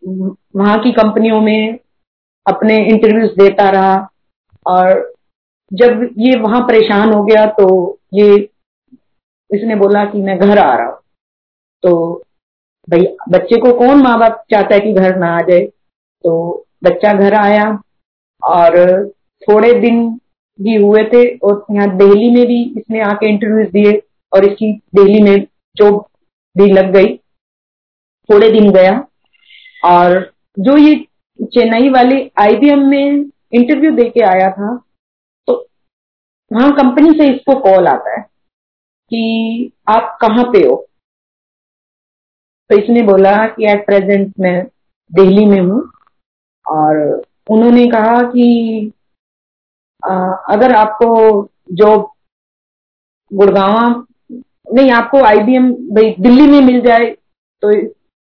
वहाँ 0.56 0.78
की 0.80 0.92
कंपनियों 0.92 1.42
में 1.42 1.80
अपने 2.46 2.78
इंटरव्यूज़ 2.86 3.32
देता 3.32 3.70
रहा। 3.70 3.96
और 4.66 5.14
जब 5.72 6.10
ये 6.18 6.40
वहाँ 6.40 6.62
परेशान 6.62 7.14
हो 7.14 7.24
गया 7.24 7.46
तो 7.46 7.68
ये, 8.14 8.36
इसने 9.50 9.76
बोला 9.76 10.04
कि 10.06 10.22
मैं 10.22 10.38
घर 10.40 10.58
आ 10.58 10.76
रहा 10.76 10.88
हूँ। 10.88 11.00
तो 11.84 12.24
भाई, 12.88 13.06
बच्चे 13.30 13.60
को 13.60 13.72
कौन 13.80 14.02
माँ 14.04 14.18
बाप 14.20 14.44
चाहता 14.52 14.76
है 14.76 14.82
कि 14.82 14.94
घर 14.94 15.16
ना 15.16 15.36
आ 15.38 15.42
जाए? 15.42 15.62
तो 15.62 16.66
बच्चा 16.84 17.14
घर 17.14 17.34
आया 17.34 17.66
और 18.42 19.06
थोड़े 19.42 19.74
दिन 19.74 20.08
भी 20.60 20.76
हुए 20.76 21.04
थे 21.04 21.26
और 21.38 21.66
यहाँ 21.72 21.96
दिल्ली 21.98 22.30
में 22.32 22.46
भी 22.48 22.64
इसने 22.78 23.02
आके 23.02 23.30
इंटरव्यूज़ 23.30 23.70
दिए। 23.70 24.02
और 24.34 24.46
इसकी 24.46 24.72
दिल्ली 24.96 25.22
में 25.24 25.46
जॉब 25.78 26.06
भी 26.56 26.72
लग 26.74 26.92
गई 26.94 27.16
थोड़े 28.30 28.50
दिन 28.52 28.72
गया। 28.72 28.94
और 29.84 30.20
जो 30.58 30.78
ये 30.78 30.96
चेन्नई 31.54 31.90
वाले 31.90 32.20
आईबीएम 32.42 32.88
में 32.90 33.26
इंटरव्यू 33.54 33.92
देके 33.96 34.22
आया 34.26 34.50
था 34.52 34.76
तो 35.48 35.54
वहाँ 36.52 36.72
कंपनी 36.76 37.12
से 37.18 37.28
इसको 37.34 37.60
कॉल 37.62 37.88
आता 37.88 38.18
है 38.18 38.22
कि 38.22 39.72
आप 39.90 40.18
कहाँ 40.22 40.44
पे 40.54 40.66
हो? 40.68 40.76
तो 42.70 42.78
इसने 42.78 43.02
बोला 43.02 43.36
कि 43.48 43.72
एट 43.72 43.86
प्रेजेंट 43.86 44.34
मैं 44.40 44.62
दिल्ली 45.12 45.46
में 45.46 45.60
हूँ। 45.60 45.82
और 46.66 46.98
उन्होंने 47.50 47.86
कहा 47.88 48.22
कि 48.32 48.92
आ, 50.04 50.14
अगर 50.54 50.76
आपको 50.76 51.08
जॉब 51.74 52.10
गुड़गांव 53.32 54.07
नहीं, 54.68 54.92
आपको 54.92 55.24
आईबीएम 55.24 55.72
भाई 55.96 56.16
दिल्ली 56.20 56.48
में 56.48 56.60
मिल 56.62 56.82
जाए 56.82 57.06
तो 57.64 57.72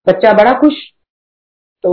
बच्चा 0.06 0.32
बड़ा 0.32 0.52
खुश। 0.52 0.74
तो 1.84 1.92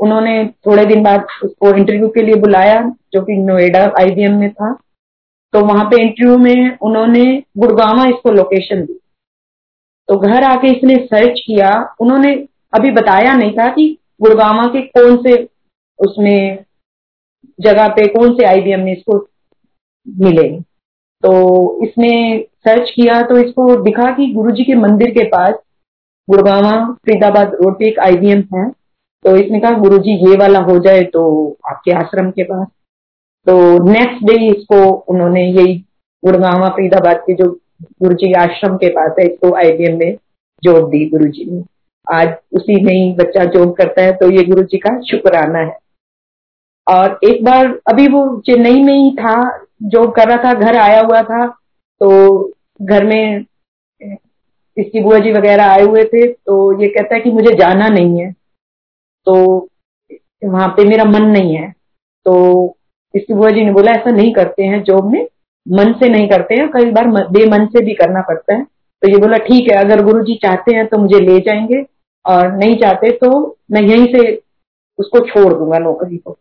उन्होंने 0.00 0.44
थोड़े 0.66 0.84
दिन 0.86 1.02
बाद 1.02 1.26
उसको 1.44 1.74
इंटरव्यू 1.76 2.08
के 2.08 2.22
लिए 2.22 2.34
बुलाया, 2.34 2.80
जो 3.12 3.22
कि 3.22 3.36
नोएडा 3.36 3.84
आईबीएम 4.00 4.38
में 4.40 4.50
था। 4.52 4.72
तो 5.54 5.60
वहाँ 5.60 5.84
पे 5.84 6.00
इंटरव्यू 6.02 6.38
में 6.38 6.78
उन्होंने 6.78 7.24
गुड़गावा 7.58 8.04
इसको 8.06 8.30
लोकेशन 8.30 8.84
दी। 8.84 8.98
तो 10.08 10.16
घर 10.18 10.44
आके 10.44 10.68
इसने 10.68 10.96
सर्च 11.06 11.40
किया। 11.40 11.70
उन्होंने 12.00 12.34
अभी 12.72 12.90
बताया 12.90 13.34
नहीं 13.34 13.52
था 13.52 13.68
कि 13.72 13.86
गुड़गावा 14.22 14.64
के 14.66 14.80
कौन 14.88 15.16
से 15.22 15.36
उसमें 15.98 16.64
जगह 17.58 17.88
पे 17.88 18.06
कौन 18.08 18.34
से 18.34 18.44
आईबीएम 18.44 18.80
में 18.80 18.92
इसको 18.92 19.18
मिलेगी 20.06 20.60
तो 21.22 21.32
इसने 21.84 22.12
सर्च 22.64 22.90
किया 22.90 23.20
तो 23.22 23.36
इसको 23.38 23.74
दिखा 23.82 24.10
कि 24.12 24.26
गुरुजी 24.32 24.64
के 24.64 24.74
मंदिर 24.76 25.10
के 25.10 25.24
पास 25.28 25.54
गुड़गावा 26.28 26.72
फरीदाबाद 26.96 27.54
रोड 27.54 27.74
पे 27.78 27.88
एक 27.88 27.98
आईबीएम 28.00 28.42
है। 28.54 28.68
तो 29.24 29.36
इसने 29.36 29.58
कहा, 29.60 29.70
गुरुजी, 29.78 30.14
ये 30.22 30.36
वाला 30.36 30.58
हो 30.60 30.78
जाए 30.78 31.02
तो 31.04 31.22
आपके 31.68 31.92
आश्रम 31.94 32.30
के 32.30 32.44
पास। 32.44 32.66
तो 33.46 33.84
नेक्स्ट 33.84 34.24
डे 34.26 34.34
इसको 34.48 34.78
उन्होंने 35.10 35.42
यही 35.42 35.74
गुड़गावा 36.22 36.68
फरीदाबाद 36.68 37.16
के 37.26 37.34
जो 37.34 37.50
गुरु 38.02 38.14
जी 38.14 38.32
आश्रम 38.40 38.76
के 38.76 38.88
पास 38.90 39.14
है, 39.18 39.26
इसको 39.26 39.54
आईबीएम 39.56 39.98
में 39.98 40.16
जॉब 40.62 40.88
दी 40.90 41.04
गुरु 41.10 41.28
जी 41.28 41.44
ने। 41.44 41.62
आज 42.06 42.34
उसी 42.52 42.80
में 42.84 42.92
ही 42.92 43.12
बच्चा 43.14 43.44
जॉब 43.52 43.74
करता 43.74 44.02
है 44.02 44.12
तो 44.14 44.30
ये 44.30 44.44
गुरु 44.44 44.62
जी 44.64 44.78
का 44.78 44.98
शुक्राना 45.02 45.58
है। 45.60 45.76
और 46.86 47.18
एक 47.24 47.44
बार 47.44 47.66
अभी 47.88 48.06
वो 48.08 48.26
चेन्नई 48.46 48.82
में 48.82 48.94
ही 48.94 49.10
था 49.16 49.36
जॉब 49.84 50.12
कर 50.12 50.28
रहा 50.28 50.36
था, 50.44 50.52
घर 50.54 50.76
आया 50.78 51.00
हुआ 51.02 51.22
था 51.22 51.46
तो 52.00 52.50
घर 52.80 53.04
में, 53.04 53.44
इसकी 54.76 55.00
बुआ 55.02 55.18
जी 55.18 55.32
वगैरह 55.32 55.64
आए 55.64 55.82
हुए 55.82 56.04
थे 56.04 56.26
तो 56.26 56.82
ये 56.82 56.88
कहता 56.88 57.14
है 57.14 57.20
कि 57.20 57.30
मुझे 57.30 57.54
जाना 57.56 57.88
नहीं 57.88 58.20
है। 58.20 58.30
तो 59.26 59.34
वहाँ 60.44 60.68
पे 60.68 60.84
मेरा 60.84 61.04
मन 61.04 61.26
नहीं 61.28 61.54
है। 61.56 61.70
तो 62.26 62.76
इसकी 63.14 63.34
बुआ 63.34 63.50
जी 63.50 63.64
ने 63.64 63.72
बोला, 63.72 63.92
ऐसा 63.92 64.10
नहीं 64.10 64.32
करते 64.32 64.62
हैं, 64.62 64.82
जॉब 64.82 65.10
में 65.12 65.26
मन 65.66 65.92
से 65.92 66.08
नहीं 66.08 66.28
करते 66.28 66.54
हैं, 66.54 66.68
कई 66.70 66.90
बार 66.90 67.06
बेमन 67.28 67.66
से 67.66 67.84
भी 67.84 67.94
करना 67.94 68.20
पड़ता 68.20 68.54
है। 68.54 68.62
तो 68.62 69.08
ये 69.08 69.16
बोला, 69.16 69.38
ठीक 69.38 69.70
है, 69.70 69.76
अगर 69.76 70.02
गुरु 70.04 70.22
जी 70.24 70.34
चाहते 70.42 70.74
हैं 70.76 70.86
तो 70.86 70.98
मुझे 70.98 71.20
ले 71.20 71.38
जाएँगे, 71.40 71.84
और 72.24 72.52
नहीं 72.52 72.76
चाहते 72.76 73.10
तो 73.18 73.30
मैं 73.70 73.82
यहीं 73.82 74.06
से 74.06 74.34
उसको 74.98 75.20
छोड़ 75.20 75.52
दूँगा 75.54 75.78
नौकरी 75.78 76.16
को। 76.16 76.36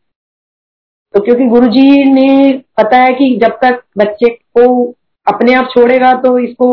तो 1.13 1.19
क्योंकि 1.19 1.45
गुरु 1.45 1.67
जी 1.67 2.03
ने 2.11 2.51
पता 2.77 2.97
है 2.97 3.13
कि 3.13 3.35
जब 3.37 3.57
तक 3.61 3.81
बच्चे 3.97 4.29
को 4.29 4.93
अपने 5.27 5.53
आप 5.53 5.67
छोड़ेगा 5.71 6.11
तो 6.21 6.37
इसको 6.39 6.67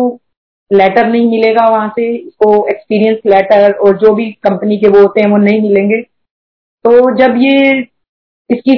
लेटर 0.70 1.06
नहीं 1.06 1.28
मिलेगा 1.30 1.68
वहाँ 1.68 1.88
से, 1.88 2.06
इसको 2.08 2.66
एक्सपीरियंस 2.68 3.18
लेटर 3.26 3.72
और 3.74 3.96
जो 3.98 4.14
भी 4.14 4.30
कंपनी 4.44 4.76
के 4.78 4.88
वो 4.88 5.00
होते 5.00 5.20
हैं 5.20 5.30
वो 5.30 5.36
नहीं 5.38 5.60
मिलेंगे। 5.62 6.00
तो 6.84 7.14
जब 7.16 7.34
ये 7.38 7.78
इसकी 8.50 8.76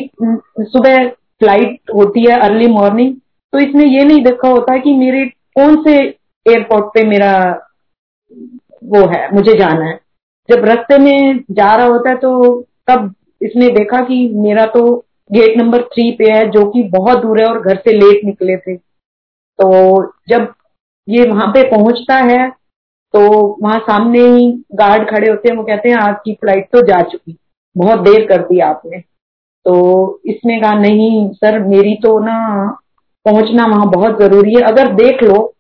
सुबह 0.63 1.07
फ़्लाइट 1.09 1.91
होती 1.95 2.21
है 2.23 2.39
अर्ली 2.41 2.67
मॉर्निंग 2.71 3.15
तो 3.53 3.59
इसने 3.59 3.85
ये 3.87 4.05
नहीं 4.05 4.23
देखा 4.25 4.49
होता 4.49 4.77
कि 4.79 4.95
मेरे 4.97 5.25
कौन 5.57 5.83
से 5.83 5.95
एयरपोर्ट 5.97 6.85
पे 6.95 7.05
मेरा 7.07 7.33
वो 8.85 9.01
है, 9.09 9.29
मुझे 9.35 9.57
जाना 9.59 9.85
है। 9.85 9.99
जब 10.49 10.65
रास्ते 10.65 10.99
में 10.99 11.39
जा 11.51 11.75
रहा 11.75 11.87
होता 11.87 12.11
है 12.11 12.17
तो 12.17 12.61
तब 12.89 13.13
इसने 13.41 13.69
देखा 13.71 14.01
कि 14.05 14.17
मेरा 14.37 14.65
तो 14.69 14.83
गेट 15.31 15.57
नंबर 15.59 15.83
थ्री 15.85 16.11
पे 16.19 16.31
है, 16.31 16.49
जो 16.51 16.65
कि 16.71 16.83
बहुत 16.91 17.23
दूर 17.23 17.41
है 17.41 17.47
और 17.47 17.61
घर 17.61 17.77
से 17.79 17.93
लेट 17.93 18.25
निकले 18.25 18.57
थे। 18.59 18.77
तो 19.63 20.13
जब 20.29 20.53
ये 21.09 21.25
वहाँ 21.29 21.47
पे 21.47 21.63
पहुँचता 21.71 22.15
है 22.15 22.49
तो 23.15 23.21
वहाँ 23.63 23.79
सामने 23.79 24.21
ही 24.21 24.47
गार्ड 24.75 25.09
खड़े 25.11 25.29
होते 25.31 25.49
हैं, 25.49 25.57
वो 25.57 25.65
कहते 25.65 25.89
हैं 25.89 25.97
आपकी 25.97 26.33
फ़्लाइट 26.35 26.69
तो 26.73 26.81
जा 26.87 27.01
चुकी, 27.03 27.37
बहुत 27.77 28.01
देर 28.01 28.27
कर 28.27 28.43
दी 28.43 28.61
आपने। 28.61 28.99
तो 29.67 30.21
इसने 30.27 30.61
कहा, 30.61 30.73
नहीं 30.75 31.29
सर, 31.29 31.59
मेरी 31.59 31.95
तो 31.95 32.19
ना 32.19 32.39
पहुँचना 33.27 33.67
वहाँ 33.67 33.91
बहुत 33.91 34.19
ज़रूरी 34.19 34.55
है। 34.55 34.63
अगर 34.63 34.93
देख 34.95 35.23
लो, 35.23 35.55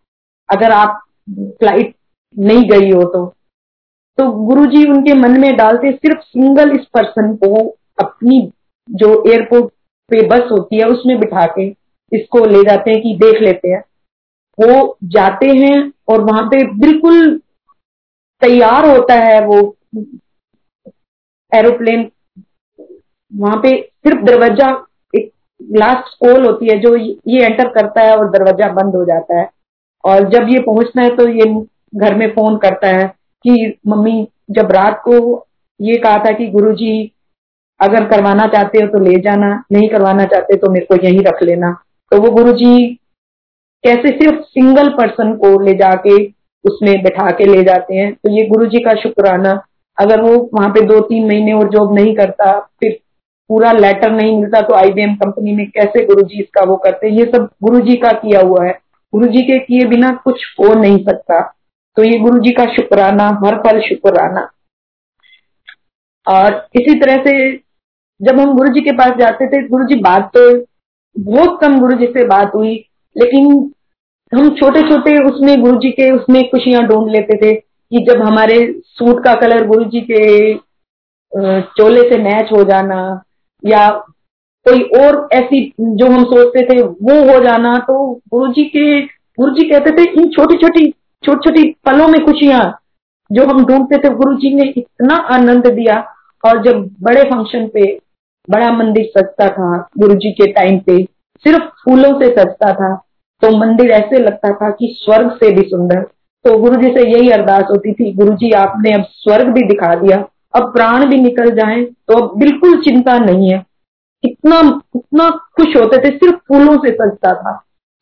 अगर 0.48 0.72
आप 0.72 1.00
फ़्लाइट 1.30 1.94
नहीं 2.36 2.68
गई 2.70 2.90
हो 2.90 3.02
तो। 3.04 3.24
तो 4.18 4.30
गुरुजी 4.46 4.84
उनके 4.90 5.14
मन 5.14 5.40
में 5.40 5.54
डालते, 5.56 5.92
सिर्फ़ 5.92 6.20
सिंगल 6.20 6.72
इस 6.72 6.86
पर्सन 6.94 7.34
को 7.36 7.62
अपनी 8.00 8.40
जो 8.88 9.12
एयरपोर्ट 9.32 9.72
पे 10.10 10.26
बस 10.28 10.48
होती 10.52 10.78
है, 10.78 10.84
उसमें 10.84 11.18
बिठा 11.20 11.46
के 11.58 11.68
इसको 12.12 12.44
ले 12.46 12.62
जाते 12.62 12.90
हैं 12.90 13.00
कि 13.02 13.14
देख 13.14 13.40
लेते 13.42 13.68
हैं। 13.68 13.82
वो 14.62 14.96
जाते 15.12 15.46
हैं 15.48 15.76
और 16.08 16.20
वहाँ 16.22 16.42
पे 16.44 16.64
बिल्कुल 16.80 17.36
तैयार 18.42 18.88
होता 18.88 19.14
है 19.14 19.40
वो 19.46 19.58
एरोप्लेन। 21.52 22.10
वहाँ 23.32 23.56
पे 23.56 23.70
सिर्फ़ 23.80 24.24
दरवाज़ा, 24.24 24.68
एक 25.14 25.30
लास्ट 25.60 26.14
कॉल 26.20 26.44
होती 26.46 26.66
है 26.66 26.78
जो 26.80 26.94
ये 26.96 27.44
एंटर 27.44 27.68
करता 27.68 28.02
है 28.02 28.16
और 28.16 28.30
दरवाज़ा 28.30 28.72
बंद 28.72 28.94
हो 28.96 29.04
जाता 29.04 29.38
है। 29.40 29.48
और 30.04 30.28
जब 30.30 30.48
ये 30.48 30.60
पहुँचना 30.60 31.02
है 31.02 31.16
तो 31.16 31.28
ये 31.28 31.44
घर 31.96 32.14
में 32.14 32.28
फ़ोन 32.30 32.56
करता 32.58 32.88
है 32.88 33.06
कि, 33.44 33.78
मम्मी, 33.88 34.26
जब 34.50 34.72
रात 34.72 35.00
को 35.04 35.46
ये 35.80 35.96
कहा 35.96 36.18
था 36.18 36.32
कि 36.32 36.46
गुरुजी, 36.46 37.10
अगर 37.80 38.08
करवाना 38.08 38.46
चाहते 38.46 38.78
हो 38.78 38.86
तो 38.88 38.98
ले 38.98 39.20
जाना, 39.20 39.48
नहीं 39.72 39.88
करवाना 39.88 40.24
चाहते 40.24 40.56
तो 40.56 40.70
मेरे 40.70 40.86
को 40.86 40.96
यहीं 41.04 41.20
रख 41.20 41.42
लेना। 41.42 41.70
तो 42.12 42.20
वो 42.22 42.30
गुरुजी 42.30 42.98
कैसे 43.84 44.08
सिर्फ़ 44.10 44.40
सिंगल 44.44 44.88
पर्सन 44.90 45.32
को 45.36 45.58
ले 45.60 45.74
जाके 45.78 46.16
उसमें 46.64 46.92
बैठा 47.02 47.30
के 47.30 47.44
ले 47.46 47.62
जाते 47.64 47.94
हैं। 47.94 48.12
तो 48.14 48.30
ये 48.30 48.46
गुरु 48.48 48.66
जी 48.66 48.78
का 48.80 48.94
शुक्राना, 49.02 49.52
अगर 49.98 50.20
वो 50.20 50.36
वहाँ 50.54 50.68
पे 50.70 50.80
दो 50.86 50.98
तीन 51.02 51.26
महीने 51.28 51.52
और 51.52 51.68
जॉब 51.70 51.94
नहीं 51.94 52.14
करता, 52.16 52.58
फिर 52.60 52.98
पूरा 53.50 53.72
लेटर 53.72 54.10
नहीं 54.12 54.36
मिलता 54.38 54.60
तो 54.60 54.74
आईबीएम 54.74 55.14
कंपनी 55.14 55.54
में 55.54 55.66
कैसे 55.70 56.04
गुरु 56.06 56.22
जी 56.22 56.40
इसका 56.40 56.62
वो 56.64 56.76
करते 56.84 57.08
ये 57.10 57.24
सब 57.26 57.48
गुरु 57.62 57.80
जी 57.80 57.96
का 57.96 58.12
किया 58.12 58.40
हुआ 58.40 58.64
है। 58.66 58.72
गुरु 59.12 59.26
जी 59.28 59.42
के 59.42 59.58
किए 59.58 59.86
बिना 59.86 60.10
कुछ 60.24 60.44
हो 60.60 60.72
नहीं 60.74 61.04
सकता। 61.04 61.40
तो 61.96 62.04
ये 62.04 62.18
गुरु 62.18 62.38
जी 62.38 62.50
का 62.52 62.64
शुक्राना, 62.74 63.28
हर 63.44 63.56
पल 63.62 63.80
शुक्राना। 63.80 64.48
और 66.26 66.66
इसी 66.74 66.98
तरह 67.00 67.16
से 67.24 67.34
जब 68.20 68.40
हम 68.40 68.54
गुरु 68.56 68.72
जी 68.72 68.80
के 68.80 68.92
पास 68.92 69.16
जाते 69.18 69.46
थे 69.46 69.66
गुरु 69.68 69.84
जी 69.86 70.00
बात 70.02 70.30
तो 70.36 70.50
बहुत 71.16 71.58
कम 71.60 71.78
गुरु 71.80 71.96
जी 71.96 72.06
से 72.08 72.24
बात 72.26 72.54
हुई, 72.54 72.74
लेकिन 73.16 73.71
हम 74.32 74.48
छोटे 74.56 74.80
छोटे 74.82 75.16
उसमें 75.24 75.60
गुरु 75.60 75.76
जी 75.76 75.90
के 75.90 76.10
उसमें 76.10 76.42
खुशियाँ 76.50 76.82
ढूंढ 76.86 77.10
लेते 77.10 77.36
थे 77.36 77.54
कि 77.54 78.04
जब 78.04 78.22
हमारे 78.22 78.58
सूट 78.90 79.22
का 79.24 79.34
कलर 79.34 79.66
गुरु 79.66 79.84
जी 79.84 80.00
के 80.10 80.54
चोले 81.76 82.02
से 82.10 82.18
मैच 82.18 82.52
हो 82.52 82.62
जाना 82.64 82.98
या 83.62 83.88
कोई 84.66 84.82
और 85.00 85.28
ऐसी 85.32 85.60
जो 85.80 86.06
हम 86.06 86.24
सोचते 86.24 86.64
थे 86.66 86.80
वो 86.82 87.20
हो 87.32 87.38
जाना 87.44 87.76
तो 87.78 87.94
गुरु 88.30 88.52
जी 88.52 88.64
के 88.66 89.00
गुरु 89.02 89.54
जी 89.54 89.68
कहते 89.68 89.90
थे, 89.90 90.10
इन 90.12 90.28
छोटी 90.28 90.56
छोटी 90.56 90.90
छोटी 91.24 91.38
छोटी 91.44 91.62
पलों 91.86 92.08
में 92.08 92.24
खुशियाँ 92.24 92.62
जो 93.30 93.44
हम 93.46 93.64
ढूंढते 93.66 93.98
थे 93.98 94.14
गुरु 94.14 94.34
जी 94.36 94.54
ने 94.54 94.68
इतना 94.70 95.14
आनंद 95.34 95.66
दिया। 95.68 95.96
और 96.44 96.62
जब 96.62 96.80
बड़े 97.02 97.22
फ़ंक्शन 97.22 97.66
पे, 97.74 97.84
बड़ा 98.48 98.70
मंदिर 98.72 99.04
सजता 99.16 99.48
था 99.48 99.88
गुरु 99.98 100.14
जी 100.14 100.30
के 100.32 100.50
टाइम 100.52 100.78
पे, 100.78 101.02
सिर्फ़ 101.44 101.64
फूलों 101.84 102.12
से 102.20 102.28
सजता 102.34 102.72
था। 102.72 102.94
तो 103.42 103.50
मंदिर 103.58 103.90
ऐसे 103.92 104.18
लगता 104.18 104.52
था 104.54 104.70
कि 104.70 104.94
स्वर्ग 104.98 105.30
से 105.34 105.50
भी 105.52 105.62
सुंदर। 105.68 106.00
तो 106.44 106.56
गुरु 106.58 106.76
जी 106.76 106.88
से 106.88 107.08
यही 107.08 107.30
अरदास 107.30 107.64
होती 107.70 107.92
थी 107.92 108.12
गुरु 108.14 108.34
जी 108.36 108.50
आपने 108.58 108.92
अब 108.92 109.04
स्वर्ग 109.14 109.48
भी 109.54 109.62
दिखा 109.68 109.94
दिया। 109.96 110.16
अब 110.54 110.72
प्राण 110.72 111.04
भी 111.06 111.20
निकल 111.20 111.50
जाए 111.54 111.82
तो 111.82 112.18
अब 112.18 112.38
बिल्कुल 112.38 112.80
चिंता 112.82 113.18
नहीं 113.18 113.52
है। 113.52 113.64
इतना 114.24 114.58
इतना 114.96 115.28
खुश 115.30 115.76
होते 115.76 115.98
थे, 115.98 116.10
सिर्फ़ 116.10 116.36
फूलों 116.48 116.76
से 116.78 116.90
सजता 116.92 117.32
था। 117.34 117.52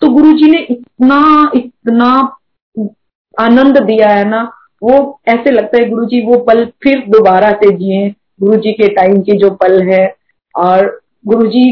तो 0.03 0.09
गुरु 0.09 0.33
जी 0.33 0.51
ने 0.51 0.59
इतना 0.61 1.51
इतना 1.55 2.11
आनंद 3.35 3.79
दिया 3.81 4.09
है 4.09 4.25
ना, 4.29 4.43
वो 4.83 5.21
ऐसे 5.29 5.51
लगता 5.51 5.79
है 5.79 5.89
गुरु 5.89 6.05
जी 6.05 6.21
वो 6.27 6.39
पल 6.45 6.65
फिर 6.83 7.05
दोबारा 7.09 7.51
से 7.55 7.71
जिए। 7.77 8.09
गुरु 8.43 8.57
जी 8.57 8.73
के 8.73 8.89
टाइम 8.95 9.21
के 9.23 9.37
जो 9.39 9.51
पल 9.55 9.83
है, 9.85 10.07
और 10.55 11.01
गुरु 11.27 11.47
जी 11.47 11.65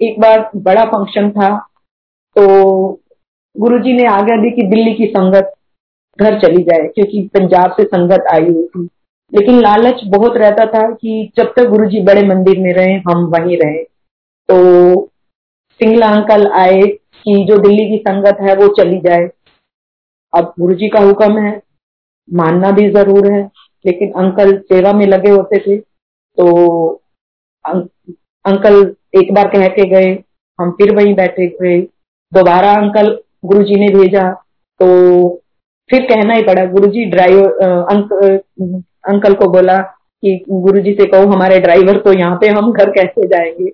एक 0.00 0.20
बार 0.20 0.50
बड़ा 0.56 0.84
फ़ंक्शन 0.86 1.30
था 1.30 1.56
तो 2.36 3.00
गुरुजी 3.60 3.92
ने 3.92 4.06
आज्ञा 4.06 4.36
दी 4.36 4.50
कि 4.50 4.66
दिल्ली 4.66 4.94
की 4.94 5.06
संगत 5.06 5.52
घर 6.18 6.38
चली 6.40 6.62
जाए 6.62 6.86
क्योंकि 6.86 7.22
पंजाब 7.34 7.72
से 7.72 7.84
संगत 7.84 8.24
आई 8.34 8.44
हुई 8.44 8.66
थी। 8.66 8.84
लेकिन 9.32 9.60
लालच 9.60 10.00
बहुत 10.06 10.36
रहता 10.36 10.64
था 10.66 10.90
कि 10.90 11.30
जब 11.36 11.52
तक 11.56 11.68
गुरुजी 11.68 12.00
बड़े 12.02 12.22
मंदिर 12.26 12.58
में 12.58 12.72
रहे 12.72 12.94
हम 13.08 13.24
वहीं 13.26 13.56
रहे। 13.56 13.82
तो 14.48 14.56
सिंगला 15.80 16.06
अंकल 16.06 16.46
आए 16.52 16.80
कि 16.80 17.44
जो 17.48 17.58
दिल्ली 17.58 17.88
की 17.88 17.96
संगत 17.98 18.38
है 18.40 18.54
वो 18.54 18.68
चली 18.74 18.98
जाए। 19.00 19.28
अब 20.32 20.52
गुरुजी 20.60 20.88
का 20.88 21.00
हुक्म 21.00 21.38
है 21.38 21.60
मानना 22.28 22.70
भी 22.70 22.88
ज़रूर 22.90 23.32
है 23.32 23.42
लेकिन 23.84 24.12
अंकल 24.16 24.56
सेवा 24.62 24.92
में 24.92 25.06
लगे 25.06 25.30
होते 25.30 25.58
थे 25.58 25.76
तो 25.76 26.88
अं, 27.64 27.80
अंकल 28.44 28.94
एक 29.20 29.32
बार 29.34 29.48
कह 29.48 29.66
के 29.68 29.88
गए 29.90 30.12
हम 30.58 30.70
फिर 30.70 30.94
वहीं 30.96 31.14
बैठे 31.14 31.46
गए 31.46 31.80
दोबारा 32.32 32.72
अंकल 32.72 33.18
गुरुजी 33.44 33.80
ने 33.80 33.88
भेजा 33.94 34.30
तो 34.80 34.86
फिर 35.90 36.02
कहना 36.04 36.34
ही 36.34 36.42
पड़ा 36.42 36.64
गुरु 36.64 36.86
जी 36.86 37.04
ड्राइवर 37.04 37.62
अंक, 37.62 38.12
अंकल 39.08 39.34
को 39.34 39.50
बोला 39.52 39.78
कि 40.22 40.44
गुरु 40.48 40.80
जी 40.80 40.92
से 40.92 41.06
कहो 41.06 41.30
हमारे 41.30 41.58
ड्राइवर 41.58 41.98
तो 41.98 42.12
यहाँ 42.12 42.36
पे 42.40 42.48
हम 42.48 42.72
घर 42.72 42.90
कैसे 42.90 43.26
जाएँगे? 43.26 43.70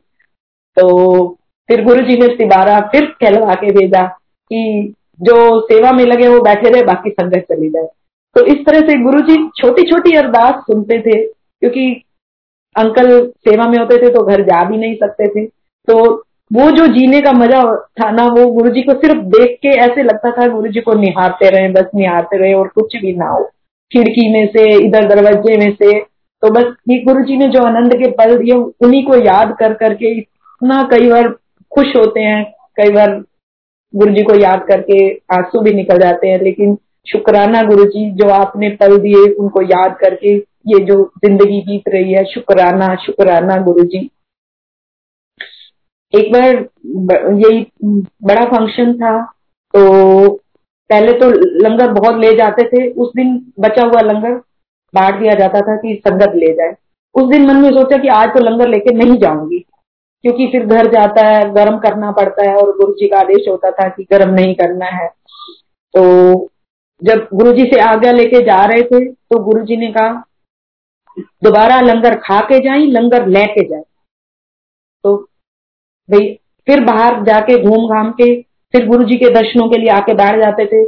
तो 0.76 1.28
फिर 1.68 1.84
गुरु 1.84 2.02
जी 2.02 2.16
ने 2.18 2.26
तिबारा 2.36 2.78
फिर 2.92 3.04
कहलवा 3.20 3.54
के 3.54 3.72
भेजा 3.72 4.02
कि 4.50 4.94
जो 5.22 5.60
सेवा 5.60 5.92
में 5.92 6.04
लगे 6.04 6.28
वो 6.28 6.40
बैठे 6.40 6.70
रहे 6.70 6.82
बाकी 6.82 7.10
संगत 7.10 7.46
चली 7.52 7.68
जाए। 7.70 7.88
तो 8.36 8.44
इस 8.46 8.64
तरह 8.66 8.80
से 8.80 8.98
गुरु 9.02 9.20
जी 9.20 9.36
छोटी 9.56 9.82
छोटी 9.82 10.16
अरदास 10.16 10.54
सुनते 10.62 11.00
थे 11.00 11.22
क्योंकि 11.22 11.90
अंकल 12.76 13.08
सेवा 13.48 13.66
में 13.66 13.78
होते 13.78 13.96
थे 13.96 14.10
तो 14.10 14.24
घर 14.24 14.42
जा 14.42 14.62
भी 14.64 14.76
नहीं 14.76 14.94
सकते 14.94 15.28
थे। 15.28 15.44
तो 15.44 16.25
वो 16.50 16.70
जो 16.70 16.86
जीने 16.88 17.20
का 17.20 17.32
मज़ा 17.32 17.62
था 18.00 18.10
ना, 18.10 18.24
वो 18.26 18.46
गुरु 18.52 18.70
जी 18.70 18.82
को 18.82 18.92
सिर्फ़ 18.94 19.22
देख 19.28 19.56
के 19.62 19.68
ऐसे 19.80 20.02
लगता 20.02 20.30
था 20.30 20.46
गुरु 20.48 20.68
जी 20.68 20.80
को 20.80 20.94
निहारते 20.94 21.48
रहे, 21.50 21.68
बस 21.68 21.90
निहारते 21.94 22.38
रहे 22.38 22.52
और 22.54 22.68
कुछ 22.74 22.96
भी 22.96 23.16
ना 23.16 23.28
हो। 23.28 23.42
खिड़की 23.90 24.32
में 24.32 24.46
से, 24.46 24.62
इधर 24.86 25.08
दरवाजे 25.08 25.56
में 25.56 25.72
से 25.74 25.98
तो 26.42 26.50
बस 26.50 26.74
ये 26.88 26.98
गुरु 27.02 27.22
जी 27.24 27.36
ने 27.36 27.46
जो 27.48 27.62
आनंद 27.62 27.94
के 27.94 28.10
पल 28.10 28.36
दिए, 28.36 28.54
उन्हीं 28.54 29.04
को 29.04 29.16
याद 29.16 29.54
कर 29.60 29.74
करके 29.74 30.16
इतना 30.18 30.82
कई 30.90 31.08
बार 31.10 31.28
खुश 31.72 31.94
होते 31.96 32.20
हैं, 32.20 32.42
कई 32.76 32.90
बार 32.90 33.20
गुरु 33.94 34.14
जी 34.14 34.22
को 34.22 34.34
याद 34.34 34.64
करके 34.68 34.98
आँसू 35.34 35.60
भी 35.60 35.72
निकल 35.72 35.98
जाते 35.98 36.28
हैं, 36.28 36.40
लेकिन 36.42 36.76
शुक्राना 37.06 37.62
गुरु 37.62 37.84
जी 37.84 38.10
जो 38.12 38.28
आपने 38.30 38.68
पल 38.80 38.96
दिए, 38.98 39.28
उनको 39.34 39.62
याद 39.62 39.96
करके 40.00 40.34
ये 40.68 40.78
जो 40.84 41.02
ज़िंदगी 41.24 41.60
बीत 41.60 41.88
रही 41.88 42.12
है, 42.12 42.24
शुक्राना 42.24 42.94
शुक्राना 42.96 43.56
गुरु 43.62 43.84
जी 43.84 44.08
एक 46.16 46.32
बार 46.32 46.54
यही 47.34 47.60
बड़ा 48.24 48.44
फ़ंक्शन 48.46 48.92
था 48.94 49.20
तो 49.74 50.28
पहले 50.90 51.12
तो 51.14 51.28
लंगर 51.60 51.92
बहुत 51.92 52.16
ले 52.16 52.32
जाते 52.36 52.62
थे, 52.66 52.88
उस 52.90 53.10
दिन 53.16 53.34
बचा 53.60 53.82
हुआ 53.84 54.00
लंगर 54.02 54.34
बांट 54.94 55.18
दिया 55.20 55.34
जाता 55.36 55.60
था 55.62 55.76
कि 55.76 55.94
संगत 55.98 56.34
ले 56.36 56.52
जाए। 56.54 56.74
उस 57.14 57.28
दिन 57.28 57.46
मन 57.46 57.56
में 57.56 57.70
सोचा 57.70 57.96
कि 57.98 58.08
आज 58.10 58.28
तो 58.28 58.40
लंगर 58.40 58.68
लेके 58.68 58.94
नहीं 58.94 59.16
जाऊँगी, 59.18 59.58
क्योंकि 60.24 60.46
फिर 60.48 60.66
घर 60.66 60.90
जाता 60.92 61.26
है, 61.26 61.40
गर्म 61.54 61.78
करना 61.78 62.10
पड़ता 62.12 62.48
है 62.50 62.54
और 62.56 62.70
गुरु 62.76 62.92
जी 62.92 63.08
का 63.08 63.18
आदेश 63.18 63.48
होता 63.48 63.70
था 63.72 63.88
कि 63.88 64.06
गर्म 64.12 64.34
नहीं 64.34 64.54
करना 64.54 64.86
है। 64.92 65.08
तो 65.08 66.48
जब 67.02 67.26
गुरु 67.34 67.52
जी 67.52 67.64
से 67.64 67.80
आज्ञा 67.82 68.12
लेके 68.12 68.42
जा 68.44 68.64
रहे 68.64 68.82
थे 68.84 69.04
तो 69.04 69.42
गुरु 69.44 69.64
जी 69.64 69.76
ने 69.76 69.92
कहा, 69.92 70.22
दोबारा 71.44 71.80
लंगर 71.82 72.14
खा 72.20 72.40
के 72.42 72.58
जाए, 72.60 72.78
लंगर 72.78 73.26
लेके 73.28 73.68
जाए। 73.68 73.82
भाई, 76.08 76.26
फिर 76.66 76.84
बाहर 76.84 77.22
जाके 77.24 77.62
घूम 77.62 77.86
घाम 77.88 78.10
के, 78.10 78.34
फिर 78.74 78.86
गुरु 78.86 79.04
जी 79.04 79.16
के 79.16 79.30
दर्शनों 79.30 79.68
के 79.68 79.78
लिए 79.78 79.90
आके 79.90 80.14
बैठ 80.14 80.40
जाते 80.40 80.66
थे 80.66 80.84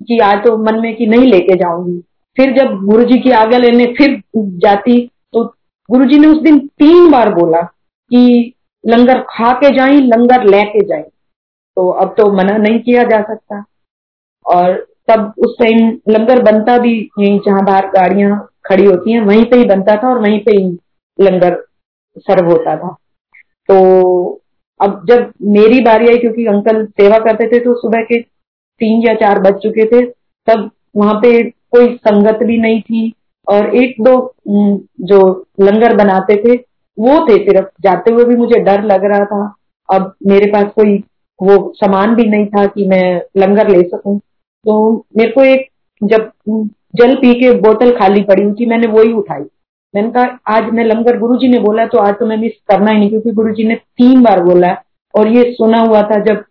कि 0.00 0.18
आज 0.18 0.44
तो 0.44 0.56
मन 0.56 0.80
में 0.80 0.94
कि 0.96 1.06
नहीं 1.06 1.26
लेके 1.26 1.54
जाऊँगी। 1.54 2.00
फिर 2.36 2.52
जब 2.52 2.74
गुरु 2.84 3.04
जी 3.04 3.18
की 3.18 3.30
आज्ञा 3.30 3.58
लेने 3.58 3.86
फिर 3.98 4.22
जाती 4.36 5.00
तो 5.32 5.44
गुरु 5.88 6.04
जी 6.04 6.18
ने 6.18 6.26
उस 6.26 6.42
दिन 6.42 6.58
तीन 6.58 7.10
बार 7.10 7.34
बोला 7.34 7.60
कि 8.10 8.54
लंगर 8.84 9.20
खा 9.20 9.52
के 9.52 9.76
जाए, 9.76 9.92
लंगर 9.92 10.44
लेके 10.44 10.84
जाए। 10.86 11.02
तो 11.02 11.88
अब 11.88 12.14
तो 12.18 12.30
मना 12.32 12.56
नहीं 12.56 12.78
किया 12.80 13.02
जा 13.02 13.20
सकता। 13.22 13.64
और 14.46 14.86
तब 15.08 15.32
उस 15.38 15.56
टाइम 15.58 15.88
लंगर 16.08 16.42
बनता 16.42 16.78
भी 16.78 16.92
यही 17.18 17.38
जहाँ 17.38 17.64
बाहर 17.64 17.86
गाड़ियाँ 17.86 18.48
खड़ी 18.64 18.84
होती 18.84 19.12
हैं, 19.12 19.20
वहीं 19.20 19.44
पे 19.44 19.56
ही 19.56 19.64
बनता 19.64 19.96
था 19.96 20.08
और 20.08 20.18
वहीं 20.18 20.40
पे 20.40 20.56
ही 20.56 20.78
लंगर 21.18 21.62
सर्व 22.16 22.50
होता 22.50 22.76
था। 22.76 22.96
तो 23.68 24.40
अब 24.80 25.04
जब 25.08 25.32
मेरी 25.48 25.80
बारी 25.80 26.08
आई, 26.08 26.18
क्योंकि 26.18 26.46
अंकल 26.46 26.84
सेवा 26.86 27.18
करते 27.18 27.46
थे 27.46 27.58
तो 27.60 27.74
सुबह 27.74 28.02
के 28.02 28.20
तीन 28.20 29.02
या 29.02 29.14
चार 29.16 29.38
बज 29.40 29.54
चुके 29.62 29.86
थे, 29.86 30.04
तब 30.48 30.70
वहाँ 30.96 31.14
पे 31.14 31.42
कोई 31.50 31.94
संगत 31.96 32.42
भी 32.42 32.58
नहीं 32.58 32.80
थी। 32.80 33.12
और 33.46 33.74
एक 33.76 33.94
दो 34.00 34.14
जो 35.02 35.20
लंगर 35.60 35.94
बनाते 35.96 36.36
थे, 36.36 36.54
वो 36.98 37.18
थे 37.28 37.36
सिर्फ़। 37.44 37.68
जाते 37.82 38.12
हुए 38.12 38.24
भी 38.24 38.36
मुझे 38.36 38.58
डर 38.60 38.82
लग 38.84 39.04
रहा 39.04 39.24
था। 39.24 39.54
अब 39.88 40.12
मेरे 40.26 40.50
पास 40.52 40.72
कोई 40.74 40.96
वो 41.40 41.56
सामान 41.76 42.14
भी 42.14 42.24
नहीं 42.24 42.46
था 42.46 42.66
कि 42.66 42.86
मैं 42.88 43.20
लंगर 43.36 43.68
ले 43.68 43.82
सकूँ। 43.82 44.18
तो 44.18 45.04
मेरे 45.16 45.30
को 45.30 45.42
एक 45.44 45.68
जब 46.00 46.30
जल 46.96 47.14
पी 47.16 47.32
के 47.34 47.52
बोतल 47.60 47.90
खाली 47.98 48.22
पड़ी 48.22 48.50
थी 48.52 48.66
मैंने 48.66 48.86
वो 48.86 49.02
ही 49.02 49.12
उठाई। 49.12 49.42
मैंने 49.94 50.10
कहा, 50.10 50.38
आज 50.48 50.72
मैं 50.72 50.84
लंगर 50.84 51.18
गुरु 51.18 51.36
जी 51.38 51.48
ने 51.48 51.58
बोला 51.58 51.86
तो 51.86 51.98
आज 51.98 52.14
तो 52.14 52.26
मैं 52.26 52.36
मिस 52.36 52.52
करना 52.68 52.90
ही 52.90 52.98
नहीं, 52.98 53.08
क्योंकि 53.10 53.30
गुरु 53.32 53.52
जी 53.54 53.64
ने 53.68 53.74
तीन 53.74 54.22
बार 54.22 54.42
बोला। 54.44 54.76
और 55.14 55.28
ये 55.28 55.42
सुना 55.52 55.78
हुआ 55.80 56.02
था, 56.02 56.18
जब 56.24 56.42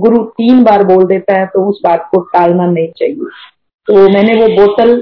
गुरु 0.00 0.22
तीन 0.34 0.62
बार 0.64 0.84
बोल 0.84 1.04
देता 1.06 1.38
है 1.40 1.46
तो 1.46 1.64
उस 1.70 1.80
बात 1.84 2.08
को 2.10 2.20
टालना 2.32 2.66
नहीं 2.66 2.88
चाहिए। 2.90 3.14
तो 3.88 4.08
मैंने 4.10 4.34
वो 4.34 4.48
बोतल 4.56 4.94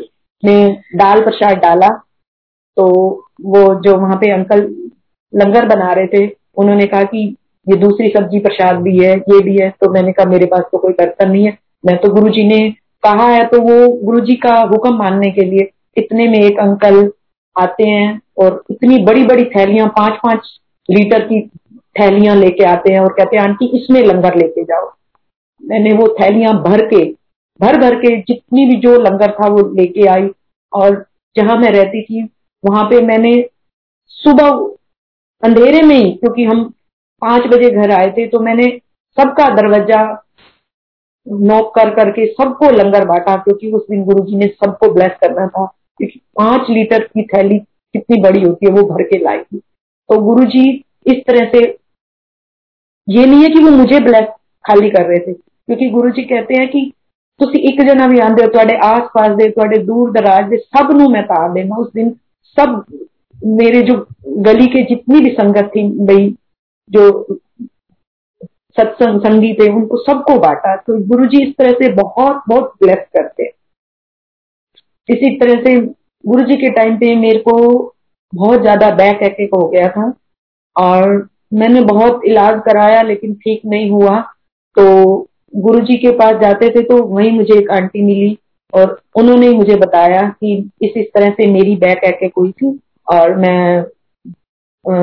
में 0.42 0.74
दाल 0.96 1.22
प्रसाद 1.22 1.58
डाला 1.58 1.88
तो 2.76 2.86
वो 3.42 3.62
जो 3.82 3.96
वहाँ 3.96 4.16
पे 4.16 4.30
अंकल 4.32 4.60
लंगर 5.32 5.66
बना 5.66 5.92
रहे 5.92 6.06
थे, 6.08 6.26
उन्होंने 6.56 6.86
कहा 6.86 7.02
कि 7.04 7.24
ये 7.66 7.76
दूसरी 7.78 8.08
सब्ज़ी 8.08 8.38
प्रसाद 8.40 8.80
भी 8.82 8.96
है, 8.98 9.12
ये 9.12 9.40
भी 9.42 9.56
है। 9.56 9.68
तो 9.72 9.90
मैंने 9.92 10.12
कहा, 10.12 10.30
मेरे 10.30 10.46
पास 10.46 10.62
तो 10.72 10.78
कोई 10.78 10.92
बर्तन 10.94 11.30
नहीं 11.30 11.44
है। 11.44 11.56
मैं 11.84 11.96
तो 11.98 12.08
गुरु 12.12 12.28
जी 12.30 12.44
ने 12.46 12.58
कहा 13.04 13.26
है 13.28 13.44
तो 13.48 13.60
वो 13.62 13.88
गुरु 14.02 14.20
जी 14.20 14.34
का 14.38 14.54
हुक्म 14.64 14.94
मानने 14.96 15.30
के 15.30 15.44
लिए, 15.44 15.70
इतने 15.96 16.28
में 16.28 16.38
एक 16.38 16.58
अंकल 16.60 17.02
आते 17.56 17.88
हैं 17.88 18.20
और 18.38 18.62
इतनी 18.70 18.98
बड़ी 19.04 19.24
बड़ी 19.24 19.44
थैलियाँ 19.50 19.88
पाँच 19.96 20.18
पाँच 20.22 20.48
लीटर 20.88 21.26
की 21.26 21.40
थैलियाँ 21.96 22.34
लेके 22.36 22.64
आते 22.64 22.92
हैं 22.92 23.00
और 23.00 23.12
कहते 23.12 23.36
हैं, 23.36 23.42
आंटी, 23.44 23.66
इसमें 23.76 24.00
लंगर 24.02 24.36
लेके 24.36 24.64
जाओ। 24.64 24.92
मैंने 25.62 25.92
वो 25.92 26.06
थैलियाँ 26.20 26.54
भर 26.62 26.84
के, 26.86 27.04
भर 27.60 27.76
भर 27.80 27.94
के 27.96 28.16
जितनी 28.18 28.64
भी 28.66 28.76
जो 28.80 28.94
लंगर 29.00 29.32
था 29.32 29.48
वो 29.48 29.62
लेके 29.74 30.06
आई 30.08 30.28
और 30.72 31.04
जहाँ 31.36 31.56
मैं 31.56 31.70
रहती 31.70 32.02
थी, 32.02 32.22
वहाँ 32.64 32.84
पे 32.84 33.00
मैंने 33.02 33.32
सुबह 34.10 34.50
अंधेरे 35.42 35.82
में 35.82 35.96
ही, 35.96 36.10
क्योंकि 36.12 36.44
हम 36.44 36.62
पाँच 37.22 37.46
बजे 37.46 37.70
घर 37.70 37.90
आए 37.90 38.10
थे 38.10 38.26
तो 38.28 38.40
मैंने 38.40 38.68
सबका 39.18 39.48
दरवाज़ा 39.54 40.02
नोक 41.26 41.74
कर, 41.74 41.90
करके 41.94 42.26
सबको 42.26 42.70
लंगर 42.70 43.04
बांटा, 43.04 43.36
क्योंकि 43.36 43.70
उस 43.72 43.86
दिन 43.90 44.04
गुरु 44.04 44.24
जी 44.24 44.36
ने 44.36 44.46
सबको 44.46 44.92
ब्लेस 44.94 45.12
करना 45.20 45.46
था। 45.46 45.64
क्योंकि 45.99 46.19
पांच 46.35 46.69
लीटर 46.69 47.03
की 47.07 47.23
थैली 47.25 47.59
कितनी 47.95 48.21
बड़ी 48.21 48.41
होती 48.41 48.65
है 48.65 48.71
वो 48.71 48.83
भर 48.87 49.03
के 49.03 49.23
लाई 49.23 49.37
थी 49.39 49.59
तो 50.09 50.19
गुरु 50.21 50.45
जी 50.47 50.63
इस 51.05 51.23
तरह 51.27 51.49
से 51.49 51.65
ये 53.07 53.25
नहीं 53.25 53.43
है 53.43 53.49
कि 53.49 53.63
वो 53.63 53.71
मुझे 53.73 53.99
ब्लेस 53.99 54.27
खाली 54.65 54.89
कर 54.89 55.05
रहे 55.05 55.19
थे 55.19 55.33
क्योंकि 55.33 55.89
गुरु 55.89 56.09
जी 56.11 56.23
कहते 56.25 56.55
हैं 56.55 56.69
कि 56.69 56.89
ਤੁਸੀਂ 57.39 57.59
ਇੱਕ 57.61 57.81
ਜਣਾ 57.83 58.07
ਵੀ 58.07 58.19
ਆਂਦੇ 58.19 58.43
ਹੋ 58.43 58.49
ਤੁਹਾਡੇ 58.51 58.75
ਆਸ-ਪਾਸ 58.83 59.35
ਦੇ 59.35 59.47
ਤੁਹਾਡੇ 59.49 59.77
ਦੂਰ 59.83 60.11
ਦਰਾਜ 60.11 60.49
ਦੇ 60.49 60.57
ਸਭ 60.57 60.91
ਨੂੰ 60.91 61.09
ਮੈਂ 61.11 61.21
ਤਾਰ 61.23 61.49
ਦੇਣਾ 61.49 61.75
ਉਸ 61.79 61.91
ਦਿਨ 61.95 62.09
सब 62.57 62.71
मेरे 63.53 63.81
जो 63.81 63.95
गली 64.45 64.67
के 64.67 64.81
जितनी 64.85 65.19
भी 65.19 65.29
संगत 65.31 65.67
थी 65.73 65.81
भाई 66.05 66.23
जो 66.89 67.03
सत्संग 68.77 69.19
संगी 69.21 69.51
थे 69.53 69.67
उनको 69.71 69.97
सबको 69.97 70.37
बांटा 70.39 70.75
तो 70.87 70.97
गुरु 71.07 71.25
जी 71.25 71.41
इस 71.43 71.53
तरह 71.57 71.71
से 71.73 71.91
बहुत 71.93 72.41
बहुत 72.49 72.71
ब्लेस 72.81 73.03
करते 73.17 73.47
इसी 75.08 75.36
तरह 75.38 75.62
से 75.62 75.76
गुरु 76.24 76.42
जी 76.42 76.56
के 76.56 76.70
टाइम 76.70 76.96
पे 76.98 77.14
मेरे 77.16 77.38
को 77.40 77.56
बहुत 78.32 78.60
ज़्यादा 78.60 78.90
बैक 78.92 79.22
अटैक 79.22 79.50
हो 79.54 79.66
गया 79.68 79.88
था। 79.88 80.12
और 80.76 81.28
मैंने 81.54 81.80
बहुत 81.82 82.20
इलाज 82.26 82.60
कराया, 82.64 83.02
लेकिन 83.02 83.34
ठीक 83.34 83.60
नहीं 83.66 83.90
हुआ। 83.90 84.20
तो 84.76 85.28
गुरु 85.56 85.80
जी 85.80 85.96
के 85.96 86.10
पास 86.12 86.40
जाते 86.40 86.68
थे 86.70 86.82
तो 86.84 87.02
वहीं 87.04 87.30
मुझे 87.32 87.58
एक 87.58 87.70
आंटी 87.70 88.02
मिली 88.02 88.36
और 88.72 89.00
उन्होंने 89.16 89.50
मुझे 89.50 89.76
बताया 89.76 90.22
कि 90.30 90.54
इस 90.82 90.96
इस 90.96 91.06
तरह 91.14 91.30
से 91.32 91.46
मेरी 91.52 91.76
बैक 91.76 92.04
अटैक 92.04 92.32
हुई 92.38 92.50
थी 92.52 92.78
और 93.06 93.36
मैं 93.36 93.84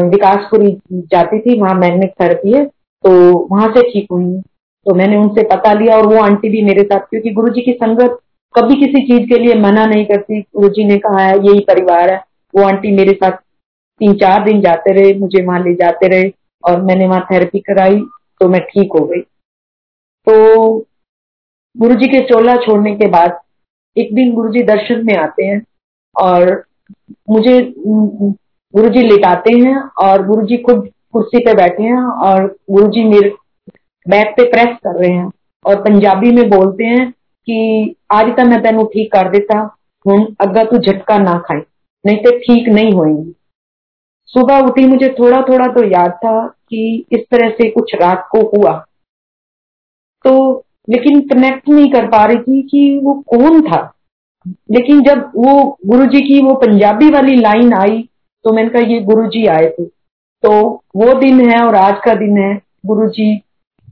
विकासपुरी 0.09 0.71
जाती 0.93 1.39
थी, 1.39 1.59
वहाँ 1.59 1.75
मैग्नेट 1.75 2.13
थेरेपी 2.21 2.53
है 2.53 2.65
तो 2.65 3.11
वहाँ 3.47 3.67
से 3.67 3.81
ठीक 3.83 4.07
हुई। 4.11 4.41
तो 4.85 4.93
मैंने 4.95 5.17
उनसे 5.17 5.43
पता 5.47 5.73
लिया 5.73 5.97
और 5.97 6.07
वो 6.07 6.21
आंटी 6.23 6.49
भी 6.49 6.61
मेरे 6.63 6.83
साथ, 6.83 6.99
क्योंकि 6.99 7.29
गुरु 7.31 7.49
जी 7.49 7.61
की 7.61 7.73
संगत 7.73 8.17
कभी 8.55 8.75
किसी 8.75 9.01
चीज़ 9.07 9.27
के 9.29 9.39
लिए 9.39 9.53
मना 9.61 9.85
नहीं 9.85 10.05
करती। 10.05 10.39
गुरु 10.41 10.69
जी 10.69 10.83
ने 10.83 10.97
कहा 10.97 11.23
है 11.25 11.37
यही 11.37 11.59
परिवार 11.67 12.11
है। 12.11 12.17
वो 12.53 12.63
आंटी 12.63 12.91
मेरे 12.91 13.13
साथ 13.13 13.31
तीन 13.31 14.13
चार 14.15 14.43
दिन 14.45 14.61
जाते 14.61 14.93
रहे, 14.93 15.13
मुझे 15.13 15.43
वहाँ 15.45 15.59
ले 15.59 15.73
जाते 15.75 16.07
रहे 16.07 16.31
और 16.63 16.81
मैंने 16.81 17.07
वहाँ 17.07 17.25
थेरेपी 17.31 17.59
कराई 17.59 17.99
तो 18.41 18.47
मैं 18.49 18.61
ठीक 18.61 18.93
हो 18.93 19.05
गई। 19.05 19.21
तो 20.27 20.85
गुरु 21.75 21.95
जी 21.95 22.07
के 22.07 22.19
चोला 22.25 22.55
छोड़ने 22.55 22.95
के 22.95 23.07
बाद 23.09 23.39
एक 23.97 24.13
दिन 24.15 24.33
गुरु 24.33 24.51
जी 24.51 24.63
दर्शन 24.63 25.05
में 25.05 25.15
आते 25.17 25.45
हैं 25.45 25.61
और 26.15 26.51
मुझे 27.29 27.61
गुरु 27.77 28.89
जी 28.89 29.01
लिटाते 29.01 29.55
हैं 29.57 29.75
और 30.01 30.25
गुरु 30.27 30.45
जी 30.47 30.57
खुद 30.57 30.89
कुर्सी 31.13 31.39
पे 31.45 31.53
बैठे 31.53 31.83
हैं 31.83 32.03
और 32.25 32.45
गुरु 32.71 32.87
जी 32.87 33.03
मेरे 33.03 33.29
बैक 34.05 34.33
पे 34.37 34.43
प्रेस 34.51 34.77
कर 34.83 34.99
रहे 34.99 35.11
हैं 35.11 35.29
और 35.65 35.81
पंजाबी 35.81 36.31
में 36.31 36.49
बोलते 36.49 36.83
हैं 36.83 37.13
कि 37.47 37.95
आज 38.13 38.27
तक 38.37 38.45
मैं 38.45 38.61
तेन 38.63 38.83
ठीक 38.85 39.11
कर 39.11 39.29
देता 39.29 39.59
हूँ 40.05 40.25
अगर 40.41 40.65
तू 40.65 40.77
झटका 40.79 41.17
ना 41.19 41.37
खाए 41.39 41.61
नहीं 42.05 42.17
तो 42.17 42.31
ठीक 42.37 42.67
नहीं 42.69 42.91
होएँगी। 42.91 43.33
सुबह 44.33 44.59
उठी 44.59 44.85
मुझे 44.85 45.07
थोड़ा 45.19 45.41
थोड़ा 45.41 45.67
तो 45.67 45.83
याद 45.85 46.11
था 46.15 46.47
कि 46.47 47.05
इस 47.11 47.25
तरह 47.31 47.49
से 47.51 47.69
कुछ 47.69 47.93
रात 47.95 48.27
को 48.31 48.41
हुआ। 48.49 48.73
तो 50.25 50.33
लेकिन 50.87 51.19
कनेक्ट 51.27 51.69
नहीं 51.69 51.91
कर 51.91 52.07
पा 52.07 52.25
रही 52.25 52.37
थी 52.37 52.61
कि 52.61 52.99
वो 53.03 53.13
कौन 53.29 53.61
था। 53.61 53.81
लेकिन 54.71 55.01
जब 55.03 55.31
वो 55.35 55.53
गुरु 55.85 56.05
जी 56.05 56.21
की 56.21 56.41
वो 56.43 56.53
पंजाबी 56.57 57.09
वाली 57.09 57.35
लाइन 57.35 57.73
आई 57.73 58.01
तो 58.45 58.53
मैंने 58.53 58.69
कहा, 58.69 58.81
ये 58.83 58.99
गुरु 59.01 59.27
जी 59.27 59.45
आए 59.47 59.67
थे। 59.69 59.85
तो 59.85 60.51
वो 60.95 61.13
दिन 61.19 61.49
है 61.49 61.61
और 61.65 61.75
आज 61.75 61.99
का 62.05 62.13
दिन 62.15 62.37
है 62.37 62.53
गुरु 62.85 63.07
जी 63.09 63.35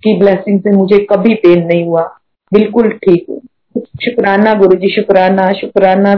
की 0.03 0.17
ब्लेसिंग 0.19 0.59
से 0.59 0.75
मुझे 0.77 0.97
कभी 1.11 1.33
पेन 1.35 1.65
नहीं 1.67 1.85
हुआ। 1.85 2.03
बिल्कुल 2.51 2.89
ठीक 2.95 3.25
हूँ 3.29 3.38
शुक्राना 3.79 4.53
गुरु 4.53 4.75
जी 4.75 4.89
शुक्राना 4.89 5.51
शुक्राना 5.51 6.15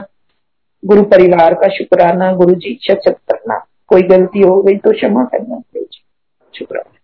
गुरु 0.86 1.04
परिवार 1.04 1.54
का 1.54 1.68
शुक्राना 1.68 2.32
गुरु 2.34 2.56
जी 2.56 2.80
शत 2.84 3.02
करना 3.08 3.66
कोई 3.88 4.02
गलती 4.02 4.42
हो 4.42 4.62
गई 4.62 4.78
तो 4.78 4.92
क्षमा 4.92 5.24
करना 5.24 5.62
शुक्राना। 6.54 6.98